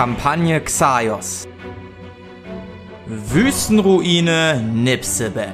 Kampagne 0.00 0.58
Xaios. 0.62 1.46
Wüstenruine 3.06 4.62
Nipsebeb. 4.72 5.52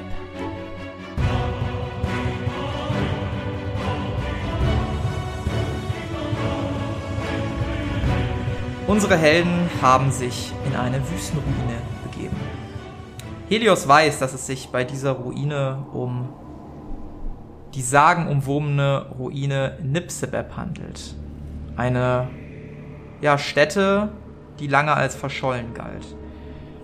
Unsere 8.87 9.17
Helden 9.17 9.69
haben 9.81 10.11
sich 10.11 10.53
in 10.65 10.77
eine 10.77 11.01
Wüstenruine 11.11 11.81
begeben. 12.09 12.37
Helios 13.49 13.85
weiß, 13.85 14.19
dass 14.19 14.33
es 14.33 14.47
sich 14.47 14.69
bei 14.69 14.85
dieser 14.85 15.11
Ruine 15.11 15.85
um 15.91 16.29
die 17.73 17.81
sagenumwobene 17.81 19.07
Ruine 19.19 19.77
Nipsebeb 19.83 20.55
handelt. 20.55 21.15
Eine 21.75 22.29
ja, 23.19 23.37
Stätte, 23.37 24.13
die 24.59 24.67
lange 24.67 24.93
als 24.93 25.15
verschollen 25.15 25.73
galt. 25.73 26.05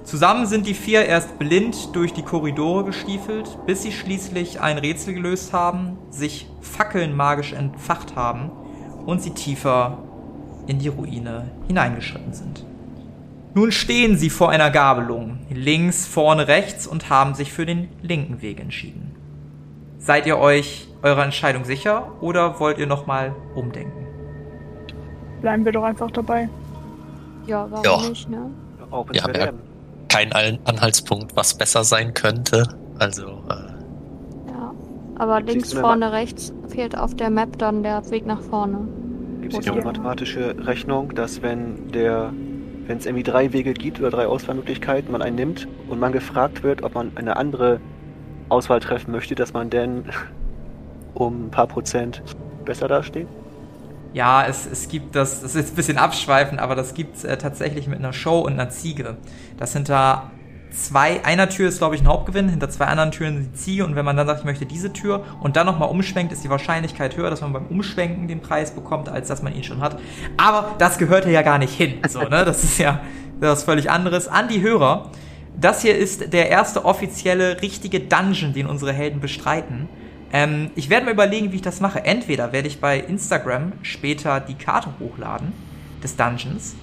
Zusammen 0.03 0.45
sind 0.47 0.67
die 0.67 0.73
vier 0.73 1.05
erst 1.05 1.39
blind 1.39 1.95
durch 1.95 2.13
die 2.13 2.23
Korridore 2.23 2.83
gestiefelt, 2.83 3.57
bis 3.65 3.83
sie 3.83 3.91
schließlich 3.91 4.59
ein 4.59 4.77
Rätsel 4.77 5.13
gelöst 5.13 5.53
haben, 5.53 5.97
sich 6.09 6.49
Fackeln 6.59 7.15
magisch 7.15 7.53
entfacht 7.53 8.15
haben 8.15 8.51
und 9.05 9.21
sie 9.21 9.31
tiefer 9.31 9.99
in 10.67 10.79
die 10.79 10.89
Ruine 10.89 11.51
hineingeschritten 11.67 12.33
sind. 12.33 12.65
Nun 13.55 13.71
stehen 13.71 14.17
sie 14.17 14.29
vor 14.29 14.49
einer 14.49 14.71
Gabelung, 14.71 15.39
links, 15.49 16.05
vorne, 16.05 16.47
rechts 16.47 16.87
und 16.87 17.09
haben 17.09 17.35
sich 17.35 17.53
für 17.53 17.65
den 17.65 17.87
linken 18.01 18.41
Weg 18.41 18.59
entschieden. 18.59 19.15
Seid 19.99 20.25
ihr 20.25 20.37
euch 20.37 20.87
eurer 21.01 21.23
Entscheidung 21.23 21.63
sicher 21.63 22.11
oder 22.19 22.59
wollt 22.59 22.77
ihr 22.77 22.87
nochmal 22.87 23.33
umdenken? 23.55 24.05
Bleiben 25.39 25.63
wir 25.63 25.71
doch 25.71 25.83
einfach 25.83 26.11
dabei. 26.11 26.49
Ja, 27.45 27.67
warum 27.69 27.85
Ja. 27.85 28.09
nicht, 28.09 28.29
ne? 28.29 28.49
Auch 28.91 29.07
wenn 29.07 29.13
Wir 29.13 29.19
es 29.19 29.23
haben 29.23 29.33
ja 29.33 29.39
werden. 29.45 29.59
keinen 30.09 30.31
Anhaltspunkt, 30.65 31.35
was 31.35 31.53
besser 31.55 31.83
sein 31.83 32.13
könnte. 32.13 32.63
Also, 32.99 33.23
äh, 33.49 34.49
Ja. 34.49 34.73
Aber 35.17 35.41
links, 35.41 35.73
vorne, 35.73 36.11
rechts 36.11 36.53
fehlt 36.67 36.97
auf 36.97 37.15
der 37.15 37.29
Map 37.29 37.57
dann 37.57 37.83
der 37.83 38.09
Weg 38.11 38.25
nach 38.25 38.41
vorne. 38.41 38.87
Gibt 39.41 39.53
es 39.57 39.67
eine 39.67 39.81
mathematische 39.81 40.55
Rechnung, 40.59 41.13
dass 41.15 41.41
wenn 41.41 41.91
der, 41.91 42.31
wenn 42.87 42.97
es 42.97 43.05
irgendwie 43.05 43.23
drei 43.23 43.51
Wege 43.53 43.73
gibt 43.73 43.99
oder 43.99 44.09
drei 44.09 44.27
Auswahlmöglichkeiten, 44.27 45.11
man 45.11 45.21
einen 45.21 45.35
nimmt 45.35 45.67
und 45.89 45.99
man 45.99 46.11
gefragt 46.11 46.63
wird, 46.63 46.83
ob 46.83 46.95
man 46.95 47.11
eine 47.15 47.35
andere 47.37 47.79
Auswahl 48.49 48.79
treffen 48.79 49.11
möchte, 49.11 49.35
dass 49.35 49.53
man 49.53 49.69
denn 49.69 50.05
um 51.13 51.47
ein 51.47 51.51
paar 51.51 51.67
Prozent 51.67 52.23
besser 52.65 52.87
dasteht? 52.87 53.27
Ja, 54.13 54.45
es, 54.45 54.65
es 54.65 54.87
gibt 54.87 55.15
das, 55.15 55.41
das 55.41 55.55
ist 55.55 55.61
jetzt 55.61 55.73
ein 55.73 55.75
bisschen 55.75 55.97
abschweifend, 55.97 56.59
aber 56.59 56.75
das 56.75 56.93
gibt's 56.93 57.23
äh, 57.23 57.37
tatsächlich 57.37 57.87
mit 57.87 57.99
einer 57.99 58.13
Show 58.13 58.39
und 58.39 58.53
einer 58.53 58.69
Ziege. 58.69 59.17
Das 59.57 59.73
hinter 59.73 60.31
zwei, 60.73 61.23
einer 61.23 61.49
Tür 61.49 61.69
ist, 61.69 61.77
glaube 61.77 61.95
ich, 61.95 62.01
ein 62.01 62.07
Hauptgewinn, 62.07 62.49
hinter 62.49 62.69
zwei 62.69 62.85
anderen 62.85 63.11
Türen 63.11 63.51
die 63.51 63.57
Ziege 63.57 63.85
und 63.85 63.95
wenn 63.95 64.05
man 64.05 64.17
dann 64.17 64.27
sagt, 64.27 64.39
ich 64.39 64.45
möchte 64.45 64.65
diese 64.65 64.91
Tür 64.91 65.23
und 65.41 65.55
dann 65.55 65.65
nochmal 65.65 65.89
umschwenkt, 65.89 66.33
ist 66.33 66.43
die 66.43 66.49
Wahrscheinlichkeit 66.49 67.15
höher, 67.15 67.29
dass 67.29 67.41
man 67.41 67.53
beim 67.53 67.67
Umschwenken 67.67 68.27
den 68.27 68.41
Preis 68.41 68.71
bekommt, 68.71 69.09
als 69.09 69.27
dass 69.27 69.41
man 69.41 69.55
ihn 69.55 69.63
schon 69.63 69.81
hat. 69.81 69.99
Aber 70.37 70.75
das 70.79 70.97
gehört 70.97 71.25
ja 71.25 71.41
gar 71.41 71.57
nicht 71.57 71.73
hin. 71.73 71.99
So, 72.07 72.21
ne? 72.21 72.43
Das 72.45 72.63
ist 72.63 72.77
ja 72.79 73.01
was 73.39 73.63
völlig 73.63 73.89
anderes. 73.89 74.27
An 74.27 74.47
die 74.47 74.61
Hörer. 74.61 75.11
Das 75.55 75.81
hier 75.81 75.95
ist 75.95 76.33
der 76.33 76.49
erste 76.49 76.83
offizielle, 76.83 77.61
richtige 77.61 77.99
Dungeon, 77.99 78.53
den 78.53 78.65
unsere 78.65 78.91
Helden 78.91 79.19
bestreiten. 79.19 79.87
Ähm, 80.33 80.71
ich 80.75 80.89
werde 80.89 81.05
mir 81.05 81.11
überlegen, 81.11 81.51
wie 81.51 81.57
ich 81.57 81.61
das 81.61 81.79
mache. 81.79 82.03
Entweder 82.03 82.51
werde 82.51 82.67
ich 82.67 82.81
bei 82.81 82.99
Instagram 82.99 83.73
später 83.83 84.39
die 84.39 84.55
Karte 84.55 84.89
hochladen 84.99 85.53
des 86.03 86.17
Dungeons 86.17 86.75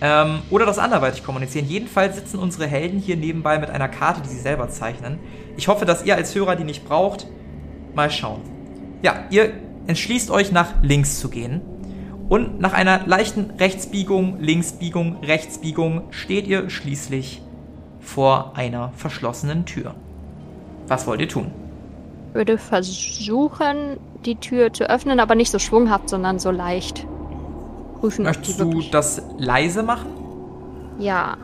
ähm, 0.00 0.38
oder 0.50 0.64
das 0.66 0.78
anderweitig 0.78 1.24
kommunizieren. 1.24 1.66
Jedenfalls 1.66 2.14
sitzen 2.14 2.38
unsere 2.38 2.66
Helden 2.68 3.00
hier 3.00 3.16
nebenbei 3.16 3.58
mit 3.58 3.70
einer 3.70 3.88
Karte, 3.88 4.22
die 4.22 4.28
sie 4.28 4.38
selber 4.38 4.68
zeichnen. 4.70 5.18
Ich 5.56 5.68
hoffe, 5.68 5.84
dass 5.84 6.04
ihr 6.04 6.14
als 6.14 6.34
Hörer 6.34 6.54
die 6.54 6.64
nicht 6.64 6.86
braucht. 6.86 7.26
Mal 7.94 8.10
schauen. 8.10 8.42
Ja, 9.02 9.24
ihr 9.30 9.52
entschließt 9.88 10.30
euch 10.30 10.52
nach 10.52 10.74
links 10.82 11.18
zu 11.18 11.28
gehen. 11.28 11.60
Und 12.28 12.60
nach 12.60 12.72
einer 12.72 13.06
leichten 13.06 13.50
Rechtsbiegung, 13.58 14.40
Linksbiegung, 14.40 15.22
Rechtsbiegung 15.22 16.02
steht 16.10 16.46
ihr 16.46 16.70
schließlich 16.70 17.40
vor 18.00 18.56
einer 18.56 18.92
verschlossenen 18.96 19.64
Tür. 19.64 19.94
Was 20.88 21.06
wollt 21.06 21.20
ihr 21.20 21.28
tun? 21.28 21.65
Würde 22.36 22.58
versuchen, 22.58 23.96
die 24.26 24.36
Tür 24.36 24.70
zu 24.70 24.90
öffnen, 24.90 25.20
aber 25.20 25.34
nicht 25.34 25.50
so 25.50 25.58
schwunghaft, 25.58 26.10
sondern 26.10 26.38
so 26.38 26.50
leicht. 26.50 27.06
Prüfen, 27.98 28.24
Möchtest 28.24 28.60
du 28.60 28.82
das 28.92 29.22
leise 29.38 29.82
machen? 29.82 30.10
Ja. 30.98 31.38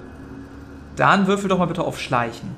Dann 0.97 1.27
würfel 1.27 1.49
doch 1.49 1.57
mal 1.57 1.65
bitte 1.65 1.83
auf 1.83 1.99
Schleichen. 1.99 2.55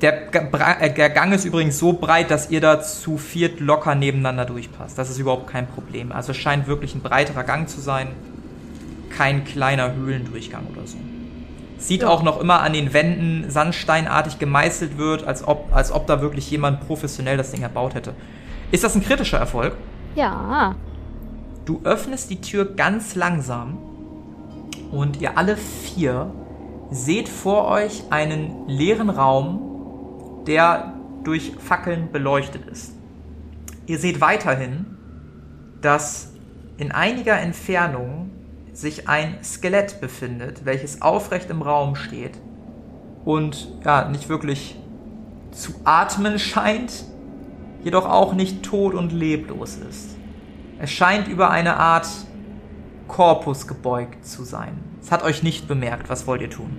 Der, 0.00 0.34
äh, 0.34 0.94
der 0.94 1.10
Gang 1.10 1.34
ist 1.34 1.44
übrigens 1.44 1.78
so 1.78 1.92
breit, 1.92 2.30
dass 2.30 2.50
ihr 2.50 2.62
da 2.62 2.80
zu 2.80 3.18
viert 3.18 3.60
locker 3.60 3.94
nebeneinander 3.94 4.46
durchpasst. 4.46 4.96
Das 4.96 5.10
ist 5.10 5.18
überhaupt 5.18 5.46
kein 5.46 5.66
Problem. 5.66 6.12
Also 6.12 6.30
es 6.30 6.38
scheint 6.38 6.66
wirklich 6.66 6.94
ein 6.94 7.02
breiterer 7.02 7.44
Gang 7.44 7.68
zu 7.68 7.78
sein. 7.78 8.08
Kein 9.10 9.44
kleiner 9.44 9.94
Höhlendurchgang 9.94 10.66
oder 10.72 10.86
so. 10.86 10.96
Sieht 11.84 12.00
Ja. 12.00 12.08
auch 12.08 12.22
noch 12.22 12.40
immer 12.40 12.62
an 12.62 12.72
den 12.72 12.94
Wänden 12.94 13.50
sandsteinartig 13.50 14.38
gemeißelt 14.38 14.96
wird, 14.96 15.24
als 15.26 15.46
ob, 15.46 15.68
als 15.70 15.92
ob 15.92 16.06
da 16.06 16.22
wirklich 16.22 16.50
jemand 16.50 16.80
professionell 16.86 17.36
das 17.36 17.50
Ding 17.50 17.60
erbaut 17.60 17.94
hätte. 17.94 18.14
Ist 18.70 18.84
das 18.84 18.94
ein 18.94 19.02
kritischer 19.02 19.36
Erfolg? 19.36 19.76
Ja. 20.14 20.76
Du 21.66 21.82
öffnest 21.84 22.30
die 22.30 22.40
Tür 22.40 22.64
ganz 22.74 23.14
langsam 23.16 23.76
und 24.92 25.20
ihr 25.20 25.36
alle 25.36 25.58
vier 25.58 26.32
seht 26.90 27.28
vor 27.28 27.68
euch 27.68 28.04
einen 28.08 28.66
leeren 28.66 29.10
Raum, 29.10 30.42
der 30.46 30.94
durch 31.22 31.52
Fackeln 31.58 32.10
beleuchtet 32.10 32.66
ist. 32.66 32.94
Ihr 33.86 33.98
seht 33.98 34.22
weiterhin, 34.22 34.86
dass 35.82 36.32
in 36.78 36.92
einiger 36.92 37.38
Entfernung 37.38 38.30
sich 38.74 39.08
ein 39.08 39.38
Skelett 39.42 40.00
befindet, 40.00 40.64
welches 40.64 41.00
aufrecht 41.00 41.48
im 41.48 41.62
Raum 41.62 41.96
steht 41.96 42.32
und 43.24 43.68
ja, 43.84 44.08
nicht 44.08 44.28
wirklich 44.28 44.76
zu 45.52 45.72
atmen 45.84 46.38
scheint, 46.38 47.04
jedoch 47.82 48.08
auch 48.08 48.34
nicht 48.34 48.62
tot 48.62 48.94
und 48.94 49.12
leblos 49.12 49.76
ist. 49.76 50.16
Es 50.78 50.90
scheint 50.90 51.28
über 51.28 51.50
eine 51.50 51.76
Art 51.76 52.08
Korpus 53.06 53.66
gebeugt 53.66 54.26
zu 54.26 54.42
sein. 54.44 54.78
Es 55.00 55.12
hat 55.12 55.22
euch 55.22 55.42
nicht 55.42 55.68
bemerkt. 55.68 56.08
Was 56.08 56.26
wollt 56.26 56.42
ihr 56.42 56.50
tun? 56.50 56.76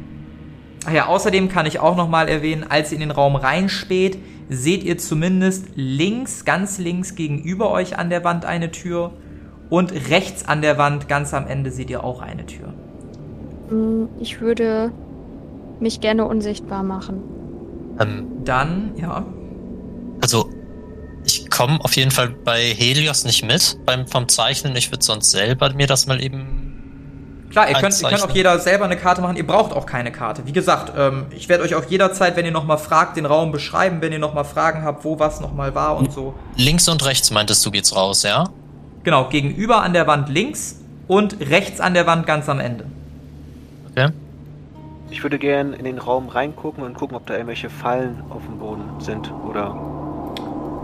Ach 0.86 0.92
ja, 0.92 1.06
außerdem 1.06 1.48
kann 1.48 1.66
ich 1.66 1.80
auch 1.80 1.96
nochmal 1.96 2.28
erwähnen, 2.28 2.66
als 2.68 2.92
ihr 2.92 2.96
in 2.96 3.02
den 3.02 3.12
Raum 3.12 3.36
reinspäht, 3.36 4.20
seht 4.50 4.84
ihr 4.84 4.98
zumindest 4.98 5.70
links, 5.76 6.46
ganz 6.46 6.78
links 6.78 7.16
gegenüber 7.16 7.72
euch 7.72 7.98
an 7.98 8.10
der 8.10 8.24
Wand 8.24 8.46
eine 8.46 8.72
Tür 8.72 9.14
und 9.70 9.92
rechts 10.10 10.48
an 10.48 10.62
der 10.62 10.78
Wand, 10.78 11.08
ganz 11.08 11.34
am 11.34 11.48
Ende, 11.48 11.72
seht 11.72 11.90
ihr 11.90 12.04
auch 12.04 12.22
eine 12.22 12.46
Tür. 12.46 12.74
Hm, 13.70 14.10
Ich 14.20 14.42
würde 14.42 14.92
mich 15.80 16.00
gerne 16.02 16.26
unsichtbar 16.26 16.84
machen. 16.84 17.22
ähm, 18.00 18.28
Dann, 18.44 18.92
ja, 18.98 19.26
also, 20.22 20.50
ich 21.26 21.50
komme 21.50 21.80
auf 21.84 21.96
jeden 21.96 22.12
Fall 22.12 22.30
bei 22.30 22.62
Helios 22.64 23.26
nicht 23.26 23.46
mit 23.46 23.78
beim, 23.86 24.08
vom 24.08 24.28
Zeichnen. 24.28 24.76
Ich 24.76 24.92
würde 24.92 25.04
sonst 25.04 25.32
selber 25.32 25.74
mir 25.74 25.88
das 25.88 26.08
mal 26.08 26.24
eben. 26.24 27.48
Klar, 27.52 27.70
ihr 27.70 27.76
könnt, 27.76 28.02
ihr 28.02 28.10
könnt 28.10 28.24
auch 28.24 28.32
jeder 28.32 28.58
selber 28.60 28.86
eine 28.86 28.98
Karte 28.98 29.22
machen. 29.22 29.38
Ihr 29.38 29.46
braucht 29.48 29.72
auch 29.74 29.86
keine 29.86 30.12
Karte. 30.12 30.44
Wie 30.46 30.52
gesagt, 30.52 30.94
ähm, 30.98 31.26
ich 31.32 31.48
werde 31.48 31.64
euch 31.64 31.76
auch 31.76 31.86
jederzeit, 31.86 32.36
wenn 32.36 32.46
ihr 32.46 32.52
nochmal 32.52 32.78
fragt, 32.78 33.18
den 33.18 33.26
Raum 33.26 33.52
beschreiben, 33.52 34.02
wenn 34.02 34.12
ihr 34.12 34.20
nochmal 34.20 34.46
Fragen 34.46 34.84
habt, 34.84 35.06
wo 35.06 35.20
was 35.20 35.42
nochmal 35.42 35.74
war 35.76 35.98
und 35.98 36.12
so. 36.12 36.34
Links 36.58 36.88
und 36.90 37.06
rechts 37.06 37.32
meintest 37.32 37.66
du, 37.66 37.72
geht's 37.72 37.96
raus, 37.96 38.24
ja? 38.24 38.46
Genau, 39.06 39.30
gegenüber 39.30 39.84
an 39.84 39.94
der 39.94 40.08
Wand 40.08 40.30
links 40.30 40.82
und 41.08 41.40
rechts 41.40 41.80
an 41.80 41.94
der 41.94 42.08
Wand 42.08 42.26
ganz 42.26 42.50
am 42.50 42.60
Ende. 42.60 42.86
Okay. 43.92 44.10
Ich 45.12 45.22
würde 45.22 45.38
gern 45.38 45.74
in 45.74 45.86
den 45.86 46.00
Raum 46.00 46.28
reingucken 46.28 46.84
und 46.84 46.96
gucken, 46.96 47.16
ob 47.16 47.28
da 47.28 47.36
irgendwelche 47.36 47.70
Fallen 47.70 48.24
auf 48.32 48.44
dem 48.46 48.58
Boden 48.58 49.00
sind 49.00 49.32
oder 49.48 49.78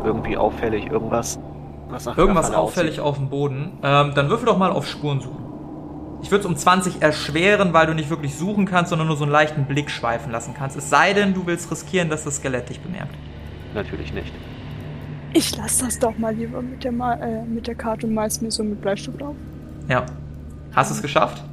irgendwie 0.06 0.38
auffällig, 0.38 0.86
irgendwas, 0.86 1.40
was 1.90 2.06
nach 2.06 2.16
Irgendwas 2.16 2.54
auffällig 2.54 3.00
aussieht. 3.00 3.04
auf 3.04 3.18
dem 3.18 3.30
Boden. 3.30 3.72
Ähm, 3.82 4.12
dann 4.14 4.30
würfel 4.30 4.46
doch 4.46 4.58
mal 4.58 4.72
auf 4.72 4.88
Spuren 4.88 5.20
suchen. 5.20 5.44
Ich 6.22 6.30
würde 6.30 6.42
es 6.42 6.46
um 6.46 6.56
20 6.56 7.02
erschweren, 7.02 7.74
weil 7.74 7.88
du 7.88 7.96
nicht 7.96 8.12
wirklich 8.12 8.36
suchen 8.36 8.68
kannst, 8.68 8.92
sondern 8.92 9.08
nur 9.08 9.18
so 9.18 9.24
einen 9.24 9.32
leichten 9.32 9.66
Blick 9.66 9.90
schweifen 9.90 10.32
lassen 10.32 10.54
kannst. 10.56 10.78
Es 10.78 10.92
sei 10.92 11.14
denn, 11.14 11.34
du 11.34 11.48
willst 11.48 11.72
riskieren, 11.72 12.10
dass 12.10 12.24
das 12.24 12.36
Skelett 12.36 12.70
dich 12.70 12.80
bemerkt. 12.80 13.16
Natürlich 13.74 14.14
nicht. 14.14 14.32
Ich 15.34 15.56
lass 15.56 15.78
das 15.78 16.00
doch 16.00 16.18
mal 16.18 16.36
lieber 16.36 16.62
mit 16.62 16.84
der, 16.84 16.92
Ma 16.92 17.14
äh, 17.14 17.44
mit 17.46 17.68
der 17.68 17.76
Karte 17.76 18.08
und 18.08 18.14
meist 18.14 18.42
mir 18.42 18.52
so 18.52 18.64
mit 18.64 18.82
Bleistift 18.82 19.22
drauf. 19.22 19.36
Ja. 19.88 20.06
Hast 20.74 20.92
du 20.92 20.96
es 20.96 21.02
geschafft? 21.02 21.44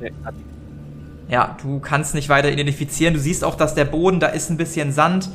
Nee, 0.00 0.12
hat 0.24 0.34
ja, 1.28 1.56
du 1.62 1.78
kannst 1.78 2.14
nicht 2.14 2.28
weiter 2.28 2.50
identifizieren. 2.50 3.14
Du 3.14 3.20
siehst 3.20 3.44
auch, 3.44 3.54
dass 3.54 3.74
der 3.74 3.84
Boden, 3.84 4.18
da 4.18 4.28
ist 4.28 4.50
ein 4.50 4.56
bisschen 4.56 4.92
Sand. 4.92 5.28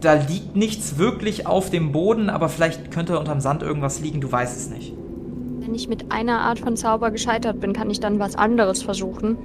Da 0.00 0.14
liegt 0.14 0.56
nichts 0.56 0.98
wirklich 0.98 1.46
auf 1.46 1.70
dem 1.70 1.92
Boden, 1.92 2.30
aber 2.30 2.48
vielleicht 2.48 2.90
könnte 2.90 3.18
unterm 3.18 3.40
Sand 3.40 3.62
irgendwas 3.62 4.00
liegen, 4.00 4.20
du 4.20 4.30
weißt 4.30 4.56
es 4.56 4.70
nicht. 4.70 4.92
Wenn 5.60 5.74
ich 5.74 5.88
mit 5.88 6.10
einer 6.12 6.40
Art 6.40 6.60
von 6.60 6.76
Zauber 6.76 7.10
gescheitert 7.10 7.60
bin, 7.60 7.72
kann 7.72 7.90
ich 7.90 8.00
dann 8.00 8.18
was 8.18 8.34
anderes 8.36 8.82
versuchen? 8.82 9.36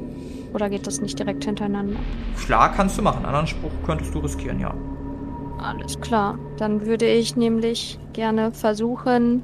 Oder 0.53 0.69
geht 0.69 0.87
das 0.87 1.01
nicht 1.01 1.17
direkt 1.19 1.45
hintereinander? 1.45 1.97
Schlag 2.37 2.75
kannst 2.75 2.97
du 2.97 3.01
machen, 3.01 3.17
einen 3.17 3.25
anderen 3.25 3.47
Spruch 3.47 3.71
könntest 3.85 4.13
du 4.13 4.19
riskieren, 4.19 4.59
ja. 4.59 4.73
Alles 5.59 5.99
klar. 5.99 6.37
Dann 6.57 6.85
würde 6.85 7.07
ich 7.07 7.35
nämlich 7.35 7.99
gerne 8.13 8.51
versuchen, 8.51 9.43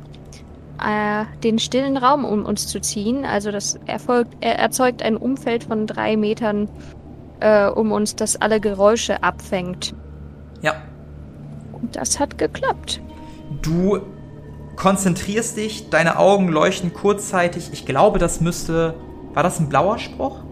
äh, 0.83 1.25
den 1.44 1.60
stillen 1.60 1.98
Raum 1.98 2.25
um 2.25 2.45
uns 2.45 2.68
zu 2.68 2.80
ziehen. 2.80 3.25
Also 3.25 3.51
das 3.51 3.80
erfolgt, 3.86 4.36
er 4.42 4.60
erzeugt 4.60 5.01
ein 5.01 5.18
Umfeld 5.18 5.63
von 5.63 5.88
drei 5.88 6.18
Metern 6.18 6.69
äh, 7.39 7.68
um 7.68 7.92
uns, 7.92 8.15
das 8.15 8.42
alle 8.42 8.60
Geräusche 8.60 9.24
abfängt. 9.24 9.94
Ja. 10.62 10.75
Und 11.74 11.95
das 11.95 12.19
hat 12.19 12.38
geklappt. 12.38 13.01
Du 13.62 14.00
konzentrierst 14.75 15.57
dich, 15.57 15.89
deine 15.89 16.18
Augen 16.18 16.48
leuchten 16.48 16.94
kurzzeitig. 16.94 17.69
Ich 17.74 17.86
glaube, 17.86 18.19
das 18.19 18.42
müsste. 18.42 18.95
War 19.33 19.44
das 19.44 19.59
ein 19.59 19.68
blauer 19.68 19.98
Spruch? 19.98 20.44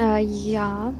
Äh, 0.00 0.22
ja. 0.24 0.92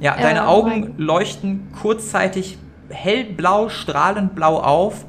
Ja, 0.00 0.16
deine 0.16 0.40
äh, 0.40 0.42
Augen 0.42 0.94
leuchten 0.96 1.68
kurzzeitig 1.80 2.58
hellblau, 2.90 3.68
strahlend 3.68 4.34
blau 4.34 4.60
auf 4.60 5.04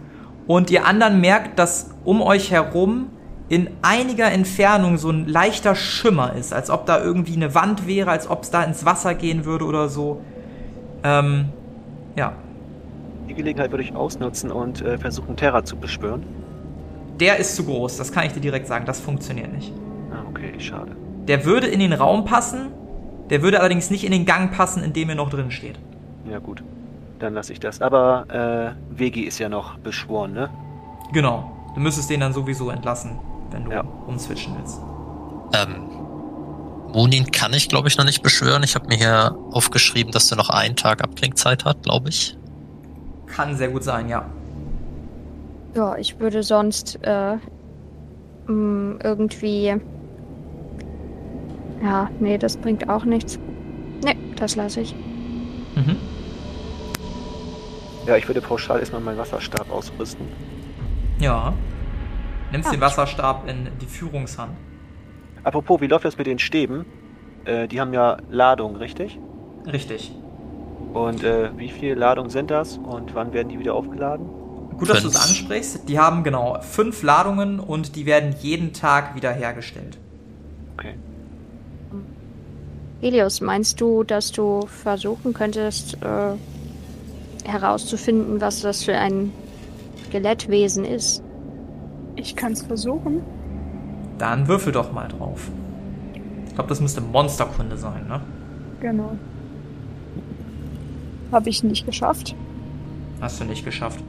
und 0.47 0.71
ihr 0.71 0.85
anderen 0.85 1.21
merkt, 1.21 1.59
dass 1.59 1.91
um 2.03 2.21
euch 2.21 2.51
herum 2.51 3.09
in 3.49 3.69
einiger 3.81 4.31
Entfernung 4.31 4.97
so 4.97 5.09
ein 5.09 5.27
leichter 5.27 5.75
Schimmer 5.75 6.33
ist, 6.33 6.53
als 6.53 6.69
ob 6.69 6.85
da 6.85 7.03
irgendwie 7.03 7.35
eine 7.35 7.55
Wand 7.55 7.87
wäre, 7.87 8.11
als 8.11 8.29
ob 8.29 8.43
es 8.43 8.51
da 8.51 8.63
ins 8.63 8.85
Wasser 8.85 9.15
gehen 9.15 9.45
würde 9.45 9.65
oder 9.65 9.89
so. 9.89 10.21
Ähm, 11.03 11.49
ja. 12.15 12.33
Die 13.27 13.33
Gelegenheit 13.33 13.71
würde 13.71 13.83
ich 13.83 13.95
ausnutzen 13.95 14.51
und 14.51 14.81
äh, 14.81 14.97
versuchen, 14.97 15.35
Terra 15.35 15.63
zu 15.63 15.77
beschwören. 15.77 16.23
Der 17.19 17.37
ist 17.37 17.55
zu 17.55 17.65
groß, 17.65 17.97
das 17.97 18.11
kann 18.11 18.25
ich 18.25 18.33
dir 18.33 18.39
direkt 18.39 18.67
sagen, 18.67 18.85
das 18.85 18.99
funktioniert 18.99 19.51
nicht. 19.51 19.73
Ah, 20.11 20.23
okay, 20.29 20.53
schade. 20.59 20.95
Der 21.27 21.45
würde 21.45 21.67
in 21.67 21.79
den 21.79 21.93
Raum 21.93 22.25
passen, 22.25 22.71
der 23.29 23.41
würde 23.41 23.59
allerdings 23.59 23.89
nicht 23.89 24.03
in 24.03 24.11
den 24.11 24.25
Gang 24.25 24.51
passen, 24.55 24.83
in 24.83 24.93
dem 24.93 25.09
er 25.09 25.15
noch 25.15 25.29
drin 25.29 25.51
steht. 25.51 25.79
Ja, 26.29 26.39
gut. 26.39 26.63
Dann 27.19 27.33
lasse 27.33 27.53
ich 27.53 27.59
das. 27.59 27.81
Aber 27.81 28.25
äh, 28.29 28.97
Vegi 28.97 29.21
ist 29.23 29.39
ja 29.39 29.49
noch 29.49 29.77
beschworen, 29.77 30.33
ne? 30.33 30.49
Genau. 31.11 31.51
Du 31.75 31.81
müsstest 31.81 32.09
den 32.09 32.21
dann 32.21 32.33
sowieso 32.33 32.69
entlassen, 32.69 33.19
wenn 33.51 33.65
du 33.65 33.71
ja. 33.71 33.83
umswitchen 34.07 34.55
willst. 34.57 34.79
Ähm, 35.53 35.89
Munin 36.93 37.29
kann 37.31 37.53
ich, 37.53 37.69
glaube 37.69 37.87
ich, 37.87 37.97
noch 37.97 38.05
nicht 38.05 38.23
beschwören. 38.23 38.63
Ich 38.63 38.75
habe 38.75 38.87
mir 38.87 38.95
hier 38.95 39.37
aufgeschrieben, 39.51 40.11
dass 40.11 40.31
er 40.31 40.37
noch 40.37 40.49
einen 40.49 40.75
Tag 40.75 41.03
Abklingzeit 41.03 41.65
hat, 41.65 41.83
glaube 41.83 42.09
ich. 42.09 42.37
Kann 43.27 43.55
sehr 43.55 43.69
gut 43.69 43.83
sein, 43.83 44.09
ja. 44.09 44.25
Ja, 45.75 45.95
ich 45.97 46.19
würde 46.19 46.41
sonst 46.41 46.99
äh, 47.03 47.35
mm, 48.47 48.99
irgendwie. 49.03 49.75
Ja, 51.83 52.09
nee, 52.19 52.37
das 52.37 52.57
bringt 52.57 52.89
auch 52.89 53.05
nichts. 53.05 53.39
Nee, 54.03 54.17
das 54.35 54.55
lasse 54.55 54.81
ich. 54.81 54.95
Mhm. 55.75 55.95
Ja, 58.09 58.17
ich 58.17 58.27
würde 58.27 58.41
pauschal 58.41 58.79
erstmal 58.79 59.01
meinen 59.01 59.19
Wasserstab 59.19 59.69
ausrüsten. 59.69 60.25
Ja. 61.19 61.53
Nimmst 62.51 62.69
ja. 62.69 62.71
den 62.71 62.81
Wasserstab 62.81 63.47
in 63.47 63.67
die 63.79 63.85
Führungshand. 63.85 64.57
Apropos, 65.43 65.79
wie 65.79 65.85
läuft 65.85 66.05
das 66.05 66.17
mit 66.17 66.25
den 66.25 66.39
Stäben? 66.39 66.87
Äh, 67.45 67.67
die 67.67 67.79
haben 67.79 67.93
ja 67.93 68.17
Ladung, 68.31 68.77
richtig? 68.77 69.19
Richtig. 69.71 70.11
Und 70.91 71.23
äh, 71.23 71.55
wie 71.55 71.69
viele 71.69 71.93
Ladungen 71.93 72.31
sind 72.31 72.49
das 72.49 72.77
und 72.77 73.13
wann 73.13 73.31
werden 73.31 73.49
die 73.49 73.59
wieder 73.59 73.75
aufgeladen? 73.75 74.27
Gut, 74.75 74.89
dass 74.89 75.03
du 75.03 75.09
es 75.09 75.15
ansprichst. 75.15 75.87
Die 75.87 75.99
haben 75.99 76.23
genau 76.23 76.59
fünf 76.61 77.03
Ladungen 77.03 77.59
und 77.59 77.95
die 77.95 78.07
werden 78.07 78.33
jeden 78.41 78.73
Tag 78.73 79.13
wieder 79.13 79.31
hergestellt. 79.31 79.99
Okay. 80.79 80.95
Helios, 83.01 83.39
meinst 83.39 83.79
du, 83.79 84.03
dass 84.03 84.31
du 84.31 84.65
versuchen 84.65 85.31
könntest, 85.33 86.01
äh, 86.01 86.33
herauszufinden, 87.49 88.41
was 88.41 88.61
das 88.61 88.83
für 88.83 88.97
ein 88.97 89.31
Skelettwesen 90.05 90.85
ist. 90.85 91.23
Ich 92.15 92.35
kann 92.35 92.53
es 92.53 92.63
versuchen. 92.63 93.21
Dann 94.17 94.47
würfel 94.47 94.73
doch 94.73 94.91
mal 94.91 95.07
drauf. 95.07 95.49
Ich 96.47 96.55
glaube, 96.55 96.69
das 96.69 96.81
müsste 96.81 97.01
Monsterkunde 97.01 97.77
sein, 97.77 98.07
ne? 98.07 98.21
Genau. 98.81 99.17
Habe 101.31 101.49
ich 101.49 101.63
nicht 101.63 101.85
geschafft. 101.85 102.35
Hast 103.21 103.39
du 103.39 103.45
nicht 103.45 103.63
geschafft. 103.63 103.99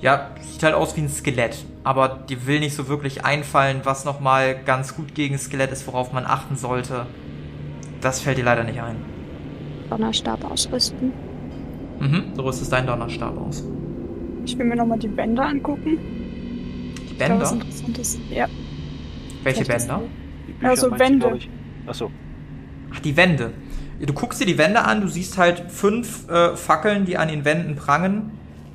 Ja, 0.00 0.30
sieht 0.40 0.62
halt 0.62 0.74
aus 0.74 0.96
wie 0.96 1.00
ein 1.00 1.08
Skelett. 1.08 1.64
Aber 1.84 2.20
dir 2.28 2.46
will 2.46 2.60
nicht 2.60 2.74
so 2.74 2.88
wirklich 2.88 3.24
einfallen, 3.24 3.80
was 3.84 4.04
nochmal 4.04 4.56
ganz 4.64 4.94
gut 4.94 5.14
gegen 5.14 5.38
Skelett 5.38 5.72
ist, 5.72 5.86
worauf 5.86 6.12
man 6.12 6.24
achten 6.24 6.56
sollte. 6.56 7.06
Das 8.00 8.20
fällt 8.20 8.38
dir 8.38 8.44
leider 8.44 8.64
nicht 8.64 8.80
ein. 8.80 8.96
Donnerstab 9.90 10.44
ausrüsten. 10.50 11.12
Mhm, 12.00 12.34
du 12.36 12.42
rüstest 12.42 12.72
deinen 12.72 12.86
Donnerstab 12.86 13.36
aus. 13.38 13.64
Ich 14.44 14.56
will 14.58 14.66
mir 14.66 14.76
nochmal 14.76 14.98
die 14.98 15.08
Bänder 15.08 15.46
angucken. 15.46 15.98
Die 17.10 17.14
Bänder? 17.14 17.40
was 17.40 17.52
Interessantes. 17.52 18.18
Ja. 18.30 18.46
Welche 19.42 19.64
Bänder? 19.64 20.02
Also 20.62 20.90
Wände. 20.98 21.38
Achso. 21.86 22.10
Ach, 22.94 23.00
die 23.00 23.16
Wände. 23.16 23.52
Du 24.00 24.12
guckst 24.12 24.40
dir 24.40 24.46
die 24.46 24.58
Wände 24.58 24.84
an, 24.84 25.00
du 25.00 25.08
siehst 25.08 25.38
halt 25.38 25.70
fünf 25.70 26.28
äh, 26.28 26.56
Fackeln, 26.56 27.04
die 27.04 27.16
an 27.16 27.28
den 27.28 27.44
Wänden 27.44 27.74
prangen. 27.74 28.30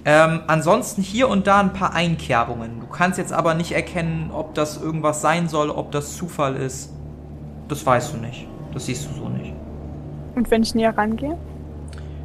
Ähm, 0.05 0.41
ansonsten 0.47 1.01
hier 1.01 1.29
und 1.29 1.47
da 1.47 1.61
ein 1.61 1.71
paar 1.71 1.93
Einkerbungen. 1.93 2.81
Du 2.81 2.87
kannst 2.87 3.17
jetzt 3.17 3.31
aber 3.31 3.53
nicht 3.53 3.71
erkennen, 3.71 4.31
ob 4.33 4.53
das 4.53 4.81
irgendwas 4.81 5.21
sein 5.21 5.47
soll, 5.47 5.69
ob 5.69 5.91
das 5.91 6.17
Zufall 6.17 6.57
ist. 6.57 6.91
Das 7.69 7.85
weißt 7.85 8.13
du 8.13 8.17
nicht. 8.17 8.47
Das 8.73 8.85
siehst 8.87 9.09
du 9.09 9.13
so 9.13 9.29
nicht. 9.29 9.53
Und 10.35 10.51
wenn 10.51 10.63
ich 10.63 10.75
näher 10.75 10.97
rangehe? 10.97 11.37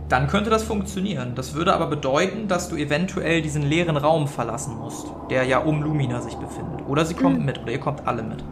Dann 0.08 0.26
könnte 0.26 0.50
das 0.50 0.62
funktionieren. 0.62 1.34
Das 1.34 1.54
würde 1.54 1.74
aber 1.74 1.86
bedeuten, 1.86 2.48
dass 2.48 2.68
du 2.68 2.76
eventuell 2.76 3.42
diesen 3.42 3.62
leeren 3.62 3.96
Raum 3.96 4.26
verlassen 4.26 4.76
musst, 4.76 5.06
der 5.30 5.44
ja 5.44 5.58
um 5.58 5.82
Lumina 5.82 6.20
sich 6.20 6.34
befindet. 6.36 6.86
Oder 6.88 7.04
sie 7.04 7.14
kommt 7.14 7.40
mhm. 7.40 7.44
mit, 7.44 7.60
oder 7.60 7.72
ihr 7.72 7.80
kommt 7.80 8.06
alle 8.06 8.22
mit. 8.22 8.42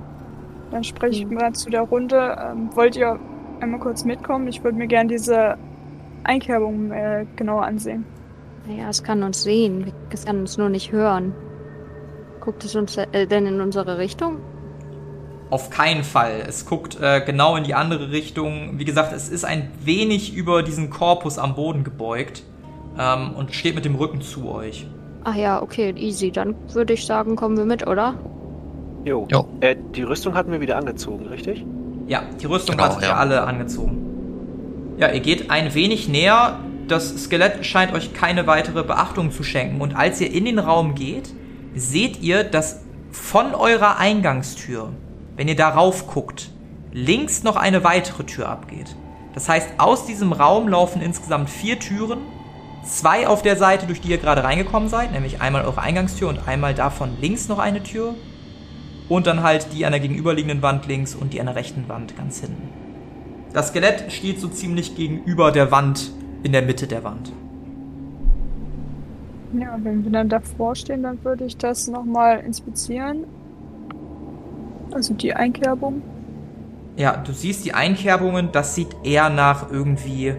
Dann 0.70 0.84
spreche 0.84 1.22
ich 1.22 1.30
mal 1.30 1.52
zu 1.52 1.70
der 1.70 1.82
Runde. 1.82 2.36
Ähm, 2.38 2.70
wollt 2.74 2.96
ihr 2.96 3.18
einmal 3.60 3.80
kurz 3.80 4.04
mitkommen? 4.04 4.48
Ich 4.48 4.62
würde 4.62 4.76
mir 4.76 4.86
gerne 4.86 5.08
diese 5.08 5.56
Einkerbung 6.24 6.90
äh, 6.90 7.26
genauer 7.36 7.64
ansehen. 7.64 8.04
Naja, 8.66 8.88
es 8.88 9.02
kann 9.02 9.22
uns 9.22 9.42
sehen, 9.42 9.92
es 10.10 10.24
kann 10.24 10.40
uns 10.40 10.58
nur 10.58 10.68
nicht 10.68 10.92
hören. 10.92 11.32
Guckt 12.40 12.64
es 12.64 12.74
uns 12.74 12.96
äh, 12.96 13.26
denn 13.26 13.46
in 13.46 13.60
unsere 13.60 13.98
Richtung? 13.98 14.38
Auf 15.48 15.70
keinen 15.70 16.02
Fall. 16.02 16.44
Es 16.48 16.66
guckt 16.66 16.98
äh, 17.00 17.22
genau 17.24 17.56
in 17.56 17.64
die 17.64 17.74
andere 17.74 18.10
Richtung. 18.10 18.78
Wie 18.78 18.84
gesagt, 18.84 19.12
es 19.12 19.28
ist 19.28 19.44
ein 19.44 19.70
wenig 19.84 20.34
über 20.34 20.62
diesen 20.62 20.90
Korpus 20.90 21.38
am 21.38 21.54
Boden 21.54 21.84
gebeugt 21.84 22.42
ähm, 22.98 23.34
und 23.34 23.54
steht 23.54 23.76
mit 23.76 23.84
dem 23.84 23.94
Rücken 23.94 24.22
zu 24.22 24.50
euch. 24.50 24.86
Ach 25.22 25.36
ja, 25.36 25.62
okay, 25.62 25.94
easy. 25.96 26.32
Dann 26.32 26.56
würde 26.72 26.94
ich 26.94 27.06
sagen, 27.06 27.36
kommen 27.36 27.56
wir 27.56 27.64
mit, 27.64 27.86
oder? 27.86 28.14
Jo. 29.04 29.28
jo. 29.30 29.46
Äh, 29.60 29.76
die 29.94 30.02
Rüstung 30.02 30.34
hatten 30.34 30.50
wir 30.50 30.60
wieder 30.60 30.76
angezogen, 30.76 31.26
richtig? 31.26 31.64
Ja, 32.08 32.22
die 32.40 32.46
Rüstung 32.46 32.76
genau, 32.76 32.88
hattet 32.88 33.02
ja. 33.02 33.08
ihr 33.10 33.16
alle 33.16 33.42
angezogen. 33.42 34.94
Ja, 34.98 35.10
ihr 35.12 35.20
geht 35.20 35.50
ein 35.50 35.74
wenig 35.74 36.08
näher. 36.08 36.58
Das 36.88 37.24
Skelett 37.24 37.64
scheint 37.66 37.92
euch 37.92 38.14
keine 38.14 38.46
weitere 38.46 38.82
Beachtung 38.82 39.30
zu 39.30 39.44
schenken. 39.44 39.80
Und 39.80 39.94
als 39.94 40.20
ihr 40.20 40.32
in 40.32 40.44
den 40.44 40.58
Raum 40.58 40.94
geht, 40.94 41.30
seht 41.74 42.20
ihr, 42.20 42.42
dass 42.42 42.82
von 43.12 43.54
eurer 43.54 43.98
Eingangstür 43.98 44.90
wenn 45.36 45.48
ihr 45.48 45.56
darauf 45.56 46.06
guckt, 46.06 46.50
links 46.92 47.42
noch 47.42 47.56
eine 47.56 47.84
weitere 47.84 48.24
Tür 48.24 48.48
abgeht. 48.48 48.96
Das 49.34 49.48
heißt, 49.48 49.68
aus 49.78 50.06
diesem 50.06 50.32
Raum 50.32 50.68
laufen 50.68 51.02
insgesamt 51.02 51.50
vier 51.50 51.78
Türen, 51.78 52.20
zwei 52.84 53.28
auf 53.28 53.42
der 53.42 53.56
Seite, 53.56 53.86
durch 53.86 54.00
die 54.00 54.08
ihr 54.08 54.18
gerade 54.18 54.42
reingekommen 54.42 54.88
seid, 54.88 55.12
nämlich 55.12 55.40
einmal 55.42 55.64
eure 55.64 55.82
Eingangstür 55.82 56.28
und 56.28 56.48
einmal 56.48 56.74
davon 56.74 57.10
links 57.20 57.48
noch 57.48 57.58
eine 57.58 57.82
Tür 57.82 58.14
und 59.08 59.26
dann 59.26 59.42
halt 59.42 59.68
die 59.74 59.84
an 59.84 59.92
der 59.92 60.00
gegenüberliegenden 60.00 60.62
Wand 60.62 60.86
links 60.86 61.14
und 61.14 61.32
die 61.32 61.40
an 61.40 61.46
der 61.46 61.56
rechten 61.56 61.88
Wand 61.88 62.16
ganz 62.16 62.40
hinten. 62.40 62.68
Das 63.52 63.68
Skelett 63.68 64.10
steht 64.12 64.40
so 64.40 64.48
ziemlich 64.48 64.96
gegenüber 64.96 65.52
der 65.52 65.70
Wand 65.70 66.10
in 66.42 66.52
der 66.52 66.62
Mitte 66.62 66.86
der 66.86 67.04
Wand. 67.04 67.32
Ja, 69.52 69.78
wenn 69.82 70.04
wir 70.04 70.12
dann 70.12 70.28
davor 70.28 70.74
stehen, 70.74 71.02
dann 71.02 71.22
würde 71.24 71.44
ich 71.44 71.56
das 71.56 71.88
nochmal 71.88 72.40
inspizieren. 72.40 73.24
Also 74.96 75.12
die 75.12 75.34
Einkerbung. 75.34 76.00
Ja, 76.96 77.18
du 77.18 77.30
siehst 77.32 77.66
die 77.66 77.74
Einkerbungen, 77.74 78.50
das 78.50 78.74
sieht 78.74 78.96
eher 79.04 79.28
nach 79.28 79.70
irgendwie 79.70 80.34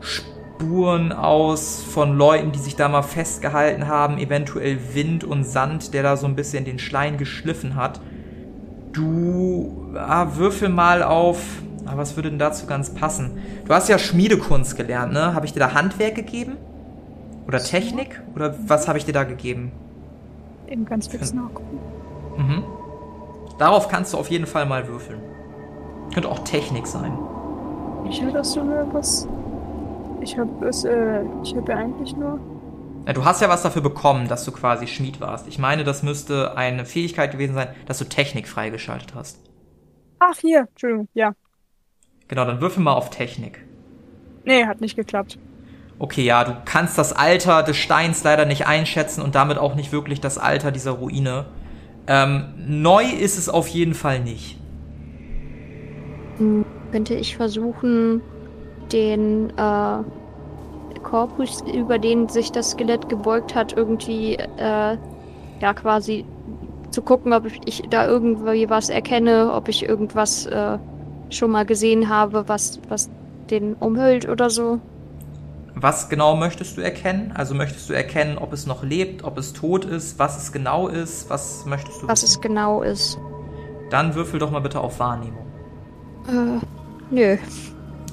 Spuren 0.00 1.12
aus 1.12 1.82
von 1.82 2.16
Leuten, 2.16 2.50
die 2.50 2.58
sich 2.60 2.76
da 2.76 2.88
mal 2.88 3.02
festgehalten 3.02 3.88
haben, 3.88 4.16
eventuell 4.16 4.78
Wind 4.94 5.22
und 5.22 5.44
Sand, 5.44 5.92
der 5.92 6.02
da 6.02 6.16
so 6.16 6.26
ein 6.26 6.34
bisschen 6.34 6.64
den 6.64 6.78
Schleim 6.78 7.18
geschliffen 7.18 7.76
hat. 7.76 8.00
Du 8.94 9.94
ah, 9.94 10.28
würfel 10.34 10.70
mal 10.70 11.02
auf. 11.02 11.42
Ah, 11.84 11.92
was 11.96 12.16
würde 12.16 12.30
denn 12.30 12.38
dazu 12.38 12.64
ganz 12.64 12.94
passen? 12.94 13.32
Du 13.66 13.74
hast 13.74 13.90
ja 13.90 13.98
Schmiedekunst 13.98 14.78
gelernt, 14.78 15.12
ne? 15.12 15.34
Habe 15.34 15.44
ich 15.44 15.52
dir 15.52 15.60
da 15.60 15.74
Handwerk 15.74 16.14
gegeben? 16.14 16.56
Oder 17.46 17.58
Technik? 17.58 18.22
Oder 18.34 18.54
was 18.66 18.88
habe 18.88 18.96
ich 18.96 19.04
dir 19.04 19.12
da 19.12 19.24
gegeben? 19.24 19.72
Eben 20.66 20.86
ganz 20.86 21.06
fix 21.08 21.34
nachgucken. 21.34 21.78
Mhm. 22.38 22.79
Darauf 23.60 23.88
kannst 23.88 24.14
du 24.14 24.16
auf 24.16 24.30
jeden 24.30 24.46
Fall 24.46 24.64
mal 24.64 24.88
würfeln. 24.88 25.20
Könnte 26.14 26.30
auch 26.30 26.38
Technik 26.38 26.86
sein. 26.86 27.12
Ich 28.08 28.22
hattest 28.22 28.56
du 28.56 28.64
mir 28.64 28.88
was. 28.90 29.28
Ich 30.22 30.38
habe 30.38 30.66
es, 30.66 30.84
äh, 30.84 31.20
ich 31.42 31.54
habe 31.54 31.70
ja 31.70 31.78
eigentlich 31.78 32.16
nur. 32.16 32.40
Ja, 33.06 33.12
du 33.12 33.22
hast 33.22 33.42
ja 33.42 33.50
was 33.50 33.62
dafür 33.62 33.82
bekommen, 33.82 34.28
dass 34.28 34.46
du 34.46 34.52
quasi 34.52 34.86
Schmied 34.86 35.20
warst. 35.20 35.46
Ich 35.46 35.58
meine, 35.58 35.84
das 35.84 36.02
müsste 36.02 36.56
eine 36.56 36.86
Fähigkeit 36.86 37.32
gewesen 37.32 37.54
sein, 37.54 37.68
dass 37.84 37.98
du 37.98 38.06
Technik 38.06 38.48
freigeschaltet 38.48 39.14
hast. 39.14 39.38
Ach, 40.20 40.38
hier, 40.38 40.60
Entschuldigung, 40.60 41.08
ja. 41.12 41.34
Genau, 42.28 42.46
dann 42.46 42.62
würfel 42.62 42.82
mal 42.82 42.94
auf 42.94 43.10
Technik. 43.10 43.62
Nee, 44.44 44.64
hat 44.64 44.80
nicht 44.80 44.96
geklappt. 44.96 45.38
Okay, 45.98 46.22
ja, 46.22 46.44
du 46.44 46.56
kannst 46.64 46.96
das 46.96 47.12
Alter 47.12 47.62
des 47.62 47.76
Steins 47.76 48.24
leider 48.24 48.46
nicht 48.46 48.66
einschätzen 48.66 49.20
und 49.20 49.34
damit 49.34 49.58
auch 49.58 49.74
nicht 49.74 49.92
wirklich 49.92 50.22
das 50.22 50.38
Alter 50.38 50.72
dieser 50.72 50.92
Ruine. 50.92 51.44
Ähm, 52.10 52.42
neu 52.66 53.04
ist 53.04 53.38
es 53.38 53.48
auf 53.48 53.68
jeden 53.68 53.94
Fall 53.94 54.18
nicht. 54.18 54.58
Hm, 56.38 56.64
Könnte 56.90 57.14
ich 57.14 57.36
versuchen, 57.36 58.20
den 58.92 59.50
äh, 59.50 59.98
Korpus, 61.04 61.62
über 61.72 62.00
den 62.00 62.28
sich 62.28 62.50
das 62.50 62.72
Skelett 62.72 63.08
gebeugt 63.08 63.54
hat, 63.54 63.76
irgendwie 63.76 64.34
äh, 64.34 64.96
ja 65.60 65.74
quasi 65.74 66.24
zu 66.90 67.00
gucken, 67.00 67.32
ob 67.32 67.46
ich 67.64 67.84
da 67.90 68.08
irgendwie 68.08 68.68
was 68.68 68.88
erkenne, 68.88 69.52
ob 69.52 69.68
ich 69.68 69.88
irgendwas 69.88 70.46
äh, 70.46 70.78
schon 71.28 71.52
mal 71.52 71.64
gesehen 71.64 72.08
habe, 72.08 72.48
was, 72.48 72.80
was 72.88 73.08
den 73.50 73.74
umhüllt 73.74 74.28
oder 74.28 74.50
so. 74.50 74.80
Was 75.80 76.08
genau 76.10 76.36
möchtest 76.36 76.76
du 76.76 76.82
erkennen? 76.82 77.32
Also 77.34 77.54
möchtest 77.54 77.88
du 77.88 77.94
erkennen, 77.94 78.36
ob 78.38 78.52
es 78.52 78.66
noch 78.66 78.82
lebt, 78.82 79.24
ob 79.24 79.38
es 79.38 79.52
tot 79.54 79.84
ist, 79.86 80.18
was 80.18 80.36
es 80.42 80.52
genau 80.52 80.88
ist? 80.88 81.30
Was 81.30 81.64
möchtest 81.64 82.02
du 82.02 82.08
Was 82.08 82.22
wissen? 82.22 82.32
es 82.34 82.40
genau 82.40 82.82
ist. 82.82 83.18
Dann 83.88 84.14
würfel 84.14 84.38
doch 84.38 84.50
mal 84.50 84.60
bitte 84.60 84.80
auf 84.80 84.98
Wahrnehmung. 85.00 85.46
Äh, 86.28 86.60
nö. 87.10 87.36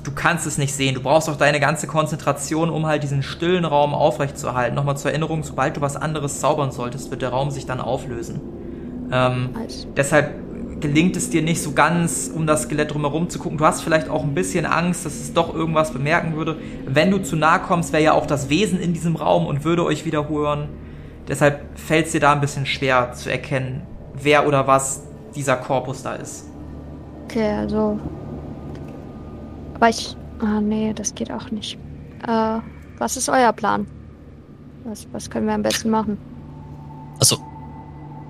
Du 0.04 0.12
kannst 0.14 0.48
es 0.48 0.58
nicht 0.58 0.74
sehen. 0.74 0.96
Du 0.96 1.02
brauchst 1.02 1.30
auch 1.30 1.36
deine 1.36 1.60
ganze 1.60 1.86
Konzentration, 1.88 2.70
um 2.70 2.86
halt 2.86 3.04
diesen 3.04 3.22
stillen 3.22 3.66
Raum 3.66 3.94
aufrechtzuerhalten. 3.94 4.74
Nochmal 4.74 4.96
zur 4.96 5.12
Erinnerung, 5.12 5.44
sobald 5.44 5.76
du 5.76 5.82
was 5.82 5.98
anderes 5.98 6.40
zaubern 6.40 6.72
solltest, 6.72 7.12
wird 7.12 7.22
der 7.22 7.30
Raum 7.30 7.52
sich 7.52 7.66
dann 7.66 7.82
auflösen. 7.82 8.40
Ähm, 9.12 9.50
Also, 9.62 9.88
deshalb 9.98 10.47
gelingt 10.80 11.16
es 11.18 11.30
dir 11.30 11.42
nicht 11.42 11.62
so 11.62 11.72
ganz, 11.72 12.32
um 12.34 12.46
das 12.46 12.64
Skelett 12.64 12.94
drumherum 12.94 13.30
zu 13.30 13.40
gucken. 13.40 13.58
Du 13.58 13.66
hast 13.66 13.82
vielleicht 13.82 14.10
auch 14.10 14.24
ein 14.24 14.34
bisschen 14.34 14.66
Angst, 14.66 15.06
dass 15.06 15.16
es 15.16 15.34
doch 15.34 15.54
irgendwas 15.54 15.92
bemerken 15.92 16.36
würde. 16.36 16.58
Wenn 16.86 17.12
du 17.12 17.20
zu 17.20 17.36
nah 17.36 17.60
kommst, 17.60 17.94
wäre 17.94 18.04
ja 18.04 18.14
auch 18.14 18.26
das 18.26 18.50
Wesen 18.50 18.80
in 18.80 18.94
diesem 18.94 19.16
Raum 19.16 19.46
und 19.48 19.64
würde 19.64 19.84
euch 19.84 20.06
wieder 20.06 20.30
hören. 20.30 20.70
Deshalb 21.28 21.62
fällt 21.78 22.06
es 22.08 22.12
dir 22.14 22.22
da 22.22 22.32
ein 22.32 22.42
bisschen 22.42 22.66
schwer 22.66 23.14
zu 23.14 23.32
erkennen, 23.32 23.82
wer 24.14 24.48
oder 24.48 24.68
was 24.68 25.04
dieser 25.36 25.58
Korpus 25.58 26.04
da 26.04 26.14
ist. 26.14 26.46
okay, 27.26 27.52
also. 27.52 28.00
Aber 29.76 29.90
ich. 29.90 30.16
Ah, 30.40 30.62
nee, 30.62 30.94
das 30.94 31.16
geht 31.16 31.32
auch 31.32 31.50
nicht. 31.50 31.80
Äh, 32.28 32.60
was 33.00 33.18
ist 33.18 33.28
euer 33.28 33.52
Plan? 33.54 33.88
Was, 34.84 35.08
was 35.12 35.30
können 35.30 35.48
wir 35.48 35.56
am 35.56 35.64
besten 35.64 35.90
machen? 35.90 36.18
Also, 37.20 37.38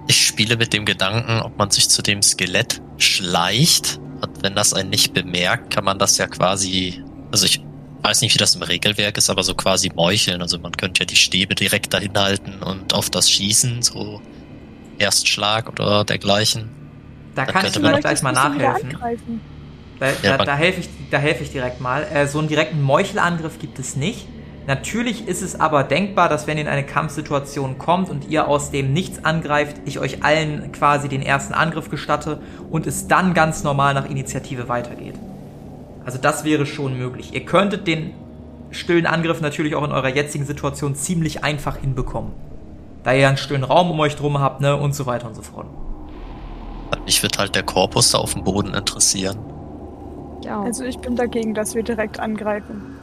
ich 0.07 0.25
spiele 0.25 0.57
mit 0.57 0.73
dem 0.73 0.85
Gedanken, 0.85 1.41
ob 1.41 1.57
man 1.57 1.69
sich 1.69 1.89
zu 1.89 2.01
dem 2.01 2.21
Skelett 2.21 2.81
schleicht. 2.97 3.99
Und 4.21 4.41
wenn 4.43 4.55
das 4.55 4.73
einen 4.73 4.89
nicht 4.89 5.13
bemerkt, 5.13 5.71
kann 5.73 5.83
man 5.83 5.99
das 5.99 6.17
ja 6.17 6.27
quasi. 6.27 7.03
Also, 7.31 7.45
ich 7.45 7.61
weiß 8.03 8.21
nicht, 8.21 8.33
wie 8.33 8.37
das 8.39 8.55
im 8.55 8.63
Regelwerk 8.63 9.17
ist, 9.17 9.29
aber 9.29 9.43
so 9.43 9.53
quasi 9.53 9.91
meucheln. 9.93 10.41
Also, 10.41 10.59
man 10.59 10.71
könnte 10.71 11.01
ja 11.01 11.05
die 11.05 11.15
Stäbe 11.15 11.55
direkt 11.55 11.93
dahin 11.93 12.17
halten 12.17 12.63
und 12.63 12.93
auf 12.93 13.09
das 13.09 13.29
schießen, 13.29 13.81
so 13.81 14.21
Erstschlag 14.97 15.69
oder 15.69 16.03
dergleichen. 16.05 16.69
Da 17.35 17.45
Da 17.45 17.51
kannst 17.51 17.65
könnte 17.65 17.79
du 17.79 17.85
man- 17.85 17.95
mir 17.95 18.01
gleich 18.01 18.21
mal 18.23 18.31
nachhelfen. 18.31 18.97
Da, 19.99 20.07
Ja, 20.23 20.37
da, 20.37 20.55
helfe 20.55 20.81
ich, 20.81 20.89
da 21.11 21.17
helfe 21.17 21.43
ich 21.43 21.51
direkt 21.51 21.81
mal. 21.81 22.03
Äh, 22.03 22.27
so 22.27 22.39
einen 22.39 22.47
direkten 22.47 22.81
Meuchelangriff 22.81 23.59
gibt 23.59 23.79
es 23.79 23.95
nicht. 23.95 24.27
Natürlich 24.67 25.29
ist 25.29 25.41
es 25.41 25.57
aber 25.57 25.86
denkbar, 25.86 26.27
dass 26.27 26.45
wenn 26.45 26.57
ihr 26.57 26.65
in 26.65 26.69
eine 26.69 26.86
Kampfsituation 26.86 27.77
kommt 27.77 28.09
und 28.09 28.29
ihr 28.29 28.50
aus 28.50 28.69
dem 28.69 28.91
Nichts 28.91 29.24
angreift, 29.24 29.77
ich 29.86 29.97
euch 29.97 30.25
allen 30.25 30.74
quasi 30.74 31.07
den 31.07 31.21
ersten 31.21 31.53
Angriff 31.53 31.89
gestatte 31.89 32.41
und 32.69 32.86
es 32.86 33.07
dann 33.07 33.33
ganz 33.33 33.63
normal 33.63 33.93
nach 33.93 34.09
Initiative 34.09 34.67
weitergeht. 34.67 35.15
Also 36.05 36.17
das 36.17 36.43
wäre 36.43 36.65
schon 36.65 36.97
möglich. 36.97 37.33
Ihr 37.33 37.45
könntet 37.45 37.88
den 37.88 38.12
stillen 38.71 39.05
Angriff 39.05 39.39
natürlich 39.39 39.74
auch 39.74 39.86
in 39.86 39.93
eurer 39.93 40.09
jetzigen 40.09 40.45
Situation 40.45 40.95
ziemlich 40.95 41.45
einfach 41.45 41.77
hinbekommen. 41.77 42.33
Da 43.03 43.13
ihr 43.13 43.29
einen 43.29 43.38
stillen 43.38 43.63
Raum 43.63 43.89
um 43.89 44.00
euch 44.01 44.17
drum 44.17 44.38
habt, 44.41 44.59
ne, 44.59 44.75
und 44.75 44.93
so 44.93 45.05
weiter 45.05 45.27
und 45.27 45.36
so 45.36 45.43
fort. 45.43 45.67
Mich 47.05 47.24
wird 47.24 47.39
halt 47.39 47.55
der 47.55 47.63
Korpus 47.63 48.12
da 48.12 48.17
auf 48.17 48.33
dem 48.33 48.43
Boden 48.43 48.74
interessieren. 48.74 49.38
Ja. 50.43 50.62
Also 50.62 50.83
ich 50.83 50.97
bin 51.00 51.15
dagegen, 51.15 51.53
dass 51.53 51.74
wir 51.74 51.83
direkt 51.83 52.19
angreifen. 52.19 52.97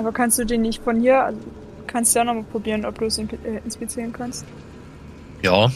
Aber 0.00 0.12
kannst 0.12 0.38
du 0.38 0.44
den 0.46 0.62
nicht 0.62 0.82
von 0.82 0.98
hier, 1.00 1.22
also 1.22 1.38
kannst 1.86 2.14
du 2.14 2.20
ja 2.20 2.24
nochmal 2.24 2.44
probieren, 2.44 2.86
ob 2.86 2.98
du 2.98 3.04
es 3.04 3.18
in- 3.18 3.28
äh, 3.28 3.60
inspizieren 3.64 4.12
kannst. 4.12 4.46
Ja, 5.42 5.68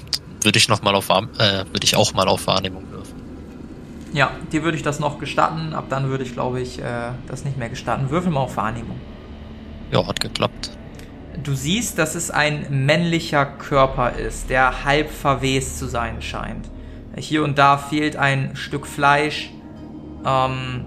würde 0.42 0.58
ich 0.58 0.68
noch 0.68 0.82
mal 0.82 0.94
auf 0.94 1.10
Wahr- 1.10 1.28
äh, 1.38 1.64
würde 1.70 1.84
ich 1.84 1.94
auch 1.96 2.14
mal 2.14 2.26
auf 2.26 2.46
Wahrnehmung 2.46 2.84
würfen. 2.90 3.14
Ja, 4.14 4.30
dir 4.52 4.62
würde 4.62 4.76
ich 4.76 4.82
das 4.82 4.98
noch 4.98 5.18
gestatten. 5.18 5.74
Ab 5.74 5.86
dann 5.90 6.08
würde 6.08 6.24
ich, 6.24 6.32
glaube 6.32 6.60
ich, 6.60 6.78
äh, 6.80 7.10
das 7.28 7.44
nicht 7.44 7.58
mehr 7.58 7.68
gestatten. 7.68 8.10
Würfel 8.10 8.30
mal 8.32 8.40
auf 8.40 8.56
Wahrnehmung. 8.56 8.96
Ja, 9.90 10.06
hat 10.06 10.20
geklappt. 10.20 10.70
Du 11.42 11.52
siehst, 11.54 11.98
dass 11.98 12.14
es 12.14 12.30
ein 12.30 12.66
männlicher 12.86 13.44
Körper 13.44 14.12
ist, 14.12 14.48
der 14.50 14.84
halb 14.84 15.10
verwest 15.10 15.78
zu 15.78 15.86
sein 15.86 16.22
scheint. 16.22 16.66
Hier 17.16 17.42
und 17.44 17.58
da 17.58 17.76
fehlt 17.76 18.16
ein 18.16 18.54
Stück 18.56 18.86
Fleisch. 18.86 19.50
Ähm, 20.24 20.86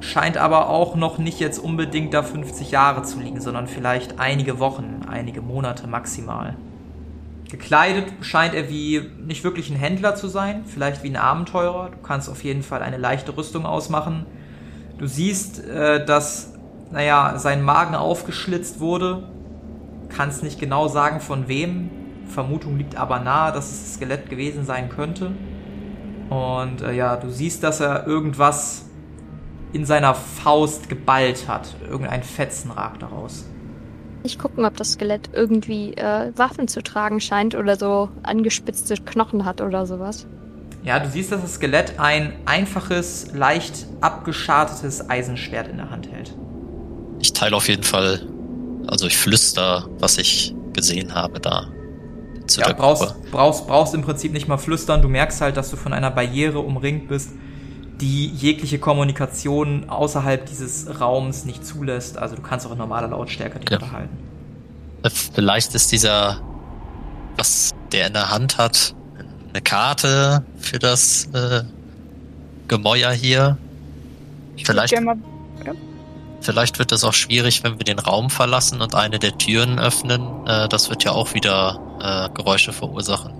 scheint 0.00 0.36
aber 0.36 0.68
auch 0.68 0.94
noch 0.94 1.18
nicht 1.18 1.40
jetzt 1.40 1.58
unbedingt 1.58 2.14
da 2.14 2.22
50 2.22 2.70
Jahre 2.70 3.02
zu 3.02 3.18
liegen, 3.18 3.40
sondern 3.40 3.66
vielleicht 3.66 4.18
einige 4.18 4.58
Wochen, 4.58 5.00
einige 5.08 5.42
Monate 5.42 5.86
maximal. 5.86 6.56
Gekleidet 7.50 8.12
scheint 8.20 8.54
er 8.54 8.68
wie 8.68 9.10
nicht 9.26 9.42
wirklich 9.42 9.70
ein 9.70 9.76
Händler 9.76 10.14
zu 10.14 10.28
sein, 10.28 10.64
vielleicht 10.66 11.02
wie 11.02 11.08
ein 11.08 11.16
Abenteurer. 11.16 11.90
Du 11.90 11.98
kannst 12.06 12.28
auf 12.28 12.44
jeden 12.44 12.62
Fall 12.62 12.82
eine 12.82 12.98
leichte 12.98 13.36
Rüstung 13.36 13.64
ausmachen. 13.64 14.26
Du 14.98 15.06
siehst, 15.06 15.64
äh, 15.64 16.04
dass, 16.04 16.52
naja, 16.92 17.38
sein 17.38 17.62
Magen 17.62 17.94
aufgeschlitzt 17.94 18.80
wurde. 18.80 19.22
Kannst 20.10 20.42
nicht 20.42 20.60
genau 20.60 20.88
sagen 20.88 21.20
von 21.20 21.48
wem. 21.48 21.90
Vermutung 22.26 22.76
liegt 22.76 22.96
aber 22.96 23.20
nahe, 23.20 23.52
dass 23.52 23.70
es 23.70 23.80
das 23.84 23.94
Skelett 23.94 24.28
gewesen 24.28 24.66
sein 24.66 24.90
könnte. 24.90 25.32
Und 26.28 26.82
äh, 26.82 26.92
ja, 26.92 27.16
du 27.16 27.30
siehst, 27.30 27.62
dass 27.62 27.80
er 27.80 28.06
irgendwas 28.06 28.87
in 29.72 29.84
seiner 29.84 30.14
Faust 30.14 30.88
geballt 30.88 31.48
hat. 31.48 31.74
Irgendein 31.88 32.22
Fetzen 32.22 32.70
ragt 32.70 33.02
daraus. 33.02 33.44
Ich 34.24 34.38
gucken, 34.38 34.64
ob 34.64 34.76
das 34.76 34.92
Skelett 34.92 35.30
irgendwie 35.32 35.94
äh, 35.94 36.32
Waffen 36.36 36.68
zu 36.68 36.82
tragen 36.82 37.20
scheint 37.20 37.54
oder 37.54 37.76
so 37.76 38.08
angespitzte 38.22 38.96
Knochen 38.96 39.44
hat 39.44 39.60
oder 39.60 39.86
sowas. 39.86 40.26
Ja, 40.82 40.98
du 40.98 41.08
siehst, 41.08 41.32
dass 41.32 41.42
das 41.42 41.54
Skelett 41.54 41.98
ein 41.98 42.32
einfaches, 42.46 43.28
leicht 43.34 43.86
abgeschartetes 44.00 45.08
Eisenschwert 45.08 45.68
in 45.68 45.76
der 45.76 45.90
Hand 45.90 46.10
hält. 46.10 46.34
Ich 47.20 47.32
teile 47.32 47.56
auf 47.56 47.68
jeden 47.68 47.82
Fall, 47.82 48.26
also 48.86 49.06
ich 49.06 49.16
flüster, 49.16 49.88
was 49.98 50.18
ich 50.18 50.54
gesehen 50.72 51.14
habe 51.14 51.40
da. 51.40 51.68
Zu 52.46 52.60
Ja, 52.60 52.68
der 52.68 52.74
brauchst, 52.74 53.02
Gruppe. 53.02 53.28
brauchst, 53.30 53.66
brauchst 53.66 53.94
im 53.94 54.02
Prinzip 54.02 54.32
nicht 54.32 54.48
mal 54.48 54.56
flüstern. 54.56 55.02
Du 55.02 55.08
merkst 55.08 55.40
halt, 55.40 55.56
dass 55.56 55.70
du 55.70 55.76
von 55.76 55.92
einer 55.92 56.10
Barriere 56.10 56.60
umringt 56.60 57.08
bist, 57.08 57.30
die 58.00 58.26
jegliche 58.28 58.78
Kommunikation 58.78 59.88
außerhalb 59.88 60.46
dieses 60.46 61.00
Raums 61.00 61.44
nicht 61.44 61.66
zulässt. 61.66 62.16
Also 62.18 62.36
du 62.36 62.42
kannst 62.42 62.66
auch 62.66 62.72
in 62.72 62.78
normaler 62.78 63.08
Lautstärke 63.08 63.58
dich 63.58 63.70
Ja. 63.70 63.78
unterhalten. 63.78 64.16
Äh, 65.02 65.10
Vielleicht 65.10 65.74
ist 65.74 65.90
dieser, 65.92 66.40
was 67.36 67.70
der 67.92 68.06
in 68.08 68.12
der 68.12 68.30
Hand 68.30 68.58
hat, 68.58 68.94
eine 69.52 69.62
Karte 69.62 70.44
für 70.58 70.78
das 70.78 71.26
äh, 71.32 71.62
Gemäuer 72.68 73.10
hier. 73.10 73.56
Vielleicht, 74.64 75.00
mal, 75.00 75.16
vielleicht 76.40 76.78
wird 76.78 76.92
es 76.92 77.04
auch 77.04 77.14
schwierig, 77.14 77.64
wenn 77.64 77.78
wir 77.78 77.84
den 77.84 77.98
Raum 77.98 78.28
verlassen 78.28 78.80
und 78.82 78.94
eine 78.94 79.18
der 79.18 79.38
Türen 79.38 79.78
öffnen. 79.78 80.46
Äh, 80.46 80.68
das 80.68 80.90
wird 80.90 81.04
ja 81.04 81.12
auch 81.12 81.34
wieder 81.34 81.80
äh, 82.00 82.34
Geräusche 82.36 82.72
verursachen. 82.72 83.32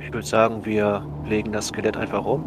Ich 0.00 0.12
würde 0.12 0.26
sagen, 0.26 0.64
wir 0.64 1.06
legen 1.28 1.52
das 1.52 1.68
Skelett 1.68 1.96
einfach 1.96 2.24
um. 2.24 2.44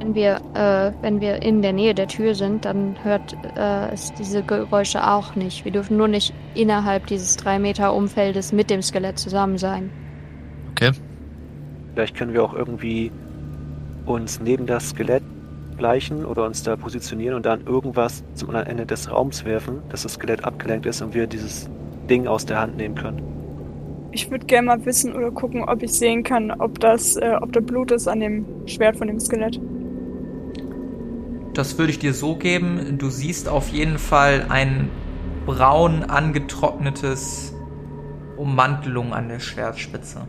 Wenn 0.00 0.14
wir, 0.14 0.40
äh, 0.54 0.92
wenn 1.02 1.20
wir 1.20 1.42
in 1.42 1.62
der 1.62 1.72
Nähe 1.72 1.94
der 1.94 2.08
Tür 2.08 2.34
sind, 2.34 2.64
dann 2.64 2.96
hört 3.02 3.36
äh, 3.56 3.92
es 3.92 4.12
diese 4.14 4.42
Geräusche 4.42 5.06
auch 5.08 5.34
nicht. 5.34 5.64
Wir 5.64 5.72
dürfen 5.72 5.96
nur 5.96 6.08
nicht 6.08 6.34
innerhalb 6.54 7.06
dieses 7.06 7.36
drei 7.36 7.58
Meter 7.58 7.94
Umfeldes 7.94 8.52
mit 8.52 8.70
dem 8.70 8.82
Skelett 8.82 9.18
zusammen 9.18 9.56
sein. 9.56 9.90
Okay. 10.72 10.90
Vielleicht 11.94 12.16
können 12.16 12.32
wir 12.32 12.42
auch 12.42 12.54
irgendwie 12.54 13.12
uns 14.04 14.40
neben 14.40 14.66
das 14.66 14.90
Skelett 14.90 15.22
gleichen 15.76 16.24
oder 16.24 16.44
uns 16.44 16.62
da 16.62 16.76
positionieren 16.76 17.34
und 17.36 17.46
dann 17.46 17.66
irgendwas 17.66 18.24
zum 18.34 18.50
anderen 18.50 18.68
Ende 18.68 18.86
des 18.86 19.10
Raums 19.10 19.44
werfen, 19.44 19.82
dass 19.88 20.02
das 20.02 20.14
Skelett 20.14 20.44
abgelenkt 20.44 20.86
ist 20.86 21.02
und 21.02 21.14
wir 21.14 21.26
dieses 21.26 21.68
Ding 22.08 22.26
aus 22.26 22.46
der 22.46 22.60
Hand 22.60 22.76
nehmen 22.76 22.94
können. 22.94 23.22
Ich 24.12 24.30
würde 24.30 24.46
gerne 24.46 24.66
mal 24.66 24.86
wissen 24.86 25.12
oder 25.14 25.32
gucken, 25.32 25.64
ob 25.64 25.82
ich 25.82 25.92
sehen 25.92 26.22
kann, 26.22 26.52
ob 26.52 26.78
das, 26.78 27.16
äh, 27.16 27.34
ob 27.40 27.52
da 27.52 27.60
Blut 27.60 27.90
ist 27.90 28.06
an 28.06 28.20
dem 28.20 28.44
Schwert 28.66 28.96
von 28.96 29.08
dem 29.08 29.18
Skelett. 29.18 29.60
Das 31.54 31.78
würde 31.78 31.92
ich 31.92 32.00
dir 32.00 32.12
so 32.14 32.34
geben. 32.34 32.98
Du 32.98 33.10
siehst 33.10 33.48
auf 33.48 33.68
jeden 33.68 33.98
Fall 33.98 34.46
ein 34.48 34.90
braun 35.46 36.02
angetrocknetes 36.02 37.54
Ummantelung 38.36 39.12
an 39.14 39.28
der 39.28 39.38
Schwertspitze. 39.38 40.22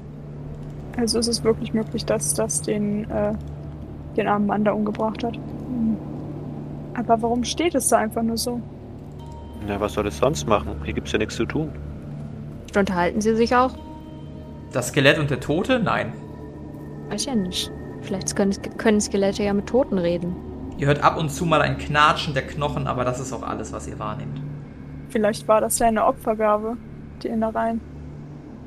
Also 0.98 1.20
ist 1.20 1.28
es 1.28 1.44
wirklich 1.44 1.74
möglich, 1.74 2.06
dass 2.06 2.34
das 2.36 2.62
den, 2.62 3.10
äh, 3.10 3.34
den 4.16 4.28
armen 4.28 4.46
Mann 4.46 4.64
da 4.64 4.72
umgebracht 4.72 5.24
hat. 5.24 5.36
Hm. 5.36 5.98
Aber 6.94 7.22
warum 7.22 7.44
steht 7.44 7.76
es 7.76 7.90
da 7.90 7.98
einfach 7.98 8.22
nur 8.22 8.38
so? 8.38 8.62
Na, 9.68 9.80
was 9.80 9.94
soll 9.94 10.08
es 10.08 10.18
sonst 10.18 10.48
machen? 10.48 10.76
Hier 10.84 10.94
gibt's 10.94 11.12
ja 11.12 11.18
nichts 11.18 11.36
zu 11.36 11.46
tun. 11.46 11.72
Unterhalten 12.78 13.20
sie 13.20 13.36
sich 13.36 13.56
auch? 13.56 13.76
Das 14.72 14.90
Skelett 14.90 15.18
und 15.18 15.30
der 15.32 15.40
Tote? 15.40 15.80
Nein. 15.80 16.14
Weiß 17.10 17.26
ja 17.26 17.36
nicht. 17.36 17.72
Vielleicht 18.02 18.36
können, 18.36 18.54
können 18.78 19.02
Skelette 19.02 19.44
ja 19.44 19.54
mit 19.54 19.68
Toten 19.68 19.98
reden. 19.98 20.36
Ihr 20.78 20.88
hört 20.88 21.04
ab 21.04 21.18
und 21.18 21.30
zu 21.30 21.46
mal 21.46 21.62
ein 21.62 21.78
Knatschen 21.78 22.34
der 22.34 22.46
Knochen, 22.46 22.88
aber 22.88 23.06
das 23.06 23.20
ist 23.20 23.32
auch 23.32 23.44
alles, 23.44 23.72
was 23.72 23.88
ihr 23.88 23.98
wahrnehmt. 23.98 24.42
Vielleicht 25.10 25.48
war 25.48 25.62
das 25.62 25.80
ja 25.80 25.88
eine 25.88 26.06
Opfergabe, 26.06 26.76
die 27.24 27.30
Innereien. 27.30 27.80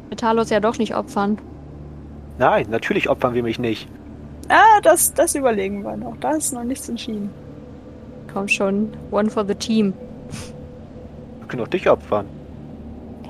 Metalos 0.08 0.48
ja 0.48 0.60
doch 0.60 0.78
nicht 0.78 0.94
opfern. 0.94 1.38
Nein, 2.38 2.66
natürlich 2.70 3.10
opfern 3.10 3.34
wir 3.34 3.42
mich 3.42 3.58
nicht. 3.58 3.88
Ah, 4.48 4.80
das, 4.82 5.12
das 5.12 5.34
überlegen 5.34 5.84
wir 5.84 5.96
noch. 5.96 6.16
Da 6.20 6.32
ist 6.32 6.52
noch 6.52 6.64
nichts 6.64 6.88
entschieden. 6.88 7.30
Komm 8.32 8.48
schon, 8.48 8.90
one 9.10 9.28
for 9.28 9.44
the 9.46 9.54
team. 9.54 9.92
Wir 11.40 11.48
können 11.48 11.62
auch 11.62 11.68
dich 11.68 11.90
opfern. 11.90 12.26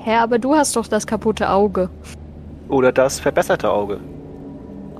Hä, 0.01 0.15
aber 0.15 0.39
du 0.39 0.55
hast 0.55 0.77
doch 0.77 0.87
das 0.87 1.05
kaputte 1.05 1.49
Auge. 1.49 1.89
Oder 2.69 2.93
das 2.93 3.19
verbesserte 3.19 3.69
Auge. 3.69 3.99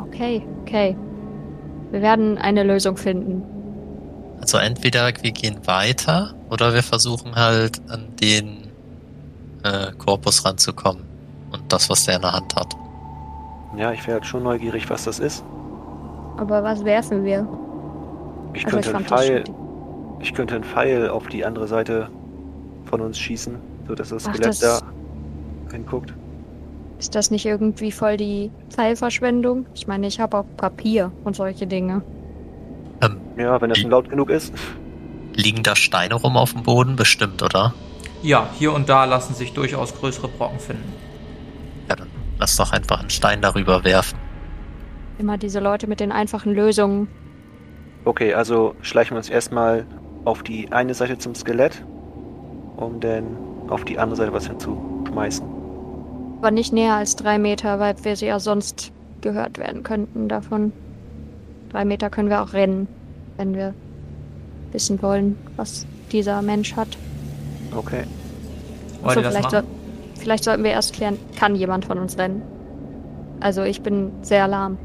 Okay, 0.01 0.41
okay. 0.61 0.97
Wir 1.91 2.01
werden 2.01 2.37
eine 2.37 2.63
Lösung 2.63 2.97
finden. 2.97 3.43
Also 4.41 4.57
entweder 4.57 5.11
wir 5.21 5.31
gehen 5.31 5.65
weiter 5.67 6.33
oder 6.49 6.73
wir 6.73 6.83
versuchen 6.83 7.35
halt 7.35 7.81
an 7.89 8.07
den 8.21 8.67
äh, 9.63 9.91
Korpus 9.97 10.45
ranzukommen 10.45 11.03
und 11.51 11.61
das, 11.71 11.89
was 11.89 12.05
der 12.05 12.15
in 12.17 12.21
der 12.21 12.33
Hand 12.33 12.55
hat. 12.55 12.73
Ja, 13.77 13.91
ich 13.91 14.01
wäre 14.07 14.13
halt 14.15 14.25
schon 14.25 14.43
neugierig, 14.43 14.89
was 14.89 15.03
das 15.03 15.19
ist. 15.19 15.43
Aber 16.37 16.63
was 16.63 16.83
werfen 16.85 17.23
wir? 17.23 17.47
Ich 18.53 18.65
Also 18.65 18.77
könnte 18.77 18.95
einen 18.95 19.05
Pfeil, 19.05 19.43
ich 20.21 20.33
könnte 20.33 20.55
einen 20.55 20.63
Pfeil 20.63 21.09
auf 21.09 21.27
die 21.27 21.45
andere 21.45 21.67
Seite 21.67 22.09
von 22.85 23.01
uns 23.01 23.19
schießen, 23.19 23.55
sodass 23.87 24.09
das 24.09 24.25
Ach, 24.25 24.33
Skelett 24.33 24.47
das- 24.49 24.59
da 24.59 24.81
hinguckt. 25.71 26.13
Ist 26.97 27.15
das 27.15 27.31
nicht 27.31 27.45
irgendwie 27.45 27.91
voll 27.93 28.17
die 28.17 28.51
Pfeilverschwendung? 28.71 29.65
Ich 29.73 29.87
meine, 29.87 30.07
ich 30.07 30.19
habe 30.19 30.37
auch 30.37 30.45
Papier 30.57 31.11
und 31.23 31.33
solche 31.35 31.65
Dinge. 31.65 32.01
Ja, 33.39 33.61
wenn 33.61 33.69
das 33.69 33.79
schon 33.79 33.89
laut 33.89 34.09
genug 34.09 34.29
ist. 34.29 34.53
liegen 35.33 35.63
da 35.63 35.75
Steine 35.75 36.15
rum 36.15 36.35
auf 36.35 36.51
dem 36.51 36.63
Boden? 36.63 36.97
Bestimmt, 36.97 37.41
oder? 37.41 37.73
Ja, 38.21 38.49
hier 38.53 38.73
und 38.73 38.89
da 38.89 39.05
lassen 39.05 39.33
sich 39.33 39.53
durchaus 39.53 39.95
größere 39.95 40.27
Brocken 40.27 40.59
finden. 40.59 40.93
Ja, 41.87 41.95
dann 41.95 42.09
lass 42.37 42.57
doch 42.57 42.73
einfach 42.73 42.99
einen 42.99 43.09
Stein 43.09 43.41
darüber 43.41 43.85
werfen. 43.85 44.19
Immer 45.17 45.37
diese 45.37 45.61
Leute 45.61 45.87
mit 45.87 46.01
den 46.01 46.11
einfachen 46.11 46.53
Lösungen. 46.53 47.07
Okay, 48.03 48.33
also 48.33 48.75
schleichen 48.81 49.11
wir 49.15 49.19
uns 49.19 49.29
erstmal 49.29 49.85
auf 50.25 50.43
die 50.43 50.71
eine 50.73 50.93
Seite 50.93 51.17
zum 51.17 51.33
Skelett, 51.33 51.81
um 52.75 52.99
dann 52.99 53.37
auf 53.69 53.85
die 53.85 53.97
andere 53.99 54.17
Seite 54.17 54.33
was 54.33 54.47
hinzuschmeißen. 54.47 55.45
Aber 56.39 56.51
nicht 56.51 56.73
näher 56.73 56.95
als 56.95 57.15
drei 57.15 57.39
Meter, 57.39 57.79
weil 57.79 57.95
wir 58.03 58.17
sie 58.17 58.25
ja 58.27 58.39
sonst 58.39 58.91
gehört 59.21 59.57
werden 59.57 59.83
könnten 59.83 60.27
davon. 60.27 60.73
Drei 61.69 61.85
Meter 61.85 62.09
können 62.09 62.29
wir 62.29 62.41
auch 62.41 62.53
rennen, 62.53 62.87
wenn 63.39 63.55
wir 63.55 63.73
wissen 64.73 65.01
wollen, 65.01 65.37
was 65.55 65.85
dieser 66.11 66.41
Mensch 66.41 66.75
hat. 66.75 66.89
Okay. 67.73 68.03
Wollt 69.01 69.13
So, 69.13 69.19
ihr 69.21 69.23
das 69.23 69.33
vielleicht, 69.33 69.51
soll, 69.51 69.63
vielleicht 70.19 70.43
sollten 70.43 70.63
wir 70.65 70.71
erst 70.71 70.93
klären, 70.93 71.17
kann 71.37 71.55
jemand 71.55 71.85
von 71.85 71.97
uns 71.97 72.17
rennen? 72.17 72.41
Also 73.39 73.63
ich 73.63 73.81
bin 73.81 74.11
sehr 74.21 74.47
lahm. 74.49 74.77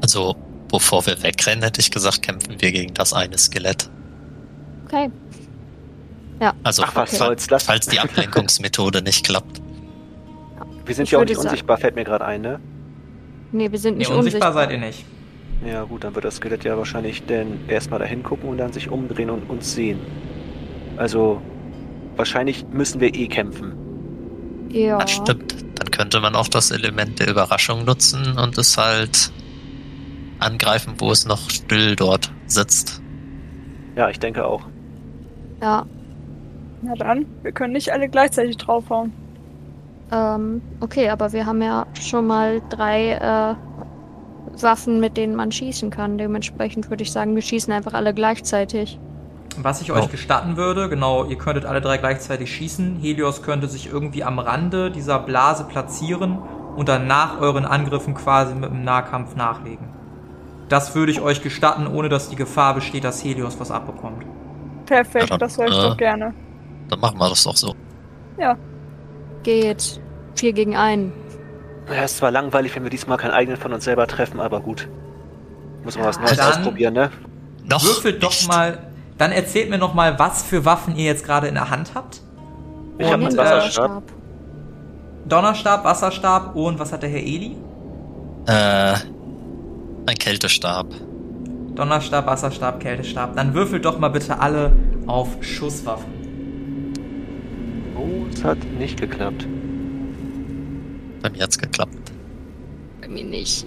Also, 0.00 0.36
bevor 0.70 1.04
wir 1.06 1.20
wegrennen, 1.22 1.64
hätte 1.64 1.80
ich 1.80 1.90
gesagt, 1.90 2.22
kämpfen 2.22 2.54
wir 2.60 2.70
gegen 2.70 2.94
das 2.94 3.12
eine 3.12 3.36
Skelett. 3.36 3.90
Okay. 4.86 5.10
Also, 6.62 6.82
Ach, 6.84 6.94
was 6.94 7.08
Okay. 7.10 7.16
soll's, 7.16 7.50
lass. 7.50 7.62
falls 7.64 7.86
die 7.86 7.98
Ablenkungsmethode 7.98 9.02
nicht 9.02 9.24
klappt. 9.24 9.60
Wir 10.84 10.94
sind 10.94 11.04
Ich 11.04 11.10
ja 11.12 11.18
auch 11.18 11.22
nicht 11.24 11.34
sagen- 11.36 11.48
unsichtbar, 11.48 11.78
fällt 11.78 11.94
mir 11.96 12.04
gerade 12.04 12.24
ein, 12.24 12.42
ne? 12.42 12.60
Nee, 13.50 13.72
wir 13.72 13.78
sind 13.78 13.94
Nee, 13.94 14.00
nicht 14.00 14.10
unsichtbar 14.10 14.50
unsichtbar. 14.50 14.52
seid 14.52 14.70
ihr 14.72 14.78
nicht. 14.78 15.04
Ja 15.64 15.84
gut, 15.84 16.04
dann 16.04 16.14
wird 16.14 16.24
das 16.24 16.36
Skelett 16.36 16.64
ja 16.64 16.76
wahrscheinlich 16.76 17.24
dann 17.24 17.68
erstmal 17.68 17.98
dahin 17.98 18.22
gucken 18.22 18.50
und 18.50 18.58
dann 18.58 18.72
sich 18.72 18.90
umdrehen 18.90 19.30
und 19.30 19.48
uns 19.48 19.74
sehen. 19.74 19.98
Also 20.96 21.40
wahrscheinlich 22.16 22.66
müssen 22.70 23.00
wir 23.00 23.14
eh 23.14 23.26
kämpfen. 23.28 23.72
Ja. 24.68 24.98
Das 24.98 25.12
stimmt. 25.12 25.64
Dann 25.78 25.90
könnte 25.90 26.20
man 26.20 26.34
auch 26.34 26.48
das 26.48 26.70
Element 26.70 27.18
der 27.18 27.28
Überraschung 27.28 27.84
nutzen 27.84 28.36
und 28.38 28.58
es 28.58 28.76
halt 28.76 29.32
angreifen, 30.38 30.94
wo 30.98 31.10
es 31.10 31.26
noch 31.26 31.48
still 31.50 31.96
dort 31.96 32.30
sitzt. 32.46 33.00
Ja, 33.96 34.10
ich 34.10 34.18
denke 34.18 34.44
auch. 34.44 34.62
Ja. 35.62 35.86
Na 36.82 36.94
dann, 36.94 37.26
wir 37.42 37.52
können 37.52 37.72
nicht 37.72 37.90
alle 37.92 38.08
gleichzeitig 38.08 38.56
draufhauen. 38.58 39.12
Ähm, 40.12 40.60
okay, 40.80 41.08
aber 41.08 41.32
wir 41.32 41.46
haben 41.46 41.62
ja 41.62 41.86
schon 41.98 42.26
mal 42.26 42.60
drei 42.68 43.12
äh, 43.12 43.54
Waffen, 44.60 45.00
mit 45.00 45.16
denen 45.16 45.34
man 45.34 45.50
schießen 45.52 45.90
kann. 45.90 46.18
Dementsprechend 46.18 46.90
würde 46.90 47.02
ich 47.02 47.12
sagen, 47.12 47.34
wir 47.34 47.42
schießen 47.42 47.72
einfach 47.72 47.94
alle 47.94 48.14
gleichzeitig. 48.14 48.98
Was 49.56 49.80
ich 49.80 49.92
Oh. 49.92 49.94
euch 49.94 50.10
gestatten 50.10 50.56
würde, 50.56 50.88
genau, 50.88 51.24
ihr 51.24 51.36
könntet 51.38 51.64
alle 51.64 51.80
drei 51.80 51.96
gleichzeitig 51.98 52.52
schießen. 52.54 52.96
Helios 53.00 53.42
könnte 53.42 53.68
sich 53.68 53.86
irgendwie 53.92 54.24
am 54.24 54.38
Rande 54.38 54.90
dieser 54.90 55.18
Blase 55.20 55.64
platzieren 55.64 56.38
und 56.76 56.88
dann 56.88 57.06
nach 57.06 57.40
euren 57.40 57.64
Angriffen 57.64 58.14
quasi 58.14 58.54
mit 58.54 58.70
dem 58.70 58.82
Nahkampf 58.84 59.36
nachlegen. 59.36 59.88
Das 60.68 60.94
würde 60.94 61.12
ich 61.12 61.20
euch 61.20 61.42
gestatten, 61.42 61.86
ohne 61.86 62.08
dass 62.08 62.30
die 62.30 62.36
Gefahr 62.36 62.74
besteht, 62.74 63.04
dass 63.04 63.22
Helios 63.22 63.60
was 63.60 63.70
abbekommt. 63.70 64.24
Perfekt, 64.86 65.24
Ja, 65.24 65.30
dann, 65.30 65.38
das 65.38 65.56
höre 65.58 65.68
ich 65.68 65.78
äh, 65.78 65.82
doch 65.82 65.96
gerne. 65.96 66.34
Dann 66.88 67.00
machen 67.00 67.18
wir 67.18 67.28
das 67.28 67.44
doch 67.44 67.56
so. 67.56 67.74
Geht. 69.42 70.00
Vier 70.34 70.52
gegen 70.52 70.74
einen. 70.74 71.12
Ja, 71.92 72.04
ist 72.04 72.16
zwar 72.16 72.30
langweilig, 72.30 72.74
wenn 72.76 72.82
wir 72.82 72.90
diesmal 72.90 73.18
keinen 73.18 73.32
eigenen 73.32 73.58
von 73.58 73.72
uns 73.72 73.84
selber 73.84 74.06
treffen, 74.06 74.40
aber 74.40 74.60
gut. 74.60 74.88
Muss 75.84 75.96
man 75.96 76.06
was 76.06 76.18
Neues 76.18 76.36
dann- 76.36 76.48
ausprobieren, 76.52 76.94
ne? 76.94 77.10
Noch 77.66 77.82
Würfelt 77.82 78.22
doch 78.22 78.46
mal, 78.48 78.78
dann 79.16 79.32
erzählt 79.32 79.70
mir 79.70 79.78
noch 79.78 79.94
mal, 79.94 80.18
was 80.18 80.42
für 80.42 80.64
Waffen 80.64 80.96
ihr 80.96 81.04
jetzt 81.06 81.24
gerade 81.24 81.46
in 81.46 81.54
der 81.54 81.70
Hand 81.70 81.92
habt. 81.94 82.20
Ich 82.98 83.06
habe 83.10 83.24
einen 83.24 83.34
äh, 83.34 83.38
Wasserstab. 83.38 84.02
Donnerstab, 85.26 85.84
Wasserstab 85.84 86.54
und 86.56 86.78
was 86.78 86.92
hat 86.92 87.02
der 87.02 87.08
Herr 87.10 87.20
Eli? 87.20 87.56
Äh, 88.46 88.94
ein 90.06 90.16
Kältestab. 90.18 90.86
Donnerstab, 91.74 92.26
Wasserstab, 92.26 92.80
Kältestab. 92.80 93.34
Dann 93.34 93.54
würfelt 93.54 93.84
doch 93.84 93.98
mal 93.98 94.08
bitte 94.08 94.38
alle 94.38 94.72
auf 95.06 95.42
Schusswaffen. 95.42 96.12
Oh, 97.96 98.26
es 98.32 98.44
hat 98.44 98.58
nicht 98.78 99.00
geklappt. 99.00 99.46
Bei 101.24 101.30
mir 101.30 101.44
hat's 101.44 101.56
geklappt. 101.56 102.12
Bei 103.00 103.08
mir 103.08 103.24
nicht. 103.24 103.64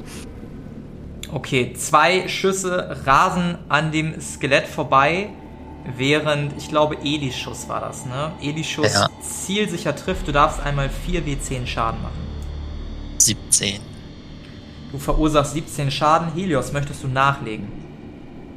Okay, 1.33 1.73
zwei 1.73 2.27
Schüsse 2.27 3.01
rasen 3.07 3.57
an 3.67 3.91
dem 3.91 4.21
Skelett 4.21 4.67
vorbei, 4.67 5.29
während, 5.97 6.55
ich 6.55 6.69
glaube, 6.69 6.97
Elis 7.03 7.35
Schuss 7.35 7.67
war 7.67 7.81
das, 7.81 8.05
ne? 8.05 8.31
Elis 8.43 8.67
Schuss 8.67 8.93
Ja. 8.93 9.09
zielsicher 9.21 9.95
trifft. 9.95 10.27
Du 10.27 10.31
darfst 10.31 10.59
einmal 10.61 10.87
4 10.87 11.23
W10 11.23 11.65
Schaden 11.65 11.99
machen. 12.03 12.19
17. 13.17 13.79
Du 14.91 14.99
verursachst 14.99 15.53
17 15.53 15.89
Schaden. 15.89 16.31
Helios, 16.35 16.71
möchtest 16.71 17.03
du 17.03 17.07
nachlegen? 17.07 17.67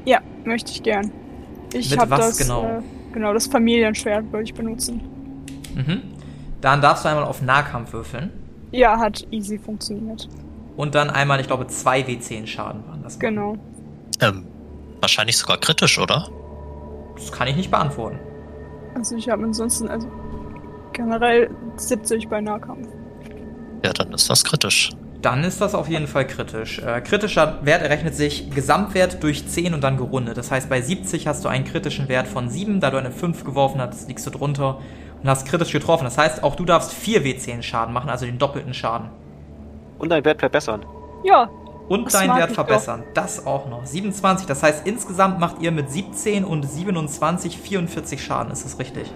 Ja, 0.05 0.21
möchte 0.45 0.73
ich 0.73 0.83
gern. 0.83 1.11
Ich 1.73 1.97
habe 1.97 2.11
was 2.11 2.37
das 2.37 2.37
genau? 2.37 2.65
äh, 2.65 2.83
Genau, 3.15 3.33
das 3.33 3.47
Familienschwert 3.47 4.31
würde 4.31 4.45
ich 4.45 4.53
benutzen. 4.53 5.01
Mhm. 5.75 6.03
Dann 6.61 6.83
darfst 6.83 7.07
du 7.07 7.09
einmal 7.09 7.25
auf 7.25 7.41
Nahkampf 7.41 7.95
würfeln. 7.95 8.31
Ja, 8.73 8.99
hat 8.99 9.27
easy 9.31 9.59
funktioniert. 9.59 10.29
Und 10.77 10.95
dann 10.95 11.11
einmal, 11.11 11.41
ich 11.41 11.47
glaube, 11.47 11.67
zwei 11.67 12.01
W10 12.03 12.47
Schaden 12.47 12.87
waren 12.87 13.03
das. 13.03 13.19
Genau. 13.19 13.57
Ähm, 14.21 14.47
wahrscheinlich 15.01 15.37
sogar 15.37 15.59
kritisch, 15.59 15.99
oder? 15.99 16.29
Das 17.17 17.33
kann 17.33 17.49
ich 17.49 17.57
nicht 17.57 17.71
beantworten. 17.71 18.19
Also 18.95 19.17
ich 19.17 19.29
habe 19.29 19.45
ansonsten, 19.45 19.89
also 19.89 20.09
generell 20.93 21.51
70 21.77 22.29
bei 22.29 22.41
Nahkampf. 22.41 22.89
Ja, 23.85 23.93
dann 23.93 24.13
ist 24.13 24.29
das 24.29 24.45
kritisch. 24.45 24.91
Dann 25.23 25.45
ist 25.45 25.61
das 25.61 25.75
auf 25.75 25.89
jeden 25.89 26.07
Fall 26.07 26.27
kritisch. 26.27 26.79
Äh, 26.79 27.03
kritischer 27.03 27.59
Wert 27.63 27.83
errechnet 27.83 28.15
sich 28.15 28.51
Gesamtwert 28.51 29.23
durch 29.23 29.47
10 29.47 29.75
und 29.75 29.85
dann 29.85 29.99
gerundet. 29.99 30.39
Das 30.39 30.51
heißt, 30.51 30.71
bei 30.71 30.81
70 30.81 31.27
hast 31.27 31.45
du 31.45 31.49
einen 31.49 31.65
kritischen 31.65 32.09
Wert 32.09 32.27
von 32.27 32.49
7, 32.49 32.81
da 32.81 32.91
du 32.91 32.97
eine 32.97 33.11
5 33.11 33.45
geworfen 33.45 33.81
hast, 33.81 34.09
liegst 34.09 34.27
du 34.27 34.31
drunter 34.31 34.81
und 35.23 35.29
hast 35.29 35.47
kritisch 35.47 35.73
getroffen. 35.73 36.05
Das 36.05 36.19
heißt, 36.19 36.43
auch 36.43 36.57
du 36.57 36.65
darfst 36.65 36.93
4 36.93 37.25
W10 37.25 37.63
Schaden 37.63 37.93
machen, 37.93 38.11
also 38.11 38.27
den 38.27 38.39
doppelten 38.39 38.75
Schaden. 38.75 39.11
Und 39.99 40.11
deinen 40.11 40.25
Wert 40.25 40.41
verbessern. 40.41 40.85
Ja, 41.25 41.51
Und 41.89 42.13
deinen 42.15 42.37
Wert 42.37 42.53
verbessern. 42.53 43.03
Das 43.15 43.47
auch 43.47 43.69
noch. 43.69 43.85
27. 43.85 44.47
Das 44.47 44.63
heißt, 44.63 44.87
insgesamt 44.87 45.39
macht 45.39 45.61
ihr 45.61 45.73
mit 45.73 45.91
17 45.91 46.45
und 46.45 46.63
27 46.63 47.59
44 47.59 48.23
Schaden. 48.23 48.53
Ist 48.53 48.65
das 48.65 48.79
richtig? 48.79 49.13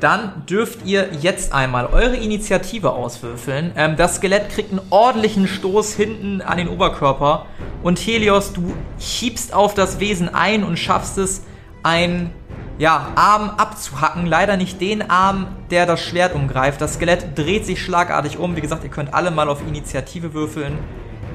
Dann 0.00 0.44
dürft 0.46 0.84
ihr 0.84 1.08
jetzt 1.20 1.54
einmal 1.54 1.86
eure 1.86 2.16
Initiative 2.16 2.92
auswürfeln. 2.92 3.72
Ähm, 3.74 3.96
das 3.96 4.16
Skelett 4.16 4.50
kriegt 4.50 4.70
einen 4.70 4.82
ordentlichen 4.90 5.48
Stoß 5.48 5.94
hinten 5.94 6.42
an 6.42 6.58
den 6.58 6.68
Oberkörper. 6.68 7.46
Und 7.82 7.98
Helios, 7.98 8.52
du 8.52 8.74
schiebst 8.98 9.54
auf 9.54 9.72
das 9.72 10.00
Wesen 10.00 10.32
ein 10.32 10.62
und 10.62 10.78
schaffst 10.78 11.16
es, 11.16 11.42
einen 11.82 12.30
ja, 12.78 13.12
Arm 13.14 13.50
abzuhacken. 13.50 14.26
Leider 14.26 14.56
nicht 14.56 14.80
den 14.80 15.08
Arm, 15.08 15.46
der 15.70 15.86
das 15.86 16.00
Schwert 16.00 16.34
umgreift. 16.34 16.80
Das 16.80 16.94
Skelett 16.94 17.38
dreht 17.38 17.66
sich 17.66 17.82
schlagartig 17.82 18.38
um. 18.38 18.56
Wie 18.56 18.60
gesagt, 18.60 18.84
ihr 18.84 18.90
könnt 18.90 19.14
alle 19.14 19.30
mal 19.30 19.48
auf 19.48 19.62
Initiative 19.66 20.34
würfeln. 20.34 20.78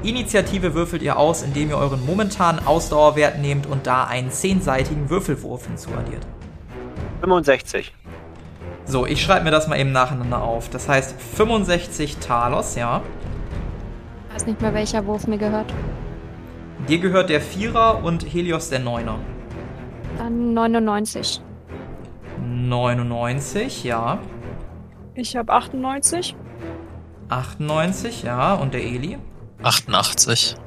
Initiative 0.04 0.74
würfelt 0.74 1.02
ihr 1.02 1.18
aus, 1.18 1.42
indem 1.44 1.70
ihr 1.70 1.78
euren 1.78 2.06
momentanen 2.06 2.66
Ausdauerwert 2.66 3.40
nehmt 3.40 3.68
und 3.68 3.86
da 3.86 4.06
einen 4.06 4.32
zehnseitigen 4.32 5.10
Würfelwurf 5.10 5.68
hinzuaddiert. 5.68 6.26
65. 7.22 7.94
So, 8.86 9.06
ich 9.06 9.22
schreibe 9.22 9.44
mir 9.44 9.52
das 9.52 9.68
mal 9.68 9.78
eben 9.78 9.92
nacheinander 9.92 10.42
auf. 10.42 10.70
Das 10.70 10.88
heißt 10.88 11.16
65 11.22 12.18
Talos, 12.18 12.76
ja. 12.76 13.02
Ich 14.30 14.36
weiß 14.36 14.46
nicht 14.48 14.62
mehr, 14.62 14.74
welcher 14.74 15.06
Wurf 15.06 15.28
mir 15.28 15.38
gehört. 15.38 15.74
Dir 16.88 17.00
gehört 17.00 17.30
der 17.30 17.42
Vierer 17.42 18.04
und 18.04 18.24
Helios 18.24 18.70
der 18.70 18.80
Neuner. 18.80 19.20
Dann 20.20 20.54
99. 20.54 21.42
99, 22.46 23.86
ja. 23.86 24.20
ich 25.16 25.38
habe 25.38 25.54
98. 25.54 26.36
98, 27.30 28.24
ja. 28.24 28.54
Und 28.54 28.74
der 28.74 28.84
Eli? 28.84 29.18
88. 29.64 30.58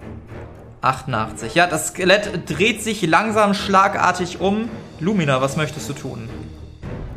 88. 0.81 1.55
Ja, 1.55 1.67
das 1.67 1.89
Skelett 1.89 2.49
dreht 2.49 2.83
sich 2.83 3.03
langsam 3.03 3.53
schlagartig 3.53 4.41
um. 4.41 4.71
Lumina, 5.01 5.43
was 5.43 5.59
möchtest 5.59 5.87
du 5.91 5.93
tun? 5.93 6.31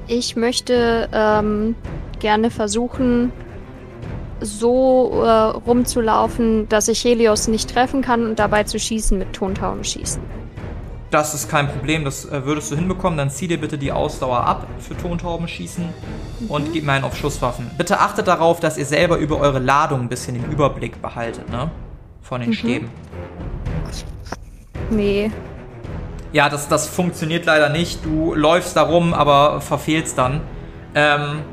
Ich 0.07 0.35
möchte 0.35 1.07
ähm, 1.13 1.75
gerne 2.19 2.51
versuchen, 2.51 3.31
so 4.41 5.23
äh, 5.23 5.29
rumzulaufen, 5.29 6.67
dass 6.67 6.89
ich 6.89 7.01
Helios 7.05 7.47
nicht 7.47 7.73
treffen 7.73 8.01
kann 8.01 8.25
und 8.25 8.39
dabei 8.39 8.65
zu 8.65 8.77
schießen 8.77 9.17
mit 9.17 9.31
Tontauben 9.31 9.85
schießen. 9.85 10.21
Das 11.11 11.33
ist 11.33 11.49
kein 11.49 11.67
Problem, 11.67 12.03
das 12.03 12.25
äh, 12.25 12.45
würdest 12.45 12.71
du 12.71 12.75
hinbekommen. 12.75 13.17
Dann 13.17 13.29
zieh 13.29 13.47
dir 13.47 13.59
bitte 13.59 13.77
die 13.77 13.91
Ausdauer 13.91 14.39
ab 14.39 14.67
für 14.79 14.97
Tontauben 14.97 15.47
schießen 15.47 15.87
und 16.47 16.73
gib 16.73 16.85
mir 16.85 16.93
einen 16.93 17.05
auf 17.05 17.15
Schusswaffen. 17.15 17.69
Bitte 17.77 17.99
achtet 17.99 18.27
darauf, 18.27 18.59
dass 18.59 18.77
ihr 18.77 18.85
selber 18.85 19.17
über 19.17 19.39
eure 19.39 19.59
Ladung 19.59 20.01
ein 20.01 20.09
bisschen 20.09 20.35
den 20.35 20.51
Überblick 20.51 21.01
behaltet, 21.01 21.49
ne? 21.49 21.71
Von 22.21 22.41
den 22.41 22.53
Stäben. 22.53 22.89
Nee. 24.89 25.31
Ja, 26.33 26.49
das, 26.49 26.67
das 26.67 26.87
funktioniert 26.87 27.45
leider 27.45 27.69
nicht. 27.69 28.03
Du 28.03 28.33
läufst 28.33 28.75
da 28.75 28.81
rum, 28.81 29.13
aber 29.13 29.61
verfehlst 29.61 30.17
dann. 30.17 30.41
Ähm, 30.95 31.43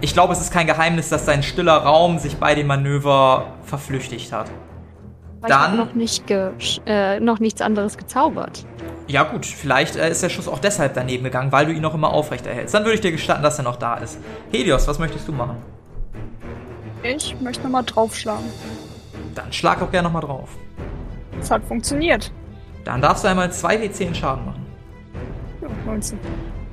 ich 0.00 0.14
glaube, 0.14 0.32
es 0.32 0.40
ist 0.40 0.52
kein 0.52 0.66
Geheimnis, 0.66 1.08
dass 1.08 1.26
dein 1.26 1.42
stiller 1.44 1.76
Raum 1.76 2.18
sich 2.18 2.38
bei 2.38 2.56
dem 2.56 2.66
Manöver 2.66 3.52
verflüchtigt 3.64 4.32
hat. 4.32 4.50
Aber 5.42 5.48
ich 5.48 5.54
hab 5.54 5.68
Dann- 5.70 5.76
noch, 5.76 5.94
nicht 5.94 6.26
ge 6.26 6.50
äh, 6.86 7.18
noch 7.20 7.40
nichts 7.40 7.60
anderes 7.60 7.96
gezaubert. 7.98 8.64
Ja 9.08 9.24
gut, 9.24 9.44
vielleicht 9.44 9.96
äh, 9.96 10.08
ist 10.10 10.22
der 10.22 10.28
Schuss 10.28 10.46
auch 10.48 10.60
deshalb 10.60 10.94
daneben 10.94 11.24
gegangen, 11.24 11.50
weil 11.52 11.66
du 11.66 11.72
ihn 11.72 11.82
noch 11.82 11.94
immer 11.94 12.10
aufrecht 12.10 12.46
erhältst. 12.46 12.72
Dann 12.74 12.84
würde 12.84 12.94
ich 12.94 13.00
dir 13.00 13.10
gestatten, 13.12 13.42
dass 13.42 13.58
er 13.58 13.64
noch 13.64 13.76
da 13.76 13.96
ist. 13.96 14.18
Helios, 14.52 14.86
was 14.86 14.98
möchtest 14.98 15.26
du 15.26 15.32
machen? 15.32 15.56
Ich 17.02 17.34
möchte 17.40 17.64
nochmal 17.64 17.82
draufschlagen. 17.84 18.44
Dann 19.34 19.52
schlag 19.52 19.80
doch 19.80 19.90
gerne 19.90 20.06
nochmal 20.06 20.22
drauf. 20.22 20.50
Es 21.40 21.50
hat 21.50 21.64
funktioniert. 21.64 22.30
Dann 22.84 23.00
darfst 23.02 23.24
du 23.24 23.28
einmal 23.28 23.48
2w10 23.48 24.14
Schaden 24.14 24.44
machen. 24.46 24.66
Ja, 25.60 25.68
19. 25.86 26.18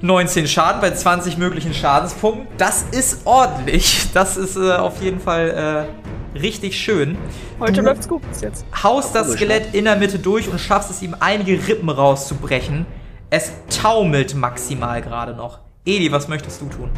19 0.01 0.47
Schaden 0.47 0.79
bei 0.81 0.91
20 0.91 1.37
möglichen 1.37 1.73
Schadenspunkten. 1.73 2.47
Das 2.57 2.83
ist 2.83 3.25
ordentlich. 3.25 4.11
Das 4.13 4.37
ist 4.37 4.55
äh, 4.55 4.73
auf 4.73 5.01
jeden 5.01 5.19
Fall 5.19 5.87
äh, 5.87 6.08
richtig 6.35 6.79
schön. 6.79 7.17
Heute 7.59 7.73
Du- 7.73 7.81
läuft's 7.81 8.07
gut 8.07 8.27
bis 8.29 8.41
jetzt. 8.41 8.65
haust 8.83 9.15
das 9.15 9.31
Skelett 9.33 9.73
in 9.73 9.85
der 9.85 9.95
Mitte 9.95 10.19
durch 10.19 10.49
und 10.49 10.59
schaffst 10.59 10.89
es 10.91 11.01
ihm 11.01 11.15
einige 11.19 11.53
Rippen 11.67 11.89
rauszubrechen. 11.89 12.85
Es 13.29 13.51
taumelt 13.81 14.35
maximal 14.35 15.01
gerade 15.01 15.33
noch. 15.35 15.59
Edi, 15.85 16.11
was 16.11 16.27
möchtest 16.27 16.61
du 16.61 16.65
tun? 16.67 16.89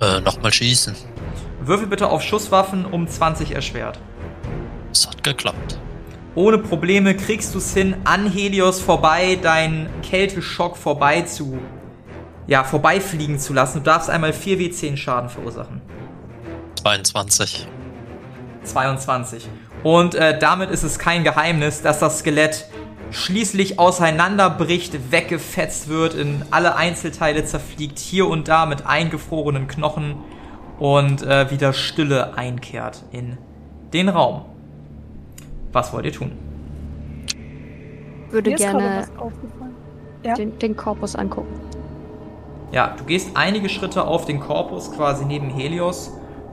Äh, 0.00 0.20
nochmal 0.20 0.52
schießen. 0.52 0.94
Würfel 1.64 1.86
bitte 1.86 2.08
auf 2.08 2.22
Schusswaffen 2.22 2.84
um 2.84 3.06
20 3.08 3.52
erschwert. 3.52 3.98
Es 4.92 5.06
hat 5.06 5.22
geklappt. 5.22 5.78
Ohne 6.34 6.58
Probleme 6.58 7.14
kriegst 7.14 7.54
du 7.54 7.58
es 7.58 7.72
hin, 7.74 7.94
an 8.04 8.30
Helios 8.30 8.80
vorbei, 8.80 9.38
deinen 9.40 9.88
Kälteschock 10.02 10.76
vorbei 10.76 11.22
zu, 11.22 11.58
ja, 12.46 12.64
vorbeifliegen 12.64 13.38
zu 13.38 13.52
lassen. 13.52 13.78
Du 13.78 13.84
darfst 13.84 14.08
einmal 14.10 14.32
4w10 14.32 14.96
Schaden 14.96 15.28
verursachen. 15.28 15.80
22. 16.82 17.66
22. 18.64 19.48
Und 19.82 20.14
äh, 20.14 20.38
damit 20.38 20.70
ist 20.70 20.82
es 20.82 20.98
kein 20.98 21.24
Geheimnis, 21.24 21.82
dass 21.82 21.98
das 21.98 22.20
Skelett 22.20 22.66
schließlich 23.10 23.78
auseinanderbricht, 23.78 25.12
weggefetzt 25.12 25.88
wird, 25.88 26.14
in 26.14 26.42
alle 26.50 26.76
Einzelteile 26.76 27.44
zerfliegt, 27.44 27.98
hier 27.98 28.26
und 28.26 28.48
da 28.48 28.66
mit 28.66 28.86
eingefrorenen 28.86 29.68
Knochen 29.68 30.16
und 30.78 31.22
äh, 31.22 31.50
wieder 31.50 31.72
Stille 31.72 32.36
einkehrt 32.36 33.02
in 33.12 33.38
den 33.92 34.08
Raum. 34.08 34.46
Was 35.72 35.92
wollt 35.92 36.06
ihr 36.06 36.12
tun? 36.12 36.32
Würde 38.30 38.54
gerne. 38.54 39.04
Ja. 40.24 40.34
den, 40.34 40.58
den 40.58 40.76
Korpus 40.76 41.16
angucken. 41.16 41.60
Ja, 42.70 42.94
du 42.96 43.04
gehst 43.04 43.30
einige 43.34 43.68
Schritte 43.68 44.04
auf 44.04 44.24
den 44.24 44.40
Korpus 44.40 44.92
quasi 44.92 45.24
neben 45.24 45.50
Helios 45.50 46.12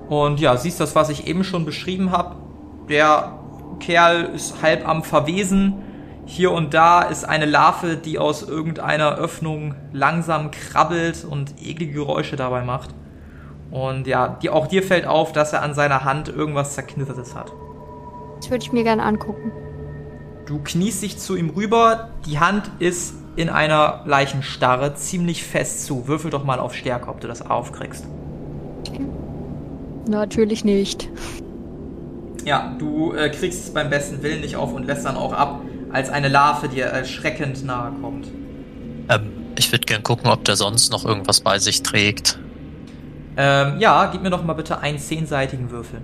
und 0.10 0.40
ja, 0.40 0.58
siehst 0.58 0.80
das, 0.80 0.96
was 0.96 1.10
ich 1.10 1.28
eben 1.28 1.44
schon 1.44 1.66
beschrieben 1.66 2.12
habe. 2.12 2.36
Der 2.90 3.40
Kerl 3.80 4.32
ist 4.34 4.62
halb 4.62 4.88
am 4.88 5.04
Verwesen. 5.04 5.76
Hier 6.26 6.52
und 6.52 6.74
da 6.74 7.02
ist 7.04 7.24
eine 7.24 7.46
Larve, 7.46 7.96
die 7.96 8.18
aus 8.18 8.44
irgendeiner 8.44 9.16
Öffnung 9.16 9.76
langsam 9.94 10.52
krabbelt 10.52 11.26
und 11.26 11.54
eklige 11.62 11.94
Geräusche 11.94 12.36
dabei 12.36 12.64
macht. 12.64 12.90
Und 13.72 14.08
ja, 14.08 14.40
die, 14.42 14.50
auch 14.50 14.66
dir 14.68 14.82
fällt 14.82 15.06
auf, 15.06 15.32
dass 15.32 15.54
er 15.54 15.62
an 15.62 15.76
seiner 15.76 16.04
Hand 16.04 16.28
irgendwas 16.28 16.74
Zerknittertes 16.74 17.36
hat. 17.36 17.52
Das 18.38 18.50
würde 18.50 18.64
ich 18.64 18.72
mir 18.72 18.84
gerne 18.84 19.04
angucken. 19.04 19.52
Du 20.48 20.60
kniest 20.64 21.04
dich 21.04 21.20
zu 21.20 21.36
ihm 21.36 21.52
rüber, 21.52 22.10
die 22.26 22.40
Hand 22.40 22.72
ist 22.80 23.14
in 23.36 23.50
einer 23.50 24.02
Leichenstarre 24.06 24.96
ziemlich 24.96 25.44
fest 25.44 25.86
zu. 25.86 26.08
Würfel 26.08 26.32
doch 26.32 26.44
mal 26.44 26.60
auf 26.60 26.74
Stärke, 26.74 27.10
ob 27.10 27.22
du 27.22 27.28
das 27.28 27.48
aufkriegst. 27.48 28.08
Natürlich 30.10 30.66
nicht. 30.66 31.08
Ja, 32.44 32.76
du 32.80 33.14
äh, 33.14 33.30
kriegst 33.30 33.66
es 33.66 33.74
beim 33.74 33.92
besten 33.92 34.24
Willen 34.24 34.42
nicht 34.42 34.56
auf 34.56 34.74
und 34.74 34.86
lässt 34.86 35.06
dann 35.06 35.16
auch 35.16 35.34
ab, 35.34 35.62
als 35.92 36.10
eine 36.10 36.30
Larve 36.30 36.68
dir 36.68 36.86
erschreckend 36.86 37.64
nahe 37.64 37.92
kommt. 38.02 38.28
Ähm, 39.08 39.32
ich 39.56 39.72
würde 39.72 39.86
gern 39.86 40.02
gucken, 40.02 40.32
ob 40.32 40.44
der 40.46 40.56
sonst 40.56 40.92
noch 40.92 41.06
irgendwas 41.06 41.42
bei 41.42 41.60
sich 41.60 41.84
trägt. 41.84 42.40
Ähm, 43.38 43.80
ja, 43.80 44.08
gib 44.08 44.24
mir 44.24 44.32
doch 44.32 44.44
mal 44.44 44.54
bitte 44.54 44.80
einen 44.80 44.98
zehnseitigen 44.98 45.70
Würfel. 45.70 46.02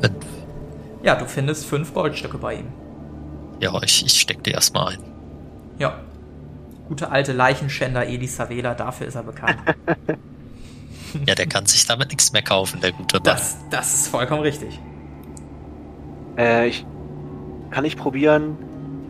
Fünf. 0.00 0.26
Ja, 1.02 1.14
du 1.14 1.24
findest 1.24 1.64
fünf 1.64 1.94
Goldstücke 1.94 2.36
bei 2.36 2.56
ihm. 2.56 2.66
Ja, 3.60 3.82
ich, 3.82 4.04
ich 4.04 4.20
steck 4.20 4.44
die 4.44 4.50
erstmal 4.50 4.94
ein. 4.94 4.98
Ja. 5.78 6.00
Gute 6.86 7.10
alte 7.10 7.32
Leichenschänder 7.32 8.06
Elisa 8.06 8.50
Wähler, 8.50 8.74
dafür 8.74 9.06
ist 9.06 9.14
er 9.14 9.22
bekannt. 9.22 9.56
Ja, 11.26 11.34
der 11.34 11.46
kann 11.46 11.66
sich 11.66 11.86
damit 11.86 12.08
nichts 12.10 12.32
mehr 12.32 12.42
kaufen, 12.42 12.80
der 12.80 12.92
gute 12.92 13.16
Mann. 13.16 13.24
Das, 13.24 13.56
das 13.70 13.94
ist 13.94 14.08
vollkommen 14.08 14.42
richtig. 14.42 14.78
Äh, 16.36 16.68
ich 16.68 16.84
kann 17.70 17.84
ich 17.84 17.96
probieren, 17.96 18.56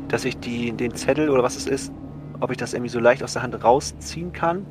dass 0.09 0.25
ich 0.25 0.39
die, 0.39 0.73
den 0.73 0.95
Zettel 0.95 1.31
oder 1.31 1.43
was 1.43 1.57
es 1.57 1.67
ist, 1.67 1.93
ob 2.41 2.51
ich 2.51 2.57
das 2.57 2.73
irgendwie 2.75 2.91
so 2.91 3.01
leicht 3.01 3.23
aus 3.23 3.33
der 3.35 3.43
Hand 3.43 3.63
rausziehen 3.63 4.33
kann? 4.33 4.67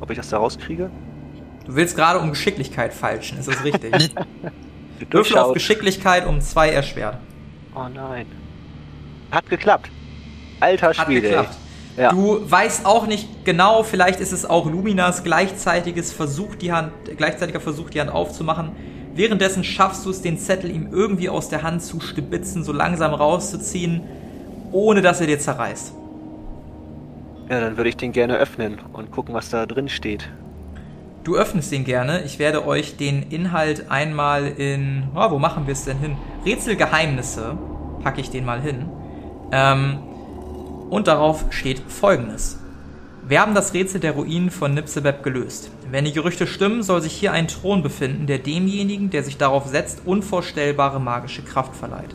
Ob 0.00 0.10
ich 0.10 0.16
das 0.16 0.28
da 0.28 0.38
rauskriege? 0.38 0.90
Du 1.66 1.74
willst 1.74 1.96
gerade 1.96 2.18
um 2.18 2.30
Geschicklichkeit 2.30 2.92
falschen, 2.92 3.38
ist 3.38 3.48
das 3.48 3.62
richtig? 3.64 3.92
Würfel 5.10 5.38
auf. 5.38 5.54
Geschicklichkeit 5.54 6.26
um 6.26 6.40
zwei 6.40 6.70
erschwert. 6.70 7.18
Oh 7.74 7.88
nein. 7.92 8.26
Hat 9.30 9.48
geklappt. 9.48 9.90
Alter 10.60 10.88
Hat 10.88 11.06
Schwede. 11.06 11.28
ey. 11.28 11.34
geklappt. 11.34 11.56
Ja. 11.96 12.10
Du 12.12 12.38
weißt 12.50 12.86
auch 12.86 13.06
nicht 13.06 13.44
genau, 13.44 13.82
vielleicht 13.82 14.20
ist 14.20 14.32
es 14.32 14.48
auch 14.48 14.66
Luminas 14.66 15.24
gleichzeitiges 15.24 16.12
Versuch, 16.12 16.54
die 16.54 16.72
Hand, 16.72 16.92
gleichzeitiger 17.16 17.60
Versuch, 17.60 17.90
die 17.90 18.00
Hand 18.00 18.10
aufzumachen. 18.10 18.72
Währenddessen 19.14 19.62
schaffst 19.62 20.06
du 20.06 20.10
es, 20.10 20.22
den 20.22 20.38
Zettel 20.38 20.70
ihm 20.70 20.88
irgendwie 20.90 21.28
aus 21.28 21.50
der 21.50 21.62
Hand 21.62 21.82
zu 21.82 22.00
stibitzen, 22.00 22.64
so 22.64 22.72
langsam 22.72 23.12
rauszuziehen, 23.12 24.00
ohne 24.72 25.02
dass 25.02 25.20
er 25.20 25.26
dir 25.26 25.38
zerreißt. 25.38 25.92
Ja, 27.50 27.60
dann 27.60 27.76
würde 27.76 27.90
ich 27.90 27.96
den 27.98 28.12
gerne 28.12 28.38
öffnen 28.38 28.78
und 28.94 29.10
gucken, 29.10 29.34
was 29.34 29.50
da 29.50 29.66
drin 29.66 29.90
steht. 29.90 30.30
Du 31.24 31.36
öffnest 31.36 31.70
den 31.70 31.84
gerne. 31.84 32.22
Ich 32.22 32.38
werde 32.38 32.66
euch 32.66 32.96
den 32.96 33.22
Inhalt 33.22 33.90
einmal 33.90 34.46
in. 34.46 35.04
Oh, 35.14 35.30
wo 35.30 35.38
machen 35.38 35.66
wir 35.66 35.72
es 35.72 35.84
denn 35.84 35.98
hin? 35.98 36.16
Rätselgeheimnisse 36.46 37.58
packe 38.02 38.20
ich 38.22 38.30
den 38.30 38.44
mal 38.44 38.60
hin. 38.60 38.86
Ähm, 39.52 39.98
und 40.92 41.08
darauf 41.08 41.46
steht 41.48 41.80
folgendes. 41.88 42.58
Wir 43.26 43.40
haben 43.40 43.54
das 43.54 43.72
Rätsel 43.72 43.98
der 43.98 44.12
Ruinen 44.12 44.50
von 44.50 44.74
Nipsebeb 44.74 45.22
gelöst. 45.22 45.70
Wenn 45.90 46.04
die 46.04 46.12
Gerüchte 46.12 46.46
stimmen, 46.46 46.82
soll 46.82 47.00
sich 47.00 47.14
hier 47.14 47.32
ein 47.32 47.48
Thron 47.48 47.82
befinden, 47.82 48.26
der 48.26 48.38
demjenigen, 48.38 49.08
der 49.08 49.22
sich 49.24 49.38
darauf 49.38 49.66
setzt, 49.66 50.02
unvorstellbare 50.04 51.00
magische 51.00 51.40
Kraft 51.40 51.74
verleiht. 51.74 52.14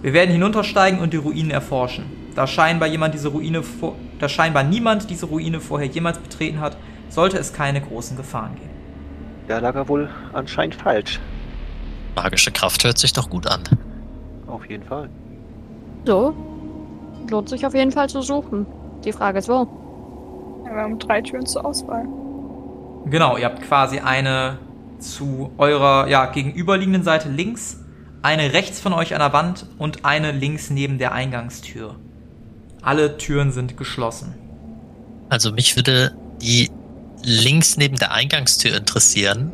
Wir 0.00 0.12
werden 0.12 0.30
hinuntersteigen 0.30 1.00
und 1.00 1.12
die 1.12 1.16
Ruinen 1.16 1.50
erforschen. 1.50 2.04
Da 2.36 2.46
scheinbar 2.46 2.86
jemand 2.86 3.14
diese 3.14 3.28
Ruine 3.28 3.64
vor, 3.64 3.96
da 4.20 4.28
scheinbar 4.28 4.62
niemand 4.62 5.10
diese 5.10 5.26
Ruine 5.26 5.58
vorher 5.58 5.88
jemals 5.88 6.18
betreten 6.18 6.60
hat, 6.60 6.76
sollte 7.08 7.38
es 7.38 7.52
keine 7.52 7.80
großen 7.80 8.16
Gefahren 8.16 8.54
geben. 8.54 8.70
Da 9.48 9.58
lag 9.58 9.74
er 9.74 9.88
wohl 9.88 10.08
anscheinend 10.32 10.76
falsch. 10.76 11.18
Magische 12.14 12.52
Kraft 12.52 12.84
hört 12.84 12.98
sich 12.98 13.12
doch 13.12 13.28
gut 13.28 13.48
an. 13.48 13.64
Auf 14.46 14.64
jeden 14.70 14.84
Fall. 14.84 15.10
So. 16.06 16.53
Lohnt 17.30 17.48
sich 17.48 17.66
auf 17.66 17.74
jeden 17.74 17.92
Fall 17.92 18.08
zu 18.08 18.22
suchen. 18.22 18.66
Die 19.04 19.12
Frage 19.12 19.38
ist 19.38 19.48
wo. 19.48 19.66
Ja, 20.66 20.74
wir 20.74 20.82
haben 20.82 20.98
drei 20.98 21.20
Türen 21.20 21.46
zur 21.46 21.64
Auswahl. 21.64 22.06
Genau, 23.06 23.36
ihr 23.36 23.44
habt 23.44 23.62
quasi 23.62 23.98
eine 23.98 24.58
zu 24.98 25.52
eurer 25.58 26.08
ja, 26.08 26.26
gegenüberliegenden 26.26 27.02
Seite 27.02 27.28
links, 27.28 27.80
eine 28.22 28.52
rechts 28.52 28.80
von 28.80 28.92
euch 28.92 29.14
an 29.14 29.20
der 29.20 29.32
Wand 29.32 29.66
und 29.78 30.04
eine 30.04 30.32
links 30.32 30.70
neben 30.70 30.98
der 30.98 31.12
Eingangstür. 31.12 31.96
Alle 32.80 33.16
Türen 33.18 33.52
sind 33.52 33.76
geschlossen. 33.76 34.34
Also 35.28 35.52
mich 35.52 35.76
würde 35.76 36.16
die 36.40 36.70
links 37.22 37.76
neben 37.76 37.96
der 37.96 38.12
Eingangstür 38.12 38.76
interessieren, 38.76 39.52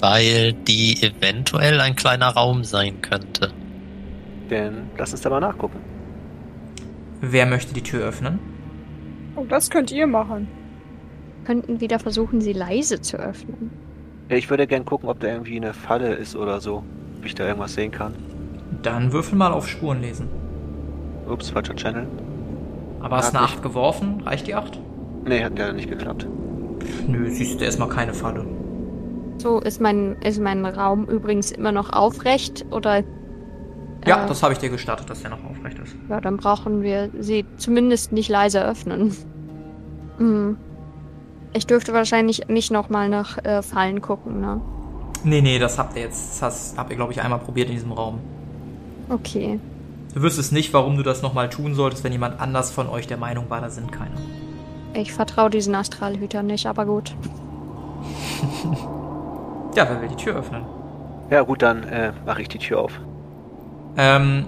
weil 0.00 0.52
die 0.52 1.02
eventuell 1.02 1.80
ein 1.80 1.96
kleiner 1.96 2.28
Raum 2.28 2.64
sein 2.64 3.00
könnte. 3.02 3.52
Denn 4.50 4.90
lass 4.98 5.12
uns 5.12 5.20
da 5.22 5.30
mal 5.30 5.40
nachgucken. 5.40 5.89
Wer 7.20 7.46
möchte 7.46 7.74
die 7.74 7.82
Tür 7.82 8.06
öffnen? 8.06 8.38
Oh, 9.36 9.44
das 9.48 9.70
könnt 9.70 9.92
ihr 9.92 10.06
machen. 10.06 10.48
Könnten 11.44 11.80
wieder 11.80 11.98
versuchen, 11.98 12.40
sie 12.40 12.52
leise 12.52 13.00
zu 13.00 13.16
öffnen. 13.18 13.70
Ja, 14.28 14.36
ich 14.36 14.48
würde 14.48 14.66
gern 14.66 14.84
gucken, 14.84 15.08
ob 15.08 15.20
da 15.20 15.28
irgendwie 15.28 15.56
eine 15.56 15.72
Falle 15.72 16.14
ist 16.14 16.36
oder 16.36 16.60
so. 16.60 16.82
Ob 17.18 17.24
ich 17.24 17.34
da 17.34 17.46
irgendwas 17.46 17.74
sehen 17.74 17.90
kann. 17.90 18.14
Dann 18.82 19.12
würfel 19.12 19.36
mal 19.36 19.52
auf 19.52 19.68
Spuren 19.68 20.00
lesen. 20.00 20.28
Ups, 21.28 21.50
falscher 21.50 21.76
Channel. 21.76 22.06
Aber 23.00 23.16
hast 23.16 23.28
Hat 23.28 23.36
eine 23.36 23.46
nicht. 23.46 23.56
8 23.56 23.62
geworfen? 23.62 24.20
Reicht 24.24 24.46
die 24.46 24.54
8? 24.54 24.80
Nee, 25.26 25.44
hat 25.44 25.58
ja 25.58 25.72
nicht 25.72 25.90
geklappt. 25.90 26.26
Nö, 27.06 27.28
siehst 27.28 27.60
du 27.60 27.64
erstmal 27.64 27.88
keine 27.88 28.14
Falle. 28.14 28.46
So, 29.38 29.58
ist 29.60 29.80
mein, 29.80 30.16
ist 30.22 30.40
mein 30.40 30.64
Raum 30.64 31.06
übrigens 31.06 31.50
immer 31.50 31.72
noch 31.72 31.92
aufrecht 31.92 32.66
oder. 32.70 33.02
Ja, 34.06 34.24
äh, 34.24 34.28
das 34.28 34.42
habe 34.42 34.52
ich 34.52 34.58
dir 34.58 34.70
gestattet, 34.70 35.10
dass 35.10 35.20
der 35.20 35.30
noch 35.30 35.44
aufrecht 35.44 35.78
ist. 35.78 35.94
Ja, 36.08 36.20
dann 36.20 36.36
brauchen 36.36 36.82
wir 36.82 37.10
sie 37.18 37.44
zumindest 37.56 38.12
nicht 38.12 38.28
leise 38.28 38.64
öffnen. 38.64 39.16
Hm. 40.18 40.56
Ich 41.52 41.66
dürfte 41.66 41.92
wahrscheinlich 41.92 42.48
nicht 42.48 42.70
nochmal 42.70 43.08
nach 43.08 43.38
äh, 43.44 43.62
Fallen 43.62 44.00
gucken, 44.00 44.40
ne? 44.40 44.60
Nee, 45.24 45.42
nee, 45.42 45.58
das 45.58 45.78
habt 45.78 45.96
ihr 45.96 46.02
jetzt, 46.02 46.40
das 46.40 46.74
habt 46.76 46.90
ihr, 46.90 46.96
glaube 46.96 47.12
ich, 47.12 47.20
einmal 47.20 47.40
probiert 47.40 47.68
in 47.68 47.74
diesem 47.74 47.92
Raum. 47.92 48.20
Okay. 49.08 49.58
Du 50.14 50.22
wüsstest 50.22 50.52
nicht, 50.52 50.72
warum 50.72 50.96
du 50.96 51.02
das 51.02 51.22
nochmal 51.22 51.50
tun 51.50 51.74
solltest, 51.74 52.04
wenn 52.04 52.12
jemand 52.12 52.40
anders 52.40 52.70
von 52.70 52.88
euch 52.88 53.06
der 53.06 53.16
Meinung 53.16 53.50
war, 53.50 53.60
da 53.60 53.70
sind 53.70 53.92
keine. 53.92 54.14
Ich 54.94 55.12
vertraue 55.12 55.50
diesen 55.50 55.74
Astralhütern 55.74 56.46
nicht, 56.46 56.66
aber 56.66 56.86
gut. 56.86 57.14
Ja, 59.76 59.88
wer 59.88 60.00
will 60.00 60.08
die 60.08 60.16
Tür 60.16 60.34
öffnen? 60.36 60.64
Ja 61.30 61.42
gut, 61.42 61.62
dann 61.62 61.84
äh, 61.84 62.12
mache 62.26 62.42
ich 62.42 62.48
die 62.48 62.58
Tür 62.58 62.80
auf. 62.80 63.00
Ähm, 63.96 64.46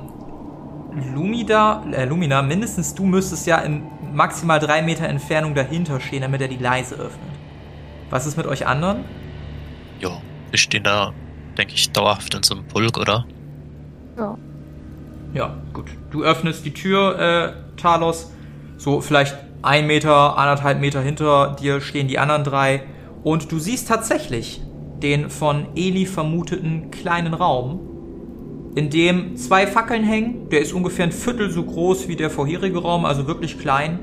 Lumida, 1.15 1.85
äh, 1.93 2.05
Lumina, 2.05 2.43
mindestens 2.43 2.95
du 2.95 3.05
müsstest 3.05 3.47
ja 3.47 3.59
in 3.59 3.83
maximal 4.13 4.59
drei 4.59 4.83
Meter 4.83 5.09
Entfernung 5.09 5.55
dahinter 5.55 6.01
stehen, 6.01 6.23
damit 6.23 6.41
er 6.41 6.49
die 6.49 6.59
leise 6.59 6.95
öffnet. 6.95 7.33
Was 8.11 8.27
ist 8.27 8.37
mit 8.37 8.47
euch 8.47 8.67
anderen? 8.67 9.05
Jo, 10.01 10.11
wir 10.51 10.59
stehen 10.59 10.85
da, 10.85 11.13
denke 11.57 11.75
ich, 11.75 11.91
dauerhaft 11.93 12.35
in 12.35 12.43
so 12.43 12.55
einem 12.55 12.67
Pulk, 12.67 12.99
oder? 12.99 13.25
Ja. 14.19 14.37
Ja, 15.33 15.57
gut. 15.73 15.87
Du 16.11 16.23
öffnest 16.23 16.65
die 16.67 16.75
Tür, 16.75 17.19
äh, 17.19 17.53
Talos. 17.81 18.31
So 18.77 19.01
vielleicht 19.01 19.37
ein 19.63 19.87
Meter, 19.87 20.37
anderthalb 20.37 20.81
Meter 20.81 21.01
hinter 21.01 21.57
dir 21.59 21.81
stehen 21.81 22.09
die 22.09 22.19
anderen 22.19 22.45
drei. 22.45 22.83
Und 23.23 23.51
du 23.51 23.59
siehst 23.59 23.89
tatsächlich 23.89 24.61
den 25.03 25.31
von 25.31 25.69
Eli 25.75 26.05
vermuteten 26.05 26.91
kleinen 26.91 27.33
Raum, 27.33 27.92
in 28.75 28.91
dem 28.91 29.37
zwei 29.37 29.67
Fackeln 29.67 30.05
hängen. 30.05 30.49
Der 30.51 30.61
ist 30.61 30.73
ungefähr 30.73 31.05
ein 31.07 31.13
Viertel 31.13 31.51
so 31.51 31.63
groß 31.63 32.09
wie 32.09 32.17
der 32.17 32.31
vorherige 32.31 32.79
Raum, 32.79 33.05
also 33.05 33.27
wirklich 33.27 33.59
klein. 33.59 33.99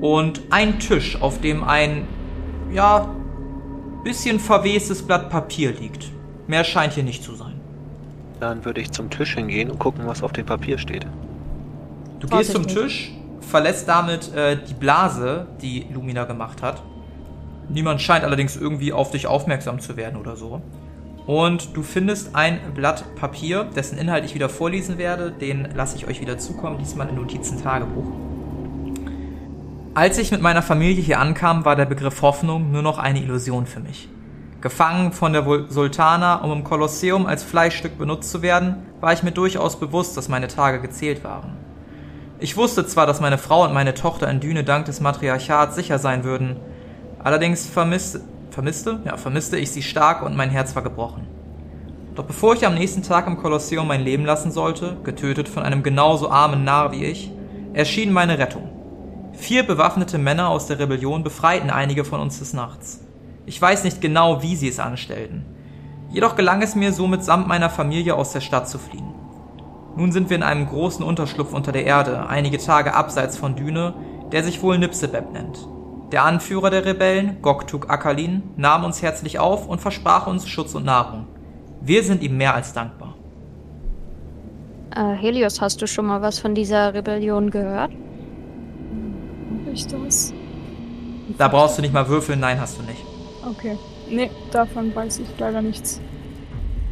Und 0.00 0.42
ein 0.50 0.78
Tisch, 0.78 1.20
auf 1.20 1.40
dem 1.40 1.64
ein, 1.64 2.06
ja, 2.72 3.14
bisschen 4.04 4.38
verwestes 4.38 5.02
Blatt 5.02 5.28
Papier 5.30 5.72
liegt. 5.72 6.10
Mehr 6.46 6.64
scheint 6.64 6.92
hier 6.92 7.02
nicht 7.02 7.22
zu 7.22 7.34
sein. 7.34 7.60
Dann 8.40 8.64
würde 8.64 8.80
ich 8.80 8.92
zum 8.92 9.10
Tisch 9.10 9.34
hingehen 9.34 9.70
und 9.70 9.78
gucken, 9.78 10.06
was 10.06 10.22
auf 10.22 10.32
dem 10.32 10.46
Papier 10.46 10.78
steht. 10.78 11.06
Du 12.20 12.28
gehst 12.28 12.52
zum. 12.52 12.66
Tisch, 12.66 13.12
verlässt 13.40 13.88
damit 13.88 14.32
äh, 14.34 14.56
die 14.68 14.74
Blase, 14.74 15.48
die 15.60 15.86
Lumina 15.92 16.24
gemacht 16.24 16.62
hat. 16.62 16.82
Niemand 17.68 18.00
scheint 18.00 18.24
allerdings 18.24 18.56
irgendwie 18.56 18.92
auf 18.92 19.10
dich 19.10 19.26
aufmerksam 19.26 19.80
zu 19.80 19.96
werden 19.96 20.18
oder 20.18 20.36
so. 20.36 20.62
Und 21.28 21.76
du 21.76 21.82
findest 21.82 22.34
ein 22.34 22.58
Blatt 22.74 23.14
Papier, 23.14 23.64
dessen 23.64 23.98
Inhalt 23.98 24.24
ich 24.24 24.34
wieder 24.34 24.48
vorlesen 24.48 24.96
werde. 24.96 25.30
Den 25.30 25.68
lasse 25.74 25.94
ich 25.94 26.08
euch 26.08 26.22
wieder 26.22 26.38
zukommen, 26.38 26.78
diesmal 26.78 27.06
in 27.06 27.16
Notizen-Tagebuch. 27.16 28.06
Als 29.92 30.16
ich 30.16 30.30
mit 30.32 30.40
meiner 30.40 30.62
Familie 30.62 31.02
hier 31.02 31.20
ankam, 31.20 31.66
war 31.66 31.76
der 31.76 31.84
Begriff 31.84 32.22
Hoffnung 32.22 32.72
nur 32.72 32.80
noch 32.80 32.96
eine 32.96 33.20
Illusion 33.20 33.66
für 33.66 33.80
mich. 33.80 34.08
Gefangen 34.62 35.12
von 35.12 35.34
der 35.34 35.44
Sultana, 35.68 36.36
um 36.36 36.50
im 36.50 36.64
Kolosseum 36.64 37.26
als 37.26 37.42
Fleischstück 37.42 37.98
benutzt 37.98 38.30
zu 38.30 38.40
werden, 38.40 38.76
war 39.02 39.12
ich 39.12 39.22
mir 39.22 39.32
durchaus 39.32 39.78
bewusst, 39.78 40.16
dass 40.16 40.30
meine 40.30 40.48
Tage 40.48 40.80
gezählt 40.80 41.24
waren. 41.24 41.58
Ich 42.38 42.56
wusste 42.56 42.86
zwar, 42.86 43.06
dass 43.06 43.20
meine 43.20 43.36
Frau 43.36 43.64
und 43.64 43.74
meine 43.74 43.92
Tochter 43.92 44.30
in 44.30 44.40
Düne 44.40 44.64
dank 44.64 44.86
des 44.86 45.02
Matriarchats 45.02 45.76
sicher 45.76 45.98
sein 45.98 46.24
würden, 46.24 46.56
allerdings 47.22 47.66
vermisste, 47.66 48.22
vermisste, 48.58 48.98
ja, 49.04 49.16
vermisste 49.16 49.56
ich 49.56 49.70
sie 49.70 49.84
stark 49.84 50.20
und 50.20 50.34
mein 50.34 50.50
Herz 50.50 50.74
war 50.74 50.82
gebrochen. 50.82 51.28
Doch 52.16 52.24
bevor 52.24 52.54
ich 52.54 52.66
am 52.66 52.74
nächsten 52.74 53.04
Tag 53.04 53.28
im 53.28 53.38
Kolosseum 53.38 53.86
mein 53.86 54.02
Leben 54.02 54.24
lassen 54.24 54.50
sollte, 54.50 54.96
getötet 55.04 55.48
von 55.48 55.62
einem 55.62 55.84
genauso 55.84 56.28
armen 56.28 56.64
Narr 56.64 56.90
wie 56.90 57.04
ich, 57.04 57.30
erschien 57.72 58.12
meine 58.12 58.36
Rettung. 58.40 58.68
Vier 59.32 59.62
bewaffnete 59.62 60.18
Männer 60.18 60.48
aus 60.48 60.66
der 60.66 60.80
Rebellion 60.80 61.22
befreiten 61.22 61.70
einige 61.70 62.04
von 62.04 62.18
uns 62.18 62.40
des 62.40 62.52
Nachts. 62.52 62.98
Ich 63.46 63.62
weiß 63.62 63.84
nicht 63.84 64.00
genau, 64.00 64.42
wie 64.42 64.56
sie 64.56 64.68
es 64.68 64.80
anstellten. 64.80 65.46
Jedoch 66.10 66.34
gelang 66.34 66.60
es 66.60 66.74
mir, 66.74 66.92
somit 66.92 67.22
samt 67.22 67.46
meiner 67.46 67.70
Familie 67.70 68.16
aus 68.16 68.32
der 68.32 68.40
Stadt 68.40 68.68
zu 68.68 68.80
fliehen. 68.80 69.14
Nun 69.96 70.10
sind 70.10 70.30
wir 70.30 70.36
in 70.36 70.42
einem 70.42 70.66
großen 70.66 71.04
Unterschlupf 71.04 71.52
unter 71.52 71.70
der 71.70 71.86
Erde, 71.86 72.26
einige 72.26 72.58
Tage 72.58 72.94
abseits 72.94 73.36
von 73.36 73.54
Düne, 73.54 73.94
der 74.32 74.42
sich 74.42 74.62
wohl 74.62 74.78
Nipsebeb 74.78 75.32
nennt. 75.32 75.68
Der 76.12 76.24
Anführer 76.24 76.70
der 76.70 76.86
Rebellen, 76.86 77.42
Goktuk 77.42 77.90
Akalin, 77.90 78.42
nahm 78.56 78.84
uns 78.84 79.02
herzlich 79.02 79.38
auf 79.38 79.68
und 79.68 79.80
versprach 79.80 80.26
uns 80.26 80.48
Schutz 80.48 80.74
und 80.74 80.86
Nahrung. 80.86 81.26
Wir 81.82 82.02
sind 82.02 82.22
ihm 82.22 82.36
mehr 82.36 82.54
als 82.54 82.72
dankbar. 82.72 83.14
Äh, 84.96 85.12
Helios, 85.12 85.60
hast 85.60 85.82
du 85.82 85.86
schon 85.86 86.06
mal 86.06 86.22
was 86.22 86.38
von 86.38 86.54
dieser 86.54 86.94
Rebellion 86.94 87.50
gehört? 87.50 87.92
Hab 89.66 89.72
ich 89.74 89.86
das? 89.86 90.32
Da 91.36 91.48
brauchst 91.48 91.76
du 91.76 91.82
nicht 91.82 91.92
mal 91.92 92.08
würfeln, 92.08 92.40
nein, 92.40 92.58
hast 92.58 92.78
du 92.78 92.82
nicht. 92.84 93.04
Okay. 93.46 93.76
Nee, 94.10 94.30
davon 94.50 94.94
weiß 94.94 95.18
ich 95.18 95.28
leider 95.38 95.60
nichts. 95.60 96.00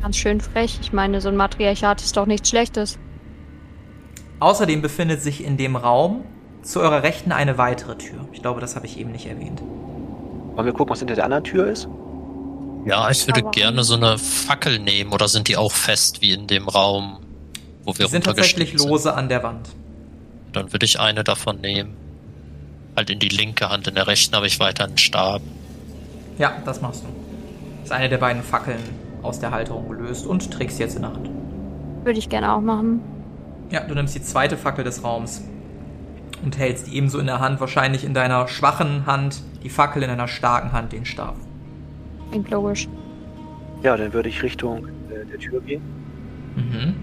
Ganz 0.03 0.19
schön 0.19 0.43
frech. 0.43 0.79
Ich 0.83 0.93
meine, 0.93 1.23
so 1.23 1.31
ein 1.31 1.37
Matriarchat 1.37 2.03
ist 2.03 2.19
doch 2.19 2.27
nichts 2.27 2.51
Schlechtes. 2.51 2.99
Außerdem 4.41 4.83
befindet 4.83 5.23
sich 5.23 5.43
in 5.43 5.57
dem 5.57 5.75
Raum 5.75 6.25
zu 6.67 6.81
eurer 6.81 7.03
Rechten 7.03 7.33
eine 7.33 7.59
weitere 7.59 7.97
Tür. 7.97 8.27
Ich 8.33 8.43
glaube, 8.43 8.61
das 8.61 8.77
habe 8.77 8.87
ich 8.87 8.99
eben 8.99 9.13
nicht 9.13 9.27
erwähnt. 9.27 9.61
Wollen 10.55 10.67
wir 10.67 10.73
gucken, 10.73 10.91
was 10.93 10.99
hinter 10.99 11.15
der 11.15 11.25
anderen 11.25 11.45
Tür 11.45 11.69
ist? 11.69 11.89
Ja, 12.85 13.11
ich 13.11 13.27
würde 13.27 13.41
Aber- 13.41 13.51
gerne 13.51 13.85
so 13.85 13.95
eine 13.95 14.19
Fackel 14.19 14.79
nehmen 14.79 15.13
oder 15.13 15.29
sind 15.29 15.49
die 15.49 15.57
auch 15.57 15.73
fest 15.73 16.21
wie 16.23 16.33
in 16.33 16.47
dem 16.47 16.69
Raum, 16.69 17.19
wo 17.85 17.97
wir 17.97 18.07
Die 18.07 18.11
sind 18.11 18.25
tatsächlich 18.25 18.71
sind? 18.79 18.89
lose 18.89 19.13
an 19.15 19.29
der 19.29 19.43
Wand. 19.43 19.69
Dann 20.53 20.73
würde 20.73 20.87
ich 20.87 20.99
eine 21.01 21.25
davon 21.25 21.61
nehmen. 21.61 21.95
Halt 22.97 23.11
in 23.11 23.19
die 23.19 23.29
linke 23.29 23.69
Hand, 23.69 23.87
in 23.89 23.95
der 23.95 24.07
rechten 24.07 24.35
habe 24.35 24.47
ich 24.47 24.59
weiter 24.59 24.85
einen 24.85 24.97
Stab. 24.99 25.43
Ja, 26.39 26.53
das 26.65 26.81
machst 26.81 27.03
du. 27.03 27.09
Ist 27.85 27.93
eine 27.93 28.09
der 28.09 28.19
beiden 28.19 28.43
Fackeln 28.43 28.79
aus 29.23 29.39
der 29.39 29.51
Halterung 29.51 29.89
gelöst 29.89 30.27
und 30.27 30.51
trägst 30.51 30.79
sie 30.79 30.85
jetzt 30.85 30.97
in 30.97 31.03
der 31.03 31.13
Hand. 31.13 31.29
Würde 32.05 32.19
ich 32.19 32.29
gerne 32.29 32.53
auch 32.55 32.61
machen. 32.61 33.01
Ja, 33.71 33.81
du 33.81 33.95
nimmst 33.95 34.15
die 34.15 34.23
zweite 34.23 34.57
Fackel 34.57 34.85
des 34.85 35.03
Raums 35.03 35.43
und 36.45 36.59
hältst 36.59 36.87
die 36.87 36.97
ebenso 36.97 37.19
in 37.19 37.27
der 37.27 37.41
Hand, 37.41 37.61
wahrscheinlich 37.61 38.05
in 38.05 38.15
deiner 38.15 38.49
schwachen 38.49 39.07
Hand 39.07 39.43
die 39.63 39.69
Fackel, 39.69 40.03
in 40.03 40.09
deiner 40.09 40.29
starken 40.29 40.73
Hand 40.73 40.93
den 40.93 41.05
Stab. 41.05 41.35
Klingt 42.31 42.51
logisch. 42.51 42.89
Ja, 43.83 43.97
dann 43.97 44.13
würde 44.13 44.29
ich 44.29 44.43
Richtung 44.43 44.87
äh, 45.11 45.25
der 45.31 45.39
Tür 45.39 45.61
gehen. 45.61 45.83
Mhm. 46.57 46.95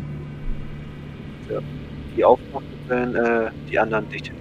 Die 2.15 2.23
aufmachen, 2.23 2.65
wenn 2.87 3.15
äh, 3.15 3.49
die 3.69 3.77
anderen 3.79 4.07
dicht 4.09 4.25
sind. 4.25 4.37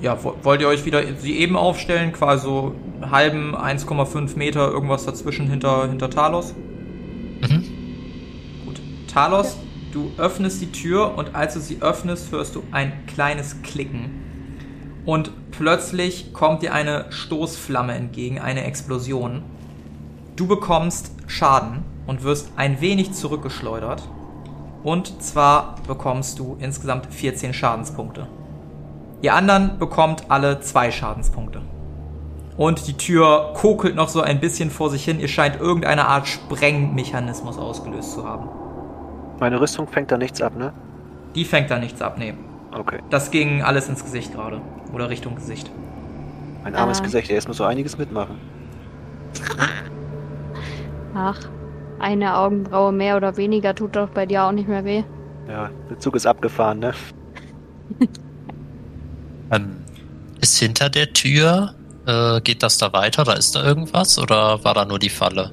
Ja, 0.00 0.16
wo- 0.22 0.34
wollt 0.42 0.60
ihr 0.60 0.68
euch 0.68 0.84
wieder 0.84 1.02
sie 1.16 1.38
eben 1.38 1.56
aufstellen, 1.56 2.12
quasi 2.12 2.44
so 2.44 2.74
einen 3.00 3.10
halben 3.10 3.54
1,5 3.56 4.36
Meter 4.36 4.68
irgendwas 4.70 5.04
dazwischen 5.06 5.48
hinter, 5.48 5.88
hinter 5.88 6.08
Talos? 6.10 6.54
Mhm. 7.42 7.64
Gut. 8.64 8.80
Talos, 9.12 9.58
du 9.98 10.12
öffnest 10.16 10.60
die 10.60 10.70
Tür 10.72 11.16
und 11.16 11.34
als 11.34 11.54
du 11.54 11.60
sie 11.60 11.82
öffnest, 11.82 12.30
hörst 12.30 12.54
du 12.54 12.62
ein 12.70 12.92
kleines 13.06 13.62
Klicken. 13.62 15.02
Und 15.04 15.32
plötzlich 15.50 16.32
kommt 16.32 16.62
dir 16.62 16.72
eine 16.72 17.06
Stoßflamme 17.10 17.94
entgegen, 17.94 18.38
eine 18.38 18.64
Explosion. 18.64 19.42
Du 20.36 20.46
bekommst 20.46 21.12
Schaden 21.26 21.82
und 22.06 22.22
wirst 22.22 22.52
ein 22.56 22.80
wenig 22.80 23.12
zurückgeschleudert. 23.12 24.08
Und 24.84 25.22
zwar 25.22 25.76
bekommst 25.86 26.38
du 26.38 26.56
insgesamt 26.60 27.06
14 27.06 27.52
Schadenspunkte. 27.52 28.28
Ihr 29.22 29.34
anderen 29.34 29.78
bekommt 29.78 30.30
alle 30.30 30.60
zwei 30.60 30.92
Schadenspunkte. 30.92 31.62
Und 32.56 32.86
die 32.86 32.96
Tür 32.96 33.52
kokelt 33.54 33.96
noch 33.96 34.08
so 34.08 34.20
ein 34.20 34.40
bisschen 34.40 34.70
vor 34.70 34.90
sich 34.90 35.04
hin. 35.04 35.18
Ihr 35.20 35.28
scheint 35.28 35.60
irgendeine 35.60 36.06
Art 36.06 36.28
Sprengmechanismus 36.28 37.58
ausgelöst 37.58 38.12
zu 38.12 38.24
haben. 38.24 38.48
Meine 39.40 39.60
Rüstung 39.60 39.86
fängt 39.88 40.10
da 40.10 40.18
nichts 40.18 40.40
ab, 40.42 40.56
ne? 40.56 40.72
Die 41.34 41.44
fängt 41.44 41.70
da 41.70 41.78
nichts 41.78 42.02
ab, 42.02 42.18
nee. 42.18 42.34
Okay. 42.72 42.98
Das 43.10 43.30
ging 43.30 43.62
alles 43.62 43.88
ins 43.88 44.02
Gesicht 44.04 44.32
gerade. 44.34 44.60
Oder 44.92 45.08
Richtung 45.10 45.34
Gesicht. 45.36 45.70
Mein 46.64 46.74
armes 46.74 47.00
Ah. 47.00 47.04
Gesicht, 47.04 47.30
er 47.30 47.40
muss 47.46 47.56
so 47.56 47.64
einiges 47.64 47.96
mitmachen. 47.98 48.36
Ach, 51.14 51.38
eine 51.98 52.36
Augenbraue 52.36 52.92
mehr 52.92 53.16
oder 53.16 53.36
weniger 53.36 53.74
tut 53.74 53.96
doch 53.96 54.08
bei 54.10 54.26
dir 54.26 54.44
auch 54.44 54.52
nicht 54.52 54.68
mehr 54.68 54.84
weh. 54.84 55.04
Ja, 55.48 55.70
der 55.88 55.98
Zug 55.98 56.14
ist 56.16 56.26
abgefahren, 56.26 56.80
ne? 56.80 56.92
Ähm, 59.50 59.76
ist 60.42 60.58
hinter 60.58 60.90
der 60.90 61.14
Tür, 61.14 61.74
äh, 62.06 62.38
geht 62.42 62.62
das 62.62 62.76
da 62.76 62.92
weiter? 62.92 63.24
Da 63.24 63.32
ist 63.32 63.56
da 63.56 63.64
irgendwas 63.64 64.18
oder 64.18 64.62
war 64.62 64.74
da 64.74 64.84
nur 64.84 64.98
die 64.98 65.08
Falle? 65.08 65.52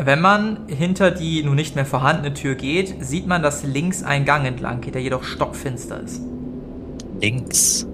Wenn 0.00 0.20
man 0.20 0.68
hinter 0.68 1.10
die 1.10 1.42
nun 1.42 1.56
nicht 1.56 1.74
mehr 1.74 1.84
vorhandene 1.84 2.32
Tür 2.32 2.54
geht, 2.54 3.04
sieht 3.04 3.26
man, 3.26 3.42
dass 3.42 3.64
links 3.64 4.04
ein 4.04 4.24
Gang 4.24 4.46
entlang 4.46 4.80
geht, 4.80 4.94
der 4.94 5.02
jedoch 5.02 5.24
stockfinster 5.24 6.00
ist. 6.00 6.22
Links. 7.20 7.84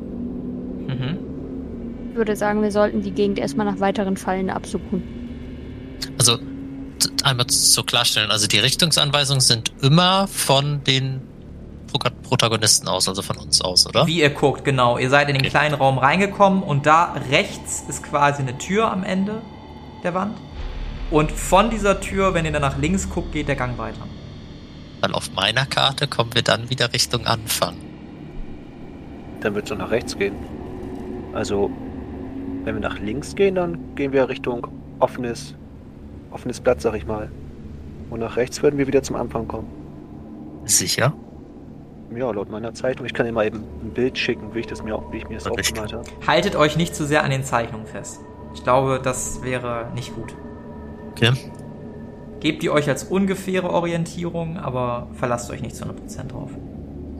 Mhm. 0.86 1.18
Ich 2.10 2.16
würde 2.16 2.36
sagen, 2.36 2.62
wir 2.62 2.70
sollten 2.70 3.02
die 3.02 3.10
Gegend 3.10 3.38
erstmal 3.38 3.66
nach 3.66 3.80
weiteren 3.80 4.16
Fallen 4.18 4.50
absuchen. 4.50 5.02
Also 6.18 6.36
einmal 7.22 7.46
zur 7.46 7.86
Klarstellung, 7.86 8.30
also 8.30 8.46
die 8.46 8.58
Richtungsanweisungen 8.58 9.40
sind 9.40 9.72
immer 9.80 10.28
von 10.28 10.84
den 10.84 11.22
Pro 11.90 11.98
Protagonisten 12.22 12.88
aus, 12.88 13.08
also 13.08 13.22
von 13.22 13.36
uns 13.38 13.60
aus, 13.60 13.86
oder? 13.86 14.06
Wie 14.06 14.20
ihr 14.20 14.30
guckt, 14.30 14.64
genau. 14.64 14.98
Ihr 14.98 15.08
seid 15.10 15.28
in 15.28 15.34
den 15.34 15.42
Okay. 15.42 15.50
kleinen 15.50 15.74
Raum 15.74 15.98
reingekommen 15.98 16.62
und 16.62 16.86
da 16.86 17.14
rechts 17.30 17.84
ist 17.88 18.02
quasi 18.02 18.42
eine 18.42 18.58
Tür 18.58 18.90
am 18.90 19.04
Ende 19.04 19.40
der 20.02 20.12
Wand. 20.14 20.36
Und 21.10 21.30
von 21.30 21.70
dieser 21.70 22.00
Tür, 22.00 22.34
wenn 22.34 22.44
ihr 22.44 22.52
dann 22.52 22.62
nach 22.62 22.78
links 22.78 23.08
guckt, 23.08 23.32
geht 23.32 23.48
der 23.48 23.56
Gang 23.56 23.78
weiter. 23.78 24.06
Weil 25.00 25.12
auf 25.12 25.30
meiner 25.34 25.66
Karte 25.66 26.08
kommen 26.08 26.34
wir 26.34 26.42
dann 26.42 26.70
wieder 26.70 26.92
Richtung 26.92 27.26
Anfang. 27.26 27.76
Dann 29.40 29.54
wird 29.54 29.70
es 29.70 29.76
nach 29.76 29.90
rechts 29.90 30.16
gehen. 30.16 30.34
Also, 31.34 31.70
wenn 32.64 32.74
wir 32.76 32.80
nach 32.80 32.98
links 32.98 33.34
gehen, 33.34 33.56
dann 33.56 33.94
gehen 33.94 34.12
wir 34.12 34.28
Richtung 34.28 34.66
offenes, 34.98 35.54
offenes 36.30 36.60
Blatt, 36.60 36.80
sag 36.80 36.94
ich 36.94 37.06
mal. 37.06 37.30
Und 38.08 38.20
nach 38.20 38.36
rechts 38.36 38.62
würden 38.62 38.78
wir 38.78 38.86
wieder 38.86 39.02
zum 39.02 39.16
Anfang 39.16 39.46
kommen. 39.46 39.68
Sicher? 40.64 41.12
Ja, 42.16 42.30
laut 42.30 42.50
meiner 42.50 42.72
Zeichnung. 42.74 43.06
Ich 43.06 43.12
kann 43.12 43.26
dir 43.26 43.32
mal 43.32 43.46
eben 43.46 43.64
ein 43.82 43.90
Bild 43.92 44.16
schicken, 44.16 44.54
wie 44.54 44.60
ich, 44.60 44.66
das 44.66 44.82
mir, 44.82 45.02
wie 45.10 45.18
ich 45.18 45.28
mir 45.28 45.34
das 45.34 45.46
aufgemalt 45.46 45.92
habe. 45.92 46.04
Haltet 46.26 46.56
euch 46.56 46.76
nicht 46.76 46.94
zu 46.94 47.04
sehr 47.04 47.24
an 47.24 47.30
den 47.30 47.44
Zeichnungen 47.44 47.86
fest. 47.86 48.20
Ich 48.54 48.62
glaube, 48.62 49.00
das 49.02 49.42
wäre 49.42 49.90
nicht 49.94 50.14
gut. 50.14 50.34
Okay. 51.14 51.32
Gebt 52.40 52.62
ihr 52.62 52.72
euch 52.72 52.88
als 52.88 53.04
ungefähre 53.04 53.70
Orientierung, 53.70 54.58
aber 54.58 55.08
verlasst 55.14 55.50
euch 55.50 55.62
nicht 55.62 55.76
zu 55.76 55.84
100% 55.84 56.28
drauf. 56.28 56.50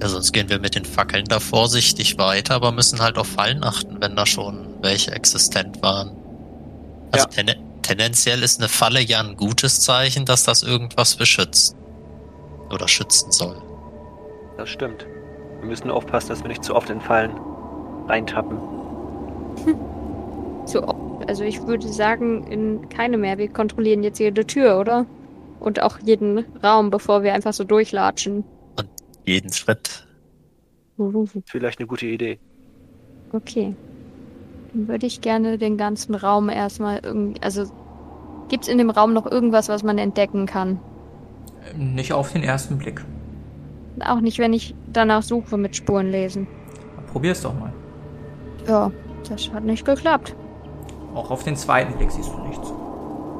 Ja, 0.02 0.08
sonst 0.08 0.32
gehen 0.32 0.48
wir 0.48 0.58
mit 0.58 0.74
den 0.74 0.84
Fackeln 0.84 1.24
da 1.24 1.40
vorsichtig 1.40 2.18
weiter, 2.18 2.56
aber 2.56 2.72
müssen 2.72 3.00
halt 3.00 3.16
auf 3.16 3.28
Fallen 3.28 3.62
achten, 3.64 3.96
wenn 4.00 4.16
da 4.16 4.26
schon 4.26 4.66
welche 4.82 5.12
existent 5.12 5.80
waren. 5.82 6.10
Also 7.12 7.26
ten 7.28 7.54
tendenziell 7.82 8.42
ist 8.42 8.60
eine 8.60 8.68
Falle 8.68 9.00
ja 9.00 9.20
ein 9.20 9.36
gutes 9.36 9.80
Zeichen, 9.80 10.24
dass 10.24 10.42
das 10.44 10.62
irgendwas 10.62 11.16
beschützt. 11.16 11.76
Oder 12.70 12.88
schützen 12.88 13.30
soll. 13.30 13.62
Das 14.56 14.68
stimmt. 14.68 15.06
Wir 15.60 15.68
müssen 15.68 15.90
aufpassen, 15.90 16.30
dass 16.30 16.42
wir 16.42 16.48
nicht 16.48 16.64
zu 16.64 16.74
oft 16.74 16.90
in 16.90 17.00
Fallen 17.00 17.32
reintappen. 18.08 18.58
So, 20.66 20.80
also 21.28 21.44
ich 21.44 21.62
würde 21.66 21.88
sagen, 21.88 22.46
in 22.46 22.88
keine 22.88 23.18
mehr. 23.18 23.38
Wir 23.38 23.48
kontrollieren 23.48 24.02
jetzt 24.02 24.18
jede 24.18 24.46
Tür, 24.46 24.78
oder? 24.78 25.06
Und 25.60 25.80
auch 25.82 25.98
jeden 26.00 26.44
Raum, 26.62 26.90
bevor 26.90 27.22
wir 27.22 27.34
einfach 27.34 27.52
so 27.52 27.64
durchlatschen. 27.64 28.44
Jeden 29.24 29.52
Schritt. 29.52 30.06
Vielleicht 31.46 31.78
eine 31.78 31.86
gute 31.86 32.06
Idee. 32.06 32.38
Okay. 33.32 33.74
Dann 34.72 34.88
würde 34.88 35.06
ich 35.06 35.20
gerne 35.20 35.58
den 35.58 35.76
ganzen 35.76 36.14
Raum 36.14 36.48
erstmal 36.48 37.00
irgendwie. 37.02 37.40
Also, 37.42 37.64
gibt's 38.48 38.68
in 38.68 38.78
dem 38.78 38.90
Raum 38.90 39.12
noch 39.12 39.30
irgendwas, 39.30 39.68
was 39.68 39.82
man 39.82 39.98
entdecken 39.98 40.46
kann? 40.46 40.78
Ähm, 41.72 41.94
Nicht 41.94 42.12
auf 42.12 42.32
den 42.32 42.42
ersten 42.42 42.78
Blick. 42.78 43.04
Auch 44.00 44.20
nicht, 44.20 44.38
wenn 44.38 44.52
ich 44.52 44.74
danach 44.92 45.22
suche 45.22 45.56
mit 45.56 45.74
Spuren 45.76 46.10
lesen. 46.10 46.46
Probier's 47.12 47.42
doch 47.42 47.54
mal. 47.58 47.72
Ja, 48.66 48.90
das 49.28 49.50
hat 49.52 49.64
nicht 49.64 49.84
geklappt. 49.84 50.34
Auch 51.14 51.30
auf 51.30 51.44
den 51.44 51.56
zweiten 51.56 51.94
Blick 51.94 52.10
siehst 52.10 52.32
du 52.32 52.38
nichts. 52.46 52.72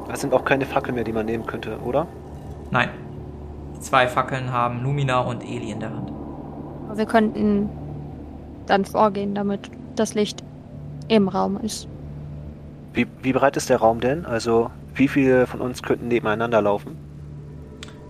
Das 0.07 0.21
sind 0.21 0.33
auch 0.33 0.45
keine 0.45 0.65
Fackeln 0.65 0.95
mehr, 0.95 1.03
die 1.03 1.13
man 1.13 1.25
nehmen 1.25 1.45
könnte, 1.45 1.77
oder? 1.83 2.07
Nein. 2.71 2.89
Die 3.75 3.79
zwei 3.81 4.07
Fackeln 4.07 4.51
haben 4.51 4.83
Lumina 4.83 5.19
und 5.19 5.43
Eli 5.43 5.71
in 5.71 5.79
der 5.79 5.89
Hand. 5.89 6.11
Aber 6.87 6.97
wir 6.97 7.05
könnten 7.05 7.69
dann 8.67 8.85
vorgehen, 8.85 9.35
damit 9.35 9.69
das 9.95 10.13
Licht 10.13 10.43
im 11.07 11.27
Raum 11.27 11.57
ist. 11.61 11.87
Wie, 12.93 13.07
wie 13.21 13.33
breit 13.33 13.57
ist 13.57 13.69
der 13.69 13.77
Raum 13.77 13.99
denn? 13.99 14.25
Also, 14.25 14.71
wie 14.93 15.07
viele 15.07 15.47
von 15.47 15.59
uns 15.59 15.83
könnten 15.83 16.07
nebeneinander 16.07 16.61
laufen? 16.61 16.97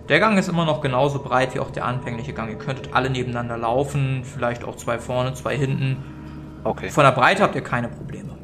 Der 0.08 0.20
Gang 0.20 0.38
ist 0.38 0.48
immer 0.48 0.64
noch 0.64 0.80
genauso 0.80 1.18
breit 1.18 1.54
wie 1.54 1.58
auch 1.58 1.70
der 1.70 1.84
anfängliche 1.84 2.32
Gang. 2.32 2.48
Ihr 2.50 2.58
könntet 2.58 2.94
alle 2.94 3.10
nebeneinander 3.10 3.58
laufen, 3.58 4.22
vielleicht 4.22 4.64
auch 4.64 4.76
zwei 4.76 4.98
vorne, 4.98 5.34
zwei 5.34 5.56
hinten. 5.56 5.96
Okay. 6.62 6.90
Von 6.90 7.02
der 7.02 7.10
Breite 7.10 7.42
habt 7.42 7.56
ihr 7.56 7.62
keine 7.62 7.88
Probleme. 7.88 8.35